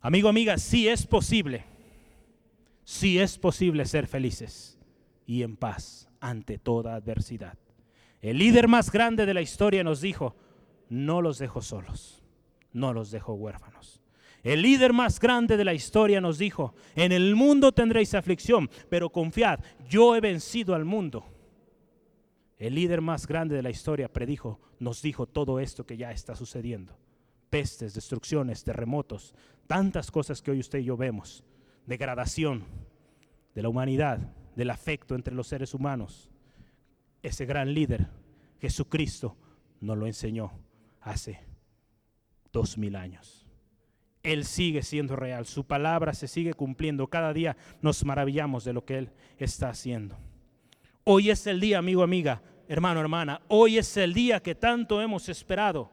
[0.00, 1.64] Amigo, amiga, sí es posible
[2.84, 4.78] si es posible ser felices
[5.26, 7.58] y en paz ante toda adversidad.
[8.22, 10.36] El líder más grande de la historia nos dijo,
[10.88, 12.22] no los dejo solos,
[12.72, 14.00] no los dejo huérfanos.
[14.44, 19.10] El líder más grande de la historia nos dijo, en el mundo tendréis aflicción, pero
[19.10, 19.58] confiad,
[19.88, 21.24] yo he vencido al mundo.
[22.60, 26.36] El líder más grande de la historia predijo, nos dijo todo esto que ya está
[26.36, 26.94] sucediendo.
[27.48, 29.34] Pestes, destrucciones, terremotos,
[29.66, 31.42] tantas cosas que hoy usted y yo vemos
[31.86, 32.64] degradación
[33.54, 34.18] de la humanidad,
[34.56, 36.30] del afecto entre los seres humanos.
[37.22, 38.08] Ese gran líder,
[38.60, 39.38] Jesucristo,
[39.80, 40.52] nos lo enseñó
[41.00, 41.40] hace
[42.52, 43.46] dos mil años.
[44.22, 47.08] Él sigue siendo real, su palabra se sigue cumpliendo.
[47.08, 50.18] Cada día nos maravillamos de lo que Él está haciendo.
[51.04, 53.40] Hoy es el día, amigo, amiga, hermano, hermana.
[53.48, 55.90] Hoy es el día que tanto hemos esperado.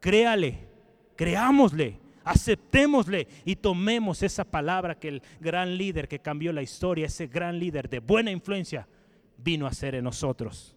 [0.00, 0.68] Créale,
[1.16, 7.26] creámosle, aceptémosle y tomemos esa palabra que el gran líder que cambió la historia, ese
[7.26, 8.88] gran líder de buena influencia,
[9.36, 10.76] vino a hacer en nosotros.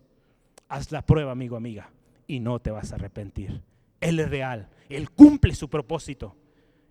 [0.68, 1.91] Haz la prueba, amigo, amiga,
[2.27, 3.61] y no te vas a arrepentir.
[4.02, 6.36] Él es real, Él cumple su propósito.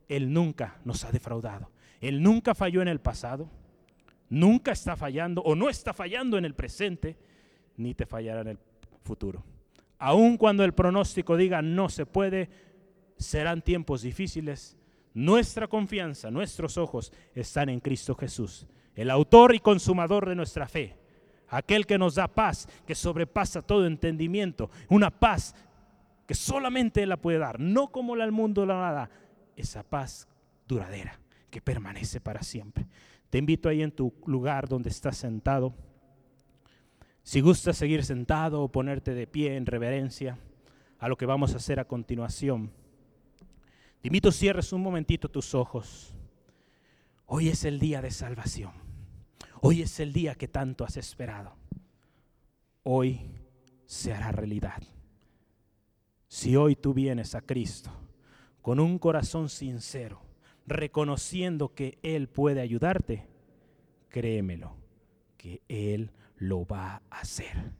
[0.08, 1.70] Él nunca nos ha defraudado.
[2.00, 3.48] Él nunca falló en el pasado,
[4.28, 7.16] nunca está fallando o no está fallando en el presente,
[7.76, 8.58] ni te fallará en el
[9.02, 9.44] futuro.
[9.98, 12.48] Aun cuando el pronóstico diga no se puede,
[13.16, 14.76] serán tiempos difíciles,
[15.14, 20.96] nuestra confianza, nuestros ojos están en Cristo Jesús, el autor y consumador de nuestra fe,
[21.48, 25.54] aquel que nos da paz, que sobrepasa todo entendimiento, una paz
[26.26, 29.10] que solamente Él la puede dar, no como la el mundo la da,
[29.56, 30.26] esa paz
[30.66, 31.20] duradera
[31.50, 32.86] que permanece para siempre.
[33.34, 35.74] Te invito ahí en tu lugar donde estás sentado.
[37.24, 40.38] Si gustas seguir sentado o ponerte de pie en reverencia
[41.00, 42.70] a lo que vamos a hacer a continuación.
[44.00, 46.14] Te invito, cierres un momentito tus ojos.
[47.26, 48.70] Hoy es el día de salvación.
[49.62, 51.56] Hoy es el día que tanto has esperado.
[52.84, 53.32] Hoy
[53.84, 54.80] se hará realidad.
[56.28, 57.90] Si hoy tú vienes a Cristo
[58.62, 60.23] con un corazón sincero,
[60.66, 63.26] reconociendo que Él puede ayudarte,
[64.08, 64.76] créemelo,
[65.36, 67.72] que Él lo va a hacer.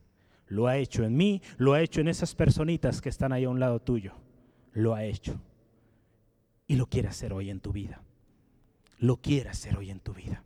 [0.46, 3.50] Lo ha hecho en mí, lo ha hecho en esas personitas que están ahí a
[3.50, 4.14] un lado tuyo.
[4.72, 5.40] Lo ha hecho
[6.66, 8.02] y lo quiere hacer hoy en tu vida.
[8.98, 10.42] Lo quiere hacer hoy en tu vida.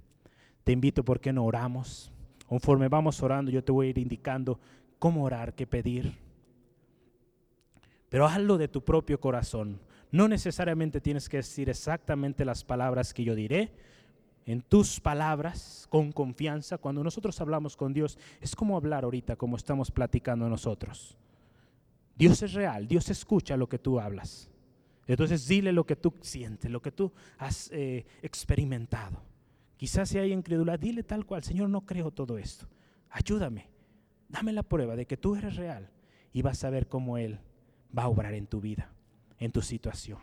[0.65, 2.13] Te invito porque no oramos.
[2.47, 4.59] Conforme vamos orando, yo te voy a ir indicando
[4.99, 6.17] cómo orar, qué pedir.
[8.09, 9.81] Pero hazlo de tu propio corazón.
[10.11, 13.73] No necesariamente tienes que decir exactamente las palabras que yo diré.
[14.47, 19.57] En tus palabras, con confianza, cuando nosotros hablamos con Dios, es como hablar ahorita, como
[19.57, 21.19] estamos platicando nosotros.
[22.17, 24.51] Dios es real, Dios escucha lo que tú hablas.
[25.07, 29.23] Entonces dile lo que tú sientes, lo que tú has eh, experimentado.
[29.77, 32.67] Quizás si hay incredulidad, dile tal cual, Señor, no creo todo esto.
[33.11, 33.69] Ayúdame,
[34.29, 35.89] dame la prueba de que tú eres real
[36.33, 37.39] y vas a ver cómo Él
[37.97, 38.93] va a obrar en tu vida,
[39.39, 40.19] en tu situación.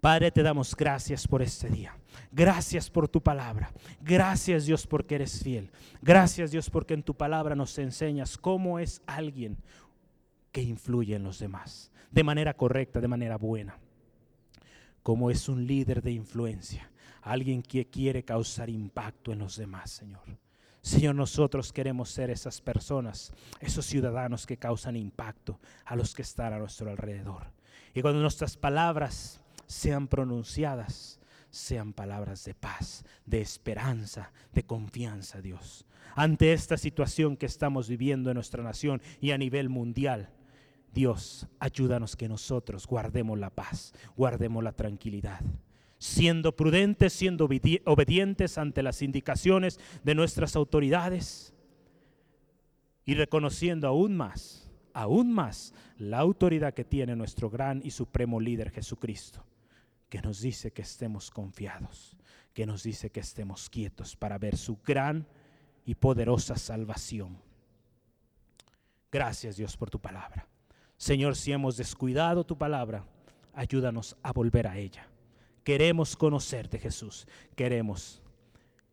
[0.00, 1.96] Padre, te damos gracias por este día.
[2.30, 3.72] Gracias por tu palabra.
[4.00, 5.70] Gracias Dios porque eres fiel.
[6.02, 9.58] Gracias Dios porque en tu palabra nos enseñas cómo es alguien
[10.52, 13.78] que influye en los demás, de manera correcta, de manera buena
[15.08, 16.90] como es un líder de influencia,
[17.22, 20.38] alguien que quiere causar impacto en los demás, Señor.
[20.82, 26.52] Señor, nosotros queremos ser esas personas, esos ciudadanos que causan impacto a los que están
[26.52, 27.50] a nuestro alrededor.
[27.98, 31.18] Y cuando nuestras palabras sean pronunciadas,
[31.50, 35.84] sean palabras de paz, de esperanza, de confianza, Dios.
[36.14, 40.30] Ante esta situación que estamos viviendo en nuestra nación y a nivel mundial,
[40.94, 45.40] Dios, ayúdanos que nosotros guardemos la paz, guardemos la tranquilidad,
[45.98, 47.48] siendo prudentes, siendo
[47.84, 51.52] obedientes ante las indicaciones de nuestras autoridades
[53.04, 54.67] y reconociendo aún más,
[54.98, 59.44] aún más la autoridad que tiene nuestro gran y supremo líder Jesucristo,
[60.08, 62.16] que nos dice que estemos confiados,
[62.52, 65.24] que nos dice que estemos quietos para ver su gran
[65.84, 67.40] y poderosa salvación.
[69.12, 70.48] Gracias Dios por tu palabra.
[70.96, 73.04] Señor, si hemos descuidado tu palabra,
[73.54, 75.06] ayúdanos a volver a ella.
[75.62, 77.28] Queremos conocerte, Jesús.
[77.54, 78.20] Queremos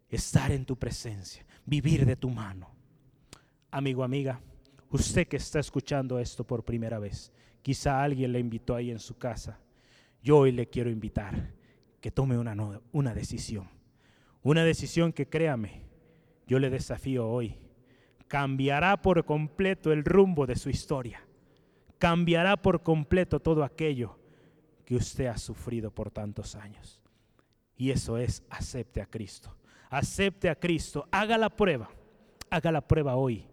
[0.07, 2.69] estar en tu presencia, vivir de tu mano.
[3.71, 4.39] Amigo, amiga,
[4.95, 7.31] usted que está escuchando esto por primera vez,
[7.61, 9.59] quizá alguien le invitó ahí en su casa.
[10.23, 11.53] Yo hoy le quiero invitar
[12.01, 12.55] que tome una,
[12.91, 13.69] una decisión.
[14.41, 15.83] Una decisión que créame,
[16.47, 17.57] yo le desafío hoy.
[18.27, 21.25] Cambiará por completo el rumbo de su historia
[21.97, 24.17] cambiará por completo todo aquello
[24.85, 27.01] que usted ha sufrido por tantos años.
[27.77, 29.55] Y eso es, acepte a Cristo.
[29.89, 31.89] Acepte a Cristo, haga la prueba,
[32.49, 33.47] haga la prueba hoy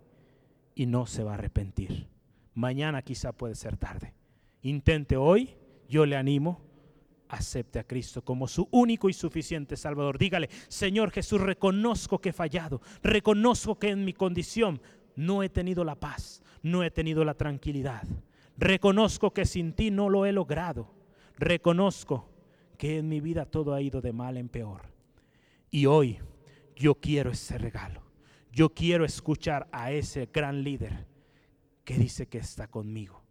[0.74, 2.08] y no se va a arrepentir.
[2.54, 4.14] Mañana quizá puede ser tarde.
[4.62, 5.56] Intente hoy,
[5.88, 6.60] yo le animo,
[7.28, 10.18] acepte a Cristo como su único y suficiente Salvador.
[10.18, 14.80] Dígale, Señor Jesús, reconozco que he fallado, reconozco que en mi condición
[15.16, 18.02] no he tenido la paz, no he tenido la tranquilidad.
[18.56, 20.94] Reconozco que sin ti no lo he logrado.
[21.38, 22.28] Reconozco
[22.76, 24.82] que en mi vida todo ha ido de mal en peor.
[25.70, 26.18] Y hoy
[26.76, 28.02] yo quiero ese regalo.
[28.52, 31.06] Yo quiero escuchar a ese gran líder
[31.84, 33.22] que dice que está conmigo,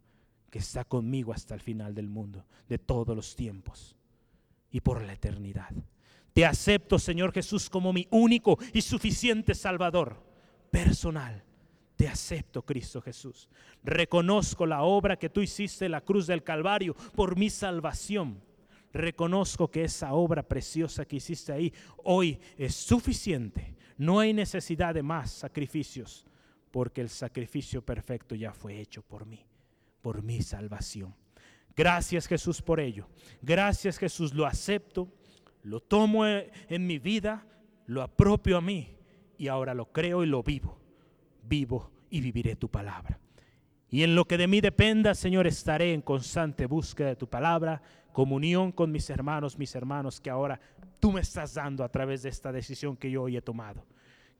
[0.49, 3.95] que está conmigo hasta el final del mundo, de todos los tiempos
[4.71, 5.71] y por la eternidad.
[6.33, 10.23] Te acepto, Señor Jesús, como mi único y suficiente Salvador
[10.71, 11.43] personal
[12.01, 13.47] te acepto, Cristo Jesús.
[13.83, 18.41] Reconozco la obra que tú hiciste en la cruz del Calvario por mi salvación.
[18.91, 21.71] Reconozco que esa obra preciosa que hiciste ahí
[22.03, 23.75] hoy es suficiente.
[24.01, 26.25] No hay necesidad de más sacrificios,
[26.71, 29.45] porque el sacrificio perfecto ya fue hecho por mí,
[30.01, 31.13] por mi salvación.
[31.75, 33.07] Gracias Jesús por ello.
[33.41, 35.07] Gracias Jesús, lo acepto,
[35.63, 37.45] lo tomo en mi vida,
[37.85, 38.95] lo apropio a mí
[39.37, 40.81] y ahora lo creo y lo vivo
[41.43, 43.19] vivo y viviré tu palabra.
[43.89, 47.81] Y en lo que de mí dependa, Señor, estaré en constante búsqueda de tu palabra,
[48.13, 50.59] comunión con mis hermanos, mis hermanos, que ahora
[50.99, 53.85] tú me estás dando a través de esta decisión que yo hoy he tomado.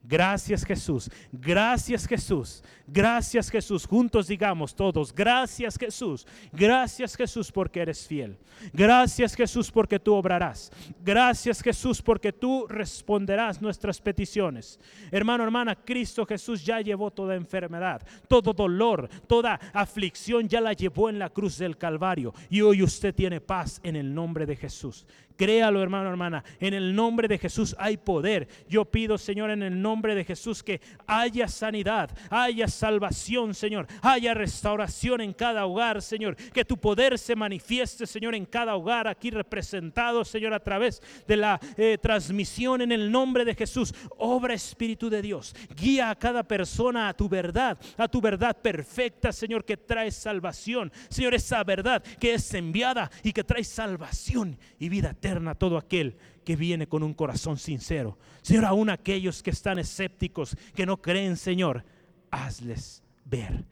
[0.04, 3.86] Gracias Jesús, gracias Jesús, gracias Jesús.
[3.86, 8.36] Juntos digamos todos, gracias Jesús, gracias Jesús porque eres fiel.
[8.72, 10.72] Gracias Jesús porque tú obrarás.
[11.04, 14.80] Gracias Jesús porque tú responderás nuestras peticiones.
[15.12, 21.10] Hermano, hermana, Cristo Jesús ya llevó toda enfermedad, todo dolor, toda aflicción ya la llevó
[21.10, 22.34] en la cruz del Calvario.
[22.50, 25.06] Y hoy usted tiene paz en el nombre de Jesús.
[25.42, 26.44] Créalo, hermano, hermana.
[26.60, 28.46] En el nombre de Jesús hay poder.
[28.68, 33.88] Yo pido, Señor, en el nombre de Jesús que haya sanidad, haya salvación, Señor.
[34.02, 36.36] Haya restauración en cada hogar, Señor.
[36.36, 41.36] Que tu poder se manifieste, Señor, en cada hogar aquí representado, Señor, a través de
[41.36, 43.92] la eh, transmisión en el nombre de Jesús.
[44.18, 45.56] Obra Espíritu de Dios.
[45.74, 50.92] Guía a cada persona a tu verdad, a tu verdad perfecta, Señor, que trae salvación.
[51.08, 56.16] Señor, esa verdad que es enviada y que trae salvación y vida eterna todo aquel
[56.44, 58.18] que viene con un corazón sincero.
[58.42, 61.84] Señor, aún aquellos que están escépticos, que no creen, Señor,
[62.30, 63.64] hazles ver.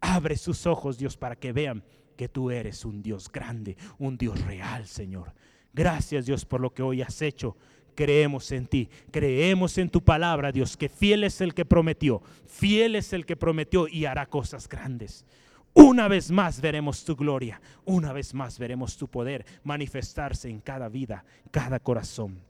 [0.00, 1.82] Abre sus ojos, Dios, para que vean
[2.16, 5.34] que tú eres un Dios grande, un Dios real, Señor.
[5.72, 7.56] Gracias, Dios, por lo que hoy has hecho.
[7.94, 12.94] Creemos en ti, creemos en tu palabra, Dios, que fiel es el que prometió, fiel
[12.94, 15.26] es el que prometió y hará cosas grandes.
[15.74, 20.88] Una vez más veremos tu gloria, una vez más veremos tu poder manifestarse en cada
[20.88, 22.40] vida, cada corazón.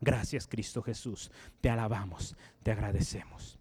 [0.00, 1.30] Gracias Cristo Jesús,
[1.60, 3.57] te alabamos, te agradecemos.